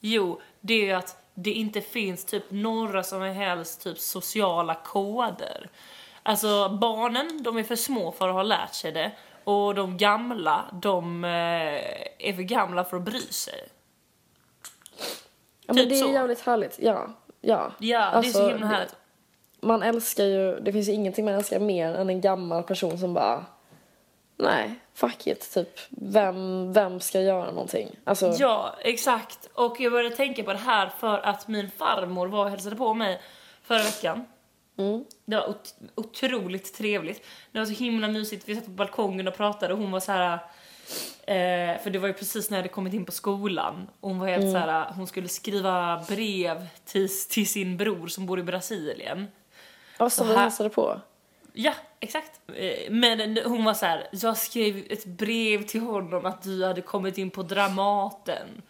Jo, 0.00 0.40
det 0.60 0.74
är 0.74 0.84
ju 0.86 0.92
att 0.92 1.16
det 1.34 1.50
inte 1.52 1.80
finns 1.80 2.24
typ 2.24 2.44
några 2.48 3.02
som 3.02 3.22
helst 3.22 3.82
typ 3.82 3.98
sociala 3.98 4.74
koder. 4.74 5.70
Alltså 6.22 6.68
barnen, 6.68 7.42
de 7.42 7.58
är 7.58 7.62
för 7.62 7.76
små 7.76 8.12
för 8.12 8.28
att 8.28 8.34
ha 8.34 8.42
lärt 8.42 8.74
sig 8.74 8.92
det. 8.92 9.12
Och 9.44 9.74
de 9.74 9.96
gamla, 9.96 10.64
de 10.72 11.24
eh, 11.24 11.30
är 12.18 12.32
för 12.36 12.42
gamla 12.42 12.84
för 12.84 12.96
att 12.96 13.02
bry 13.02 13.20
sig. 13.20 13.68
Ja, 15.66 15.74
Typ 15.74 15.82
men 15.82 15.88
det 15.88 15.98
är 16.00 16.04
så. 16.04 16.12
jävligt 16.12 16.40
härligt. 16.40 16.78
Ja, 16.78 17.06
ja. 17.40 17.70
Ja, 17.70 17.72
det 17.78 17.92
är 17.92 18.00
Alltså, 18.00 18.32
så 18.32 18.48
himla 18.48 18.66
det- 18.66 18.74
härligt. 18.74 18.94
Man 19.60 19.82
älskar 19.82 20.24
ju, 20.24 20.60
det 20.60 20.72
finns 20.72 20.88
ju 20.88 20.92
ingenting 20.92 21.24
man 21.24 21.34
älskar 21.34 21.58
mer 21.60 21.94
än 21.94 22.10
en 22.10 22.20
gammal 22.20 22.62
person 22.62 22.98
som 22.98 23.14
bara 23.14 23.44
Nej, 24.42 24.74
fuck 24.94 25.26
it, 25.26 25.50
typ. 25.54 25.78
Vem, 25.90 26.72
vem 26.72 27.00
ska 27.00 27.20
göra 27.20 27.50
någonting? 27.50 27.88
Alltså, 28.04 28.34
Ja, 28.38 28.74
exakt. 28.80 29.48
Och 29.54 29.76
jag 29.80 29.92
började 29.92 30.16
tänka 30.16 30.42
på 30.42 30.52
det 30.52 30.58
här 30.58 30.88
för 30.98 31.18
att 31.18 31.48
min 31.48 31.70
farmor 31.70 32.26
var 32.28 32.44
och 32.44 32.50
hälsade 32.50 32.76
på 32.76 32.94
mig 32.94 33.20
förra 33.62 33.82
veckan. 33.82 34.24
Mm. 34.78 35.04
Det 35.24 35.36
var 35.36 35.48
ot- 35.48 35.74
otroligt 35.94 36.74
trevligt. 36.74 37.26
Det 37.52 37.58
var 37.58 37.66
så 37.66 37.72
himla 37.72 38.08
mysigt. 38.08 38.48
Vi 38.48 38.54
satt 38.54 38.64
på 38.64 38.70
balkongen 38.70 39.28
och 39.28 39.36
pratade 39.36 39.72
och 39.74 39.80
hon 39.80 39.90
var 39.90 40.00
så 40.00 40.12
här. 40.12 40.32
Eh, 41.26 41.82
för 41.82 41.90
det 41.90 41.98
var 41.98 42.08
ju 42.08 42.14
precis 42.14 42.50
när 42.50 42.56
jag 42.58 42.62
hade 42.62 42.74
kommit 42.74 42.94
in 42.94 43.04
på 43.04 43.12
skolan. 43.12 43.88
Hon 44.00 44.18
var 44.18 44.26
helt 44.28 44.40
Mm. 44.42 44.52
så 44.52 44.58
här. 44.58 44.92
Hon 44.96 45.06
skulle 45.06 45.28
skriva 45.28 46.04
brev 46.08 46.66
till, 46.84 47.08
till 47.28 47.48
sin 47.48 47.76
bror 47.76 48.06
som 48.06 48.26
bor 48.26 48.38
i 48.38 48.42
Brasilien. 48.42 49.26
ja, 49.98 50.10
som 50.10 50.24
så 50.26 50.30
vi 50.30 50.36
här- 50.36 50.42
hälsade 50.42 50.70
på. 50.70 51.00
Ja, 51.52 51.72
exakt. 52.00 52.40
Eh, 52.54 52.90
Men 52.90 53.38
hon 53.44 53.64
var 53.64 53.74
så 53.74 53.86
här, 53.86 54.08
jag 54.12 54.36
skrev 54.36 54.86
ett 54.90 55.04
brev 55.04 55.62
till 55.66 55.80
honom 55.80 56.26
att 56.26 56.42
du 56.42 56.64
hade 56.64 56.80
kommit 56.82 57.18
in 57.18 57.30
på 57.30 57.42
Dramaten. 57.42 58.62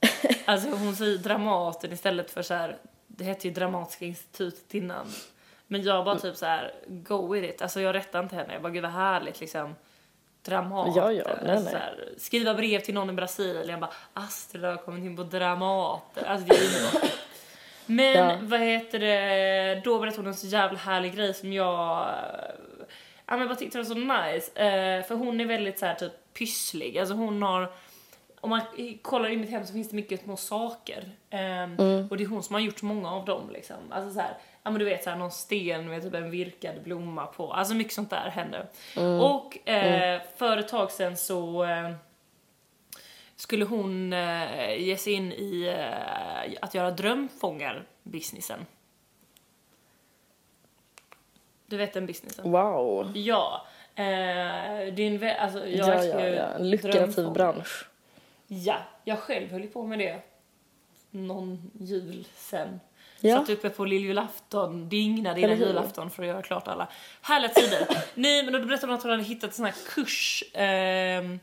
Alltså 0.44 0.70
hon 0.70 0.96
säger 0.96 1.18
Dramaten 1.18 1.92
istället 1.92 2.30
för 2.30 2.42
så 2.42 2.54
här, 2.54 2.76
det 3.06 3.24
hette 3.24 3.48
ju 3.48 3.54
Dramatiska 3.54 4.04
institutet 4.04 4.74
innan. 4.74 5.06
Men 5.66 5.82
jag 5.82 6.04
bara 6.04 6.18
typ 6.18 6.36
så 6.36 6.46
här, 6.46 6.72
go 6.86 7.32
with 7.32 7.48
it. 7.48 7.62
Alltså 7.62 7.80
jag 7.80 7.94
rättade 7.94 8.22
inte 8.24 8.36
henne, 8.36 8.52
jag 8.52 8.62
bara 8.62 8.72
gud 8.72 8.82
vad 8.82 8.92
härligt 8.92 9.40
liksom. 9.40 9.74
Dramaten. 10.42 10.92
Ja, 10.96 11.12
ja, 11.12 11.24
nej, 11.42 11.50
Alltså, 11.56 11.64
nej. 11.64 11.72
så 11.72 11.78
här, 11.78 12.08
skriva 12.18 12.54
brev 12.54 12.80
till 12.80 12.94
någon 12.94 13.10
i 13.10 13.12
Brasilien, 13.12 13.68
jag 13.68 13.80
bara 13.80 13.90
Astrid 14.12 14.64
har 14.64 14.76
kommit 14.76 15.04
in 15.04 15.16
på 15.16 15.22
Dramaten. 15.22 16.24
Alltså 16.26 16.46
det 16.46 16.54
är 16.56 16.62
ju 16.62 17.08
men 17.86 18.12
Ja. 18.16 18.38
vad 18.42 18.60
heter 18.60 18.98
det, 18.98 19.80
då 19.84 19.98
berättade 19.98 20.20
hon 20.22 20.26
en 20.26 20.34
så 20.34 20.46
jävla 20.46 20.78
härlig 20.78 21.14
grej 21.16 21.34
som 21.34 21.52
jag 21.52 22.08
ja, 23.26 23.36
men 23.36 23.48
bara 23.48 23.56
tyckte 23.56 23.78
det 23.78 23.82
var 23.84 23.94
så 23.94 24.32
nice. 24.32 24.60
Eh, 24.64 25.04
för 25.04 25.14
hon 25.14 25.40
är 25.40 25.44
väldigt 25.44 25.78
så 25.78 25.86
här 25.86 25.94
typ 25.94 26.12
pysslig, 26.38 26.98
alltså 26.98 27.14
hon 27.14 27.42
har 27.42 27.72
om 28.40 28.50
man 28.50 28.60
kollar 29.02 29.28
i 29.30 29.36
mitt 29.36 29.50
hem 29.50 29.66
så 29.66 29.72
finns 29.72 29.90
det 29.90 29.96
mycket 29.96 30.22
små 30.24 30.36
saker. 30.36 31.04
Ehm, 31.30 31.76
Mm. 31.78 32.08
Och 32.10 32.16
det 32.16 32.24
är 32.24 32.28
hon 32.28 32.42
som 32.42 32.54
har 32.54 32.60
gjort 32.60 32.82
många 32.82 33.10
av 33.12 33.24
dem 33.24 33.50
liksom. 33.52 33.76
Alltså 33.90 34.10
så 34.14 34.20
här, 34.20 34.30
ja 34.62 34.70
men 34.70 34.78
du 34.78 34.84
vet 34.84 35.04
så 35.04 35.10
här, 35.10 35.16
någon 35.16 35.30
sten 35.30 35.88
med 35.88 36.02
typ 36.02 36.14
en 36.14 36.30
virkad 36.30 36.82
blomma 36.82 37.26
på. 37.26 37.52
Alltså 37.52 37.74
mycket 37.74 37.92
sånt 37.92 38.10
där 38.10 38.30
händer. 38.30 38.66
Mm. 38.96 39.20
Och 39.20 39.68
eh, 39.68 40.20
för 40.36 40.56
ett 40.58 40.68
tag 40.68 40.90
sedan 40.90 41.16
så 41.16 41.64
eh, 41.64 41.90
skulle 43.36 43.64
hon 43.64 44.12
eh, 44.12 44.76
ge 44.82 44.96
sig 44.96 45.12
in 45.12 45.32
i 45.32 45.66
eh, 45.78 46.58
att 46.62 46.74
göra 46.74 46.90
drömfångar-businessen. 46.90 48.66
Du 51.66 51.76
vet 51.76 51.92
den 51.92 52.06
businessen? 52.06 52.50
Wow. 52.50 53.12
Ja. 53.16 53.66
Eh, 53.94 54.04
en 54.04 55.18
vä- 55.18 55.36
alltså, 55.36 55.66
jag 55.66 55.88
Ja, 55.88 56.04
ja, 56.04 56.26
ja. 56.26 56.42
En 56.44 56.70
lukrativ 56.70 57.32
bransch. 57.32 57.88
Ja, 58.46 58.76
jag 59.04 59.18
själv 59.18 59.50
höll 59.50 59.62
ju 59.62 59.68
på 59.68 59.86
med 59.86 59.98
det 59.98 60.20
någon 61.10 61.70
jul 61.80 62.26
sen. 62.36 62.80
Ja. 63.20 63.36
Satt 63.38 63.50
uppe 63.50 63.70
på 63.70 63.84
lilljulafton, 63.84 64.88
dignade 64.88 65.40
Eller 65.40 65.54
innan 65.54 65.68
julafton 65.68 66.10
för 66.10 66.22
att 66.22 66.28
göra 66.28 66.42
klart 66.42 66.68
alla. 66.68 66.88
Härliga 67.22 67.52
tider. 67.52 67.88
Nej 68.14 68.44
men 68.44 68.52
då 68.52 68.58
berättade 68.58 68.92
hon 68.92 68.96
att 68.96 69.02
hon 69.02 69.10
hade 69.10 69.22
hittat 69.22 69.50
en 69.50 69.56
sån 69.56 69.64
här 69.64 69.74
kurs 69.94 70.44
ehm, 70.54 71.40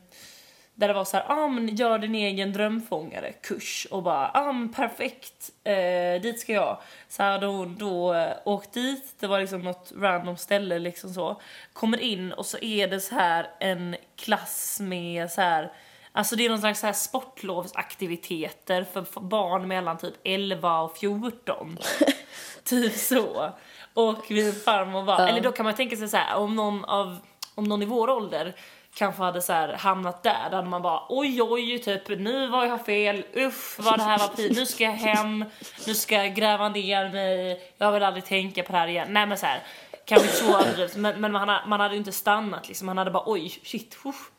där 0.74 0.88
det 0.88 0.94
var 0.94 1.04
så 1.04 1.16
här, 1.16 1.24
ah, 1.28 1.48
men 1.48 1.76
gör 1.76 1.98
din 1.98 2.14
egen 2.14 2.52
drömfångare 2.52 3.32
kurs 3.32 3.86
och 3.90 4.02
bara, 4.02 4.30
ah, 4.34 4.52
men 4.52 4.72
perfekt, 4.72 5.50
eh, 5.64 6.22
dit 6.22 6.40
ska 6.40 6.52
jag. 6.52 6.78
Så 7.08 7.22
här, 7.22 7.38
då, 7.38 7.64
då 7.64 8.14
eh, 8.14 8.32
åkt 8.44 8.72
dit, 8.72 9.14
det 9.20 9.26
var 9.26 9.40
liksom 9.40 9.60
något 9.62 9.92
random 9.96 10.36
ställe 10.36 10.78
liksom 10.78 11.10
så. 11.14 11.40
Kommer 11.72 12.00
in 12.00 12.32
och 12.32 12.46
så 12.46 12.58
är 12.58 12.88
det 12.88 13.00
så 13.00 13.14
här 13.14 13.50
en 13.60 13.96
klass 14.16 14.80
med 14.80 15.30
så 15.30 15.40
här 15.40 15.72
Alltså 16.16 16.36
det 16.36 16.44
är 16.44 16.48
någon 16.48 16.60
slags 16.60 16.80
så 16.80 16.86
här 16.86 16.92
sportlovsaktiviteter 16.92 18.84
för 18.92 19.02
för 19.02 19.20
barn 19.20 19.68
mellan 19.68 19.98
typ 19.98 20.14
11 20.24 20.80
och 20.80 20.96
14. 20.96 21.78
typ 22.64 22.92
så. 22.92 23.52
Och 23.94 24.30
min 24.30 24.52
farmor 24.52 25.02
var, 25.02 25.20
Ja. 25.20 25.28
eller 25.28 25.40
då 25.40 25.52
kan 25.52 25.64
man 25.64 25.74
tänka 25.74 25.96
sig 25.96 26.08
så 26.08 26.16
här 26.16 26.36
om 26.36 26.54
någon 26.56 26.84
av, 26.84 27.18
om 27.54 27.64
någon 27.64 27.82
i 27.82 27.86
vår 27.86 28.10
ålder 28.10 28.54
kanske 28.94 29.22
hade 29.22 29.42
så 29.42 29.52
här 29.52 29.72
hamnat 29.72 30.22
där, 30.22 30.50
hade 30.50 30.68
man 30.68 30.82
bara 30.82 31.02
oj 31.08 31.42
oj, 31.42 31.78
typ 31.78 32.08
nu 32.08 32.48
var 32.48 32.64
jag 32.64 32.86
fel, 32.86 33.24
usch 33.36 33.78
vad 33.78 33.98
det 33.98 34.02
här 34.02 34.18
var 34.18 34.28
pin, 34.28 34.52
nu 34.56 34.66
ska 34.66 34.84
jag 34.84 34.92
hem, 34.92 35.44
nu 35.86 35.94
ska 35.94 36.14
jag 36.14 36.34
gräva 36.34 36.68
ner 36.68 37.10
mig, 37.10 37.60
jag 37.78 37.92
vill 37.92 38.02
aldrig 38.02 38.24
tänka 38.24 38.62
på 38.62 38.72
det 38.72 38.78
här 38.78 38.88
igen. 38.88 39.08
Nej 39.10 39.26
men 39.26 39.38
så 39.38 39.46
här, 39.46 39.62
kanske 40.04 40.26
inte 40.26 40.38
så 40.38 40.58
överdrivet, 40.58 40.96
men, 40.96 41.20
men 41.20 41.32
man, 41.32 41.68
man 41.68 41.80
hade 41.80 41.94
ju 41.94 41.98
inte 41.98 42.12
stannat 42.12 42.68
liksom, 42.68 42.86
man 42.86 42.98
hade 42.98 43.10
bara 43.10 43.24
oj 43.26 43.48
shit, 43.64 43.96
usch, 44.06 44.30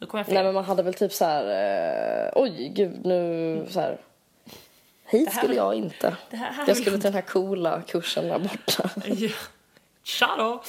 nu 0.00 0.06
kom 0.06 0.18
jag 0.18 0.26
fel. 0.26 0.34
Nej 0.34 0.44
men 0.44 0.54
man 0.54 0.64
hade 0.64 0.82
väl 0.82 0.94
typ 0.94 1.12
så 1.12 1.24
här, 1.24 1.44
eh, 2.26 2.32
oj 2.34 2.72
gud 2.74 3.06
nu 3.06 3.66
så 3.70 3.80
här. 3.80 3.98
Hit 5.10 5.32
skulle 5.32 5.54
jag 5.54 5.74
inte. 5.74 6.16
jag 6.66 6.76
skulle 6.76 6.90
till 6.90 7.00
den 7.00 7.14
här 7.14 7.20
coola 7.20 7.82
kursen 7.82 8.28
där 8.28 8.38
borta. 8.38 8.90
Ja. 9.04 9.30
Tja 10.02 10.34
då! 10.38 10.62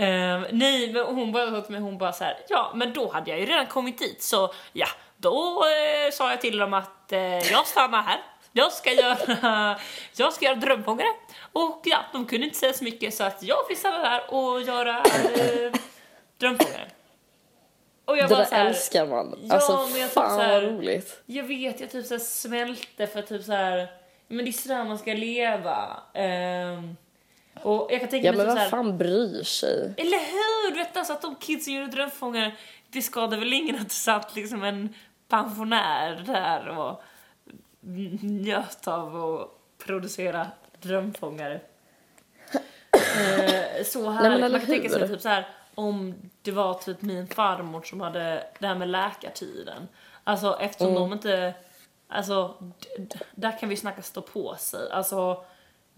Ehm, 0.00 0.44
nej, 0.52 0.92
men 0.92 1.04
hon 1.04 1.32
bara 1.32 1.50
hon 1.80 1.98
bara 1.98 2.12
så 2.12 2.24
här, 2.24 2.38
ja 2.48 2.72
men 2.74 2.92
då 2.92 3.12
hade 3.12 3.30
jag 3.30 3.40
ju 3.40 3.46
redan 3.46 3.66
kommit 3.66 3.98
dit 3.98 4.22
så 4.22 4.52
ja, 4.72 4.86
då 5.16 5.64
eh, 5.64 6.12
sa 6.12 6.30
jag 6.30 6.40
till 6.40 6.58
dem 6.58 6.74
att 6.74 7.12
eh, 7.12 7.20
jag 7.52 7.66
stannar 7.66 8.02
här. 8.02 8.20
Jag 8.52 8.72
ska 8.72 8.92
göra, 8.92 9.78
jag 10.16 10.32
ska 10.32 10.44
göra 10.44 10.54
drömfångare. 10.54 11.08
Och 11.52 11.80
ja, 11.84 11.98
de 12.12 12.26
kunde 12.26 12.46
inte 12.46 12.58
säga 12.58 12.72
så 12.72 12.84
mycket 12.84 13.14
så 13.14 13.24
att 13.24 13.42
jag 13.42 13.66
fick 13.68 13.78
stanna 13.78 13.98
där 14.10 14.34
och 14.34 14.62
göra 14.62 14.96
eh, 14.98 15.72
drömfångare. 16.38 16.88
Och 18.04 18.16
jag 18.18 18.24
Det 18.28 18.34
bara 18.34 18.38
där 18.38 18.44
så 18.44 18.54
här, 18.54 18.66
älskar 18.66 19.06
man. 19.06 19.38
Ja, 19.42 19.54
alltså 19.54 19.72
men 19.72 20.00
jag 20.00 20.08
typ 20.08 20.14
fan 20.14 20.36
så 20.36 20.42
här- 20.42 20.62
vad 20.62 20.72
roligt. 20.72 21.22
jag 21.26 21.44
vet, 21.44 21.80
jag 21.80 21.90
typ 21.90 22.06
så 22.06 22.14
här 22.14 22.18
smälte 22.18 23.06
för 23.06 23.22
typ 23.22 23.44
så 23.44 23.52
här. 23.52 23.88
men 24.28 24.44
det 24.44 24.50
är 24.50 24.52
sådär 24.52 24.84
man 24.84 24.98
ska 24.98 25.12
leva. 25.12 26.02
Ehm, 26.14 26.96
och 27.62 27.88
jag 27.92 28.00
kan 28.00 28.08
tänka 28.08 28.26
Ja 28.26 28.32
mig 28.32 28.36
men 28.38 28.46
typ 28.46 28.54
vad 28.54 28.58
här, 28.62 28.68
fan 28.70 28.98
bryr 28.98 29.42
sig? 29.42 29.94
eller 29.96 30.18
hur? 30.18 30.70
Du 30.70 30.76
vet 30.78 30.96
alltså 30.96 31.12
att 31.12 31.22
de 31.22 31.34
kidsen 31.34 31.74
gjorde 31.74 31.90
drömfångare, 31.92 32.52
det 32.90 33.02
skadade 33.02 33.36
väl 33.36 33.52
ingen 33.52 33.76
att 33.76 33.88
det 33.88 33.94
satt 33.94 34.36
liksom 34.36 34.64
en 34.64 34.94
pensionär 35.28 36.22
där 36.26 36.68
och 36.78 37.02
njöt 38.20 38.88
av 38.88 39.16
att 39.24 39.48
producera 39.86 40.46
drömfångare. 40.80 41.60
Eh, 42.92 43.84
så 43.84 44.10
här, 44.10 44.30
Nej, 44.30 44.40
man 44.40 44.50
kan 44.50 44.66
tänka 44.66 44.88
sig 44.88 45.08
typ 45.08 45.20
så 45.20 45.28
här 45.28 45.48
om 45.74 46.14
det 46.42 46.50
var 46.50 46.74
typ 46.74 47.02
min 47.02 47.26
farmor 47.28 47.82
som 47.82 48.00
hade 48.00 48.46
det 48.58 48.66
här 48.66 48.74
med 48.74 48.88
läkartiden. 48.88 49.88
Alltså 50.24 50.58
eftersom 50.60 50.88
Mm. 50.96 51.00
de 51.00 51.12
inte, 51.12 51.54
alltså 52.08 52.54
där 53.34 53.58
kan 53.58 53.68
vi 53.68 53.76
snacka 53.76 54.02
stå 54.02 54.20
på 54.20 54.54
sig. 54.58 54.90
Alltså 54.90 55.44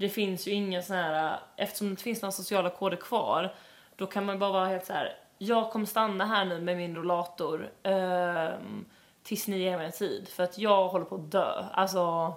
det 0.01 0.09
finns 0.09 0.47
ju 0.47 0.51
inga 0.53 0.83
sån 0.83 0.97
här, 0.97 1.39
eftersom 1.57 1.87
det 1.87 1.91
inte 1.91 2.03
finns 2.03 2.23
några 2.23 2.33
sociala 2.33 2.71
koder 2.71 2.97
kvar, 2.97 3.55
då 3.97 4.07
kan 4.07 4.25
man 4.25 4.39
bara 4.39 4.51
vara 4.53 4.67
helt 4.67 4.87
så 4.87 4.93
här. 4.93 5.17
jag 5.39 5.71
kommer 5.71 5.87
stanna 5.87 6.27
här 6.27 6.45
nu 6.45 6.61
med 6.61 6.77
min 6.77 6.97
rollator 6.97 7.71
ehm, 7.83 8.85
tills 9.23 9.49
ni 9.49 9.59
ger 9.59 9.77
mig 9.77 9.87
en 9.87 9.93
tid 9.93 10.29
för 10.29 10.43
att 10.43 10.59
jag 10.59 10.89
håller 10.89 11.05
på 11.05 11.15
att 11.15 11.31
dö. 11.31 11.65
Alltså, 11.73 12.33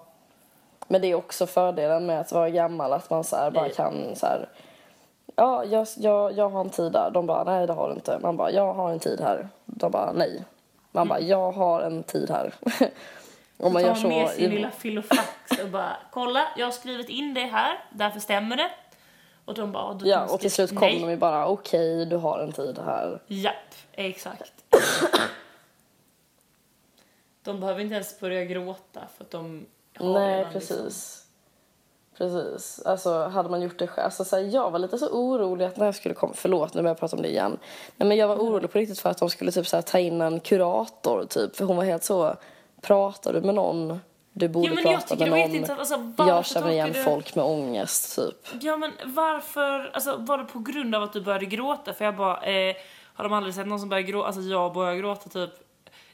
Men 0.88 1.02
det 1.02 1.08
är 1.08 1.16
också 1.16 1.48
fördelen 1.48 2.06
med 2.06 2.20
att 2.20 2.32
vara 2.32 2.50
gammal 2.50 2.94
att 2.94 3.10
man 3.10 3.24
så 3.24 3.36
här 3.36 3.52
bara 3.52 3.70
kan 3.70 4.16
så 4.16 4.26
här. 4.26 4.50
Ja, 5.36 5.66
jag, 5.66 5.88
jag, 5.98 6.34
jag 6.34 6.50
har 6.50 6.62
en 6.62 6.70
tid 6.70 6.92
där. 6.92 7.12
De 7.14 7.26
bara, 7.26 7.44
nej 7.44 7.68
det 7.68 7.74
har 7.74 7.90
du 7.90 7.96
inte. 7.96 8.20
Man 8.22 8.38
bara, 8.38 8.52
jag 8.52 8.74
har 8.74 8.92
en 8.92 9.00
tid 9.00 9.22
här. 9.22 9.48
De 9.66 9.92
bara, 9.92 10.12
nej. 10.12 10.44
Man 10.92 11.08
bara, 11.08 11.20
jag 11.20 11.52
har 11.52 11.82
en 11.82 12.04
tid 12.04 12.30
här. 12.30 12.54
Om 13.58 13.74
man 13.74 13.82
tar 13.82 13.90
gör 13.90 13.96
så. 13.96 14.08
med 14.08 14.30
sin 14.30 14.46
i- 14.52 14.56
lilla 14.56 14.72
filofax 14.72 15.43
och 15.64 15.70
bara 15.70 15.98
kolla, 16.12 16.48
jag 16.58 16.66
har 16.68 16.72
skrivit 16.72 17.10
in 17.10 17.34
det 17.34 17.42
här, 17.46 17.84
därför 17.92 18.20
stämmer 18.20 18.58
det. 18.58 18.70
Och 19.46 19.54
de 19.54 19.72
bara, 19.72 19.94
du 19.94 20.08
Ja, 20.08 20.26
och 20.26 20.40
till 20.40 20.52
slut 20.52 20.70
kommer 20.70 20.92
Nej. 20.92 21.00
de 21.02 21.10
ju 21.10 21.18
bara, 21.18 21.48
okej 21.48 22.06
du 22.06 22.16
har 22.16 22.40
en 22.40 22.52
tid 22.52 22.80
här. 22.86 23.22
Japp, 23.28 23.54
exakt. 23.92 24.54
De 27.44 27.60
behöver 27.60 27.82
inte 27.82 27.94
ens 27.94 28.20
börja 28.20 28.46
gråta 28.46 29.02
för 29.18 29.24
att 29.24 29.32
de 29.32 29.66
har 29.98 30.14
Nej, 30.14 30.38
redan 30.38 30.54
precis. 30.54 30.80
Liksom. 30.80 31.24
Precis. 32.18 32.82
Alltså 32.86 33.28
hade 33.28 33.50
man 33.50 33.62
gjort 33.62 33.80
det 33.80 33.88
själv. 33.88 34.06
Alltså, 34.06 34.26
så 34.26 34.36
här, 34.36 34.44
jag 34.44 34.72
var 34.72 34.80
lite 34.80 34.98
så 34.98 35.10
orolig 35.10 35.66
att 35.66 35.78
när 35.78 35.86
jag 35.86 35.96
skulle 35.96 36.16
komma, 36.16 36.34
förlåt 36.36 36.74
nu 36.74 36.82
börjar 36.82 36.90
jag 36.90 37.00
prata 37.00 37.16
om 37.16 37.22
det 37.22 37.30
igen. 37.30 37.58
Nej, 37.96 38.08
men 38.08 38.18
jag 38.18 38.28
var 38.28 38.36
orolig 38.36 38.72
på 38.72 38.78
riktigt 38.78 39.00
för 39.00 39.10
att 39.10 39.18
de 39.18 39.30
skulle 39.30 39.52
typ 39.52 39.68
så 39.68 39.78
här, 39.78 39.82
ta 39.82 40.00
in 40.00 40.22
en 40.22 40.40
kurator 40.40 41.26
typ. 41.26 41.56
För 41.56 41.66
hon 41.66 41.78
var 41.78 41.84
helt 41.84 42.04
så, 42.04 42.36
pratar 42.82 43.34
du 43.34 43.42
med 43.42 43.56
någon? 43.56 44.00
Du 44.34 44.48
borde 44.48 44.68
Ja, 44.68 44.74
men 44.74 44.84
jag 44.92 45.08
prata 45.08 45.16
med 45.26 45.30
någon. 45.30 45.56
inte, 45.56 45.76
alltså, 45.76 46.12
jag 46.18 46.46
känner 46.46 46.70
igen 46.72 46.92
du- 46.94 47.04
folk 47.04 47.36
med 47.36 47.46
ångest 47.46 48.16
typ. 48.16 48.48
Ja 48.64 48.78
men 48.78 48.92
varför, 49.06 49.92
alltså 49.94 50.16
var 50.18 50.38
det 50.38 50.44
på 50.46 50.60
grund 50.60 50.96
av 50.96 51.04
att 51.04 51.14
du 51.14 51.22
började 51.22 51.46
gråta? 51.46 51.94
För 51.94 52.06
jag 52.06 52.16
bara, 52.16 52.42
eh, 52.42 52.76
har 53.14 53.24
de 53.24 53.34
aldrig 53.34 53.56
sett 53.56 53.68
någon 53.68 53.80
som 53.80 53.90
börjar 53.90 54.02
gråta? 54.04 54.28
Alltså 54.28 54.42
jag 54.42 54.74
börjar 54.74 54.96
gråta 54.96 55.30
typ, 55.30 55.50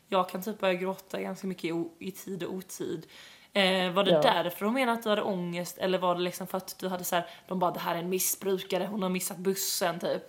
jag 0.08 0.30
kan 0.30 0.42
typ 0.44 0.60
börja 0.60 0.74
gråta 0.74 1.22
ganska 1.22 1.48
mycket 1.48 1.64
i, 1.64 1.84
i 2.00 2.12
tid 2.12 2.44
och 2.44 2.54
otid. 2.54 3.06
Eh, 3.54 3.92
var 3.92 4.04
det 4.04 4.12
Ja. 4.12 4.22
därför 4.22 4.66
de 4.66 4.74
menade 4.74 4.98
att 4.98 5.04
du 5.04 5.10
hade 5.10 5.22
ångest 5.22 5.78
eller 5.78 5.98
var 5.98 6.16
det 6.16 6.22
liksom 6.22 6.48
för 6.48 6.58
att 6.58 6.76
du 6.80 6.88
hade 6.88 7.04
så 7.04 7.16
här, 7.16 7.26
de 7.48 7.60
bara 7.60 7.72
det 7.72 7.80
här 7.80 7.96
är 7.96 8.00
en 8.00 8.10
missbrukare, 8.10 8.86
hon 8.92 9.02
har 9.04 9.10
missat 9.10 9.38
bussen 9.38 10.00
typ. 10.00 10.24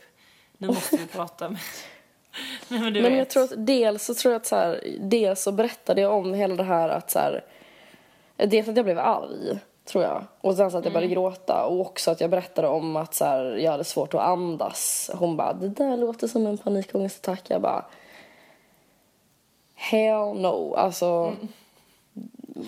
Nu 0.58 0.66
måste 0.66 0.96
vi 0.96 1.06
prata 1.06 1.48
med... 1.48 1.58
Nej 2.68 2.80
men 2.80 2.92
du 2.92 3.02
Men 3.02 3.10
vet. 3.10 3.18
jag 3.18 3.30
tror 3.30 3.42
att 3.42 3.66
dels 3.66 4.04
så 4.04 4.14
tror 4.14 4.32
jag 4.32 4.40
att 4.40 4.46
så 4.46 4.56
här, 4.56 4.84
dels 5.00 5.42
så 5.42 5.52
berättade 5.52 6.00
jag 6.00 6.12
om 6.14 6.34
hela 6.34 6.54
det 6.54 6.62
här 6.62 6.88
att 6.88 7.10
så 7.10 7.18
här, 7.18 7.44
dels 8.46 8.68
att 8.68 8.76
jag 8.76 8.84
blev 8.84 8.98
arg 8.98 9.58
tror 9.84 10.04
jag 10.04 10.24
och 10.40 10.56
sen 10.56 10.70
så 10.70 10.78
att 10.78 10.84
jag 10.84 10.92
började 10.92 11.14
gråta 11.14 11.64
och 11.64 11.80
också 11.80 12.10
att 12.10 12.20
jag 12.20 12.30
berättade 12.30 12.68
om 12.68 12.96
att 12.96 13.14
så 13.14 13.24
här, 13.24 13.44
jag 13.44 13.70
hade 13.70 13.84
svårt 13.84 14.14
att 14.14 14.20
andas. 14.20 15.10
Hon 15.14 15.36
bara 15.36 15.52
det 15.52 15.68
där 15.68 15.96
låter 15.96 16.28
som 16.28 16.46
en 16.46 16.58
panikångestattack. 16.58 17.42
Jag 17.50 17.62
bara 17.62 17.84
hell 19.74 20.40
no. 20.40 20.74
Alltså 20.74 21.32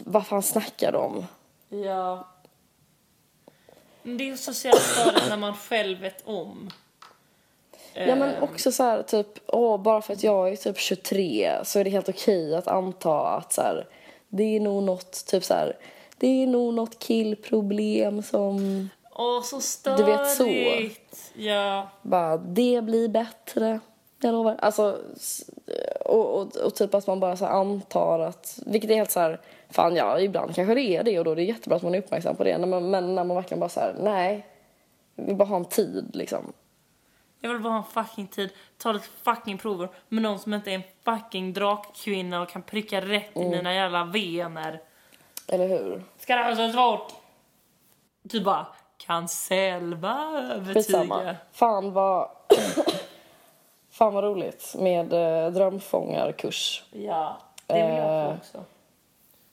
vad 0.04 0.26
fan 0.26 0.42
snackar 0.42 0.92
de 0.92 0.98
om? 1.02 1.26
Ja. 1.68 2.28
Det 4.02 4.28
är 4.28 4.36
så 4.36 4.42
socialt 4.42 4.82
störigt 4.82 5.28
när 5.28 5.36
man 5.36 5.54
själv 5.54 6.00
vet 6.00 6.26
om. 6.26 6.70
Ja 7.94 8.14
men 8.14 8.42
också 8.42 8.72
så 8.72 8.82
här 8.82 9.02
typ, 9.02 9.26
åh 9.46 9.82
bara 9.82 10.02
för 10.02 10.12
att 10.12 10.22
jag 10.22 10.52
är 10.52 10.56
typ 10.56 10.78
23 10.78 11.58
så 11.64 11.78
är 11.78 11.84
det 11.84 11.90
helt 11.90 12.08
okej 12.08 12.56
att 12.56 12.68
anta 12.68 13.26
att 13.26 13.52
så 13.52 13.60
här, 13.62 13.86
det 14.32 14.56
är 14.56 14.60
nog 14.60 14.82
något 14.82 15.26
typ 15.26 15.44
så 15.44 15.54
här, 15.54 15.76
det 16.18 16.42
är 16.42 16.46
nog 16.46 16.74
något 16.74 16.98
killproblem 16.98 18.22
som 18.22 18.88
Åh, 19.14 19.42
så 19.42 19.60
störigt! 19.60 19.98
Du 19.98 20.12
vet 20.12 20.30
så. 20.30 20.48
Ja. 21.40 21.88
bara, 22.02 22.36
det 22.36 22.84
blir 22.84 23.08
bättre. 23.08 23.80
Jag 24.20 24.32
lovar. 24.32 24.56
Alltså, 24.58 24.98
och, 26.00 26.40
och, 26.40 26.56
och 26.56 26.74
typ 26.74 26.94
att 26.94 27.06
man 27.06 27.20
bara 27.20 27.36
så 27.36 27.46
antar 27.46 28.18
att, 28.18 28.58
vilket 28.66 28.90
är 28.90 28.94
helt 28.94 29.10
så 29.10 29.20
här, 29.20 29.40
fan 29.70 29.96
ja, 29.96 30.20
ibland 30.20 30.54
kanske 30.54 30.74
det 30.74 30.96
är 30.96 31.02
det 31.02 31.18
och 31.18 31.24
då 31.24 31.30
är 31.30 31.36
det 31.36 31.42
jättebra 31.42 31.76
att 31.76 31.82
man 31.82 31.94
är 31.94 31.98
uppmärksam 31.98 32.36
på 32.36 32.44
det. 32.44 32.58
Men, 32.58 32.90
men 32.90 33.14
när 33.14 33.24
man 33.24 33.36
verkligen 33.36 33.60
bara 33.60 33.68
så 33.68 33.80
här, 33.80 33.94
nej, 34.00 34.46
vi 35.16 35.34
bara 35.34 35.48
ha 35.48 35.56
en 35.56 35.64
tid 35.64 36.10
liksom. 36.12 36.52
Jag 37.44 37.50
vill 37.52 37.62
bara 37.62 37.72
ha 37.72 37.78
en 37.78 37.84
fucking 38.04 38.26
tid, 38.26 38.50
ta 38.78 38.92
lite 38.92 39.06
fucking 39.22 39.58
prover 39.58 39.88
med 40.08 40.22
någon 40.22 40.38
som 40.38 40.54
inte 40.54 40.70
är 40.70 40.74
en 40.74 40.82
fucking 41.04 41.52
drakkvinna 41.52 42.42
och 42.42 42.48
kan 42.48 42.62
pricka 42.62 43.00
rätt 43.00 43.36
Mm. 43.36 43.48
i 43.48 43.56
mina 43.56 43.74
jävla 43.74 44.04
vener. 44.04 44.80
Eller 45.48 45.68
hur? 45.68 46.04
Ska 46.18 46.36
det 46.36 46.42
vara 46.42 46.56
så 46.56 46.72
svårt? 46.72 47.12
Typ 48.28 48.44
bara, 48.44 48.66
kan 48.96 49.28
Selma 49.28 50.38
övertyga? 50.52 50.74
Skitsamma. 50.74 51.36
Fan 51.52 51.92
vad... 51.92 52.28
Fan 53.90 54.14
vad 54.14 54.24
roligt 54.24 54.74
med 54.78 55.12
eh, 55.12 55.50
drömfångarkurs. 55.52 56.84
Ja, 56.90 57.36
det 57.66 57.74
vill 57.74 57.96
jag 57.96 58.24
Eh. 58.30 58.36
också. 58.36 58.64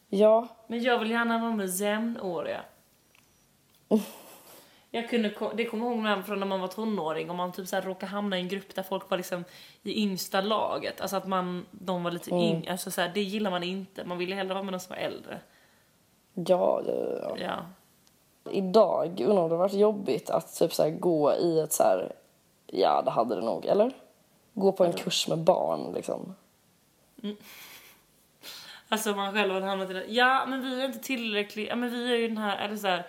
Ja, 0.09 0.47
Men 0.67 0.83
jag 0.83 0.99
vill 0.99 1.11
gärna 1.11 1.37
vara 1.37 1.51
med 1.51 1.67
jämnåriga. 1.69 2.61
Jag 4.91 5.09
kunde, 5.09 5.33
det 5.55 5.65
kommer 5.65 5.85
jag 5.85 6.17
ihåg 6.17 6.25
från 6.25 6.39
när 6.39 6.47
man 6.47 6.61
var 6.61 6.67
tonåring 6.67 7.29
och 7.29 7.35
man 7.35 7.51
typ 7.51 7.67
så 7.67 7.75
här 7.75 7.83
råkade 7.83 8.11
hamna 8.11 8.37
i 8.37 8.41
en 8.41 8.47
grupp 8.47 8.75
där 8.75 8.83
folk 8.83 9.09
var 9.09 9.17
liksom 9.17 9.43
i 9.83 10.01
yngsta 10.01 10.41
laget. 10.41 11.01
Alltså 11.01 11.17
att 11.17 11.27
man, 11.27 11.65
de 11.71 12.03
var 12.03 12.11
lite 12.11 12.31
yngre, 12.31 12.71
alltså 12.71 12.91
så 12.91 13.01
här, 13.01 13.11
det 13.13 13.21
gillar 13.21 13.51
man 13.51 13.63
inte. 13.63 14.03
Man 14.03 14.17
ville 14.17 14.35
hellre 14.35 14.53
vara 14.53 14.63
med 14.63 14.71
någon 14.71 14.79
som 14.79 14.95
var 14.95 15.01
äldre. 15.01 15.39
ja, 16.33 16.81
ja, 16.87 16.93
ja. 17.21 17.37
Ja. 17.37 17.65
Idag 18.51 19.19
undrar 19.19 19.43
om 19.43 19.49
det 19.49 19.55
varit 19.55 19.73
jobbigt 19.73 20.29
att 20.29 20.55
typ 20.59 20.73
så 20.73 20.89
gå 20.89 21.33
i 21.33 21.59
ett 21.59 21.73
så 21.73 21.83
här... 21.83 22.11
Ja, 22.67 23.01
det 23.05 23.11
hade 23.11 23.35
det 23.35 23.41
nog. 23.41 23.65
Eller? 23.65 23.91
Gå 24.53 24.71
på 24.71 24.85
en 24.85 24.93
kurs 24.93 25.27
med 25.27 25.37
barn 25.37 25.93
liksom. 25.93 26.35
Alltså 28.89 29.15
man 29.15 29.33
själv 29.33 29.53
hade 29.53 29.65
hamnat 29.65 29.89
i 29.89 29.93
det. 29.93 30.05
Ja 30.07 30.45
men 30.47 30.61
vi 30.61 30.81
är 30.81 30.85
inte 30.85 30.99
tillräckligt, 30.99 31.67
ja 31.69 31.75
men 31.75 31.89
vi 31.89 32.13
är 32.13 32.17
ju 32.17 32.27
den 32.27 32.37
här, 32.37 32.57
eller 32.65 32.75
så 32.75 32.87
här, 32.87 33.05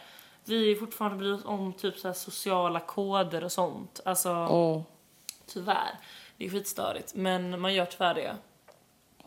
vi 0.59 0.76
fortfarande 0.76 1.18
bryr 1.18 1.32
oss 1.32 1.44
om 1.44 1.72
typ 1.72 1.98
så 1.98 2.09
här 2.09 2.14
sociala 2.14 2.80
koder 2.80 3.44
och 3.44 3.53
sånt. 3.53 4.01
Alltså 4.05 4.30
Mm. 4.30 4.82
tyvärr. 5.46 5.98
Det 6.36 6.46
är 6.46 6.51
skitstörigt 6.51 7.14
men 7.14 7.61
man 7.61 7.74
gör 7.74 7.84
tyvärr 7.86 8.14
det. 8.14 8.36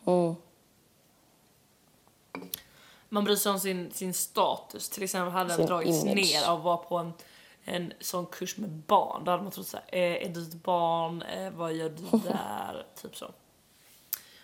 Mm. 0.05 0.35
Man 3.09 3.23
bryr 3.23 3.35
sig 3.35 3.51
om 3.51 3.59
sin, 3.59 3.91
sin 3.91 4.13
status. 4.13 4.89
Till 4.89 5.03
exempel 5.03 5.31
hade 5.33 5.53
Sin 5.53 5.65
dragits 5.65 6.03
image. 6.03 6.15
ner 6.15 6.47
av 6.49 6.57
att 6.57 6.63
vara 6.63 6.77
på 6.77 6.97
en, 6.97 7.13
en 7.63 7.93
sån 7.99 8.25
kurs 8.25 8.57
med 8.57 8.69
barn. 8.69 9.23
Då 9.23 9.31
hade 9.31 9.43
man 9.43 9.51
trott 9.51 9.67
såhär, 9.67 9.85
eh, 9.91 10.25
är 10.25 10.29
du 10.29 10.41
ett 10.43 10.53
barn? 10.63 11.21
Eh, 11.21 11.49
vad 11.51 11.73
gör 11.73 11.89
du 11.89 12.17
där? 12.19 12.85
typ 13.01 13.15
så. 13.15 13.31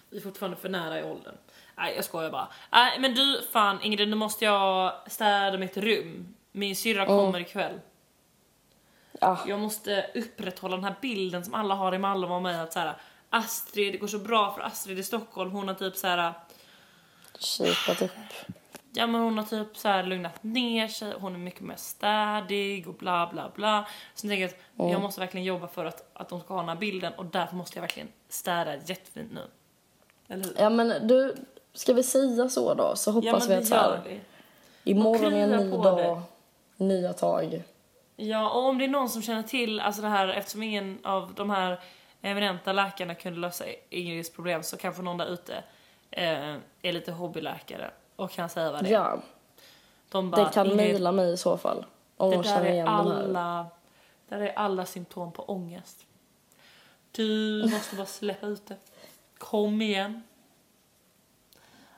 Vi 0.09 0.17
är 0.17 0.21
fortfarande 0.21 0.57
för 0.57 0.69
nära 0.69 0.99
i 0.99 1.03
åldern. 1.03 1.35
Nej 1.77 1.95
jag 1.95 2.05
skojar 2.05 2.31
bara. 2.31 2.47
Nej 2.71 2.99
men 2.99 3.13
du 3.15 3.41
fan 3.51 3.81
Ingrid 3.81 4.07
nu 4.09 4.15
måste 4.15 4.45
jag 4.45 4.93
städa 5.11 5.57
mitt 5.57 5.77
rum. 5.77 6.35
Min 6.59 6.75
syrra 6.75 7.05
kommer 7.05 7.39
ikväll. 7.39 7.79
Ah, 9.21 9.37
Jag 9.47 9.59
måste 9.59 10.05
upprätthålla 10.15 10.75
den 10.75 10.85
här 10.85 10.95
bilden 11.01 11.45
som 11.45 11.53
alla 11.53 11.75
har 11.75 11.95
i 11.95 11.97
Malmö 11.97 12.27
om 12.35 12.43
mig 12.43 12.59
att 12.59 12.73
såhär 12.73 12.95
Astrid, 13.29 13.93
det 13.93 13.97
går 13.97 14.07
så 14.07 14.19
bra 14.19 14.51
för 14.51 14.61
Astrid 14.61 14.99
i 14.99 15.03
Stockholm. 15.03 15.51
Hon 15.51 15.67
har 15.67 15.75
typ 15.75 15.95
såhär 15.95 16.33
kipat 17.39 18.01
upp. 18.01 18.11
Ja 18.91 19.07
men 19.07 19.21
hon 19.21 19.37
har 19.37 19.45
typ 19.45 19.77
så 19.77 19.87
här 19.87 20.03
lugnat 20.03 20.43
ner 20.43 20.87
sig, 20.87 21.13
hon 21.19 21.33
är 21.35 21.39
mycket 21.39 21.61
mer 21.61 21.75
städig 21.75 22.87
och 22.87 22.93
bla 22.93 23.29
bla 23.33 23.51
bla. 23.55 23.87
Så 24.15 24.27
jag 24.27 24.31
tänker 24.31 24.45
att 24.45 24.91
jag 24.91 25.01
måste 25.01 25.19
verkligen 25.21 25.45
jobba 25.45 25.67
för 25.67 25.85
att, 25.85 26.09
att 26.13 26.29
de 26.29 26.39
ska 26.41 26.53
ha 26.53 26.61
den 26.61 26.69
här 26.69 26.75
bilden 26.75 27.13
och 27.13 27.25
därför 27.25 27.55
måste 27.55 27.77
jag 27.77 27.81
verkligen 27.81 28.09
städa 28.29 28.75
jättefint 28.75 29.31
nu. 29.31 29.43
Eller 30.27 30.43
hur? 30.43 30.55
Ja 30.57 30.69
men 30.69 31.07
du, 31.07 31.35
ska 31.73 31.93
vi 31.93 32.03
säga 32.03 32.49
så 32.49 32.73
då? 32.73 32.95
Så 32.95 33.09
Ja 33.09 33.13
hoppas 33.13 33.47
men 33.47 33.57
vi 33.57 33.63
att 33.63 33.67
så 33.69 33.75
här, 33.75 34.19
imorgon 34.83 35.33
är 35.33 35.53
en 35.53 35.69
ny 35.69 35.77
dag, 35.77 35.97
det. 35.97 36.21
Nya 36.79 37.13
tag. 37.13 37.63
Ja 38.15 38.49
och 38.49 38.63
om 38.65 38.77
det 38.77 38.83
är 38.85 38.89
någon 38.89 39.09
som 39.09 39.21
känner 39.21 39.43
till 39.43 39.79
alltså 39.79 40.01
det 40.01 40.07
här 40.07 40.27
eftersom 40.27 40.63
ingen 40.63 40.99
av 41.05 41.33
de 41.33 41.49
här 41.49 41.79
eminenta 42.21 42.73
läkarna 42.73 43.15
kunde 43.15 43.39
lösa 43.39 43.65
Ingrids 43.89 44.31
problem 44.33 44.63
så 44.63 44.77
kanske 44.77 45.01
någon 45.01 45.17
där 45.17 45.25
ute 45.25 45.63
eh, 46.11 46.55
är 46.81 46.91
lite 46.91 47.11
hobbyläkare 47.11 47.91
och 48.15 48.31
kan 48.31 48.49
säga 48.49 48.71
vad 48.71 48.83
det 48.83 48.89
är. 48.89 48.93
Ja, 48.93 49.19
De 50.09 50.31
bara, 50.31 50.43
det 50.45 50.51
kan 50.53 50.65
"Ingrid, 50.65 50.77
mejla 50.77 51.11
mig 51.11 51.33
i 51.33 51.37
så 51.37 51.57
fall. 51.57 51.85
Om 52.17 52.29
Det 52.29 52.35
de 52.37 52.43
där 52.43 52.65
är 52.65 52.85
alla, 52.85 53.65
där 54.27 54.39
är 54.41 54.53
alla 54.59 54.85
symptom 54.85 55.31
på 55.31 55.43
ångest. 55.43 56.05
Du 57.11 57.61
måste 57.71 57.95
bara 57.95 58.05
släppa 58.05 58.47
ut 58.47 58.67
det. 58.67 58.75
Kom 59.37 59.81
igen. 59.81 60.23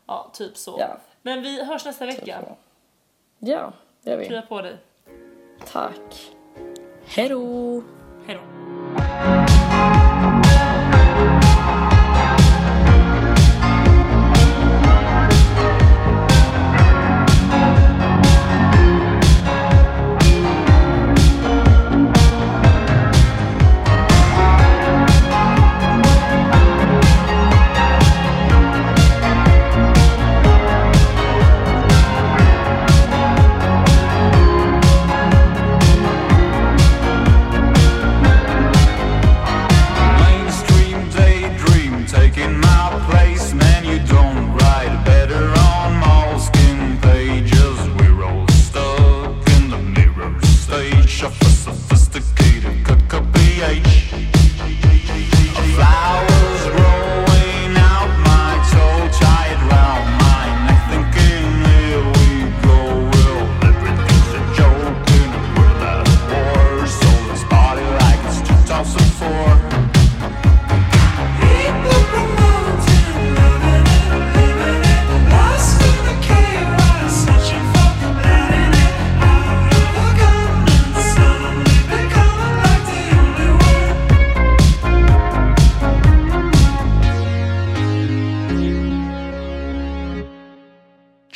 Ja, 0.05 0.29
typ 0.33 0.57
så. 0.57 0.75
Ja. 0.79 0.97
Men 1.21 1.41
vi 1.41 1.63
hörs 1.63 1.85
nästa 1.85 2.05
vecka. 2.05 2.43
Ja, 3.39 3.73
gör 4.03 4.17
vi. 4.17 4.25
Krya 4.25 4.41
på 4.41 4.61
dig. 4.61 4.77
Tack. 5.71 6.31
Hej 7.05 7.29
då! 7.29 7.83
Hej 8.27 8.35
då. 8.35 9.40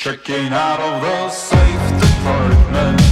Checking 0.06 0.52
out 0.52 0.78
of 0.78 1.02
the 1.02 1.28
safe 1.30 2.00
department. 2.00 3.05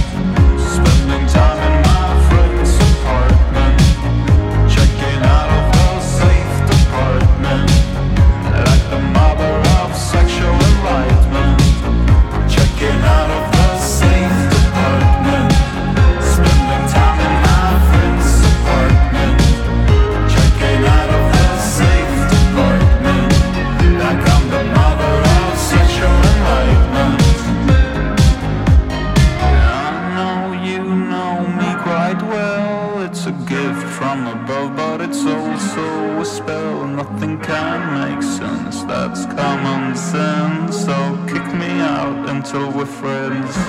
Friends. 42.85 43.64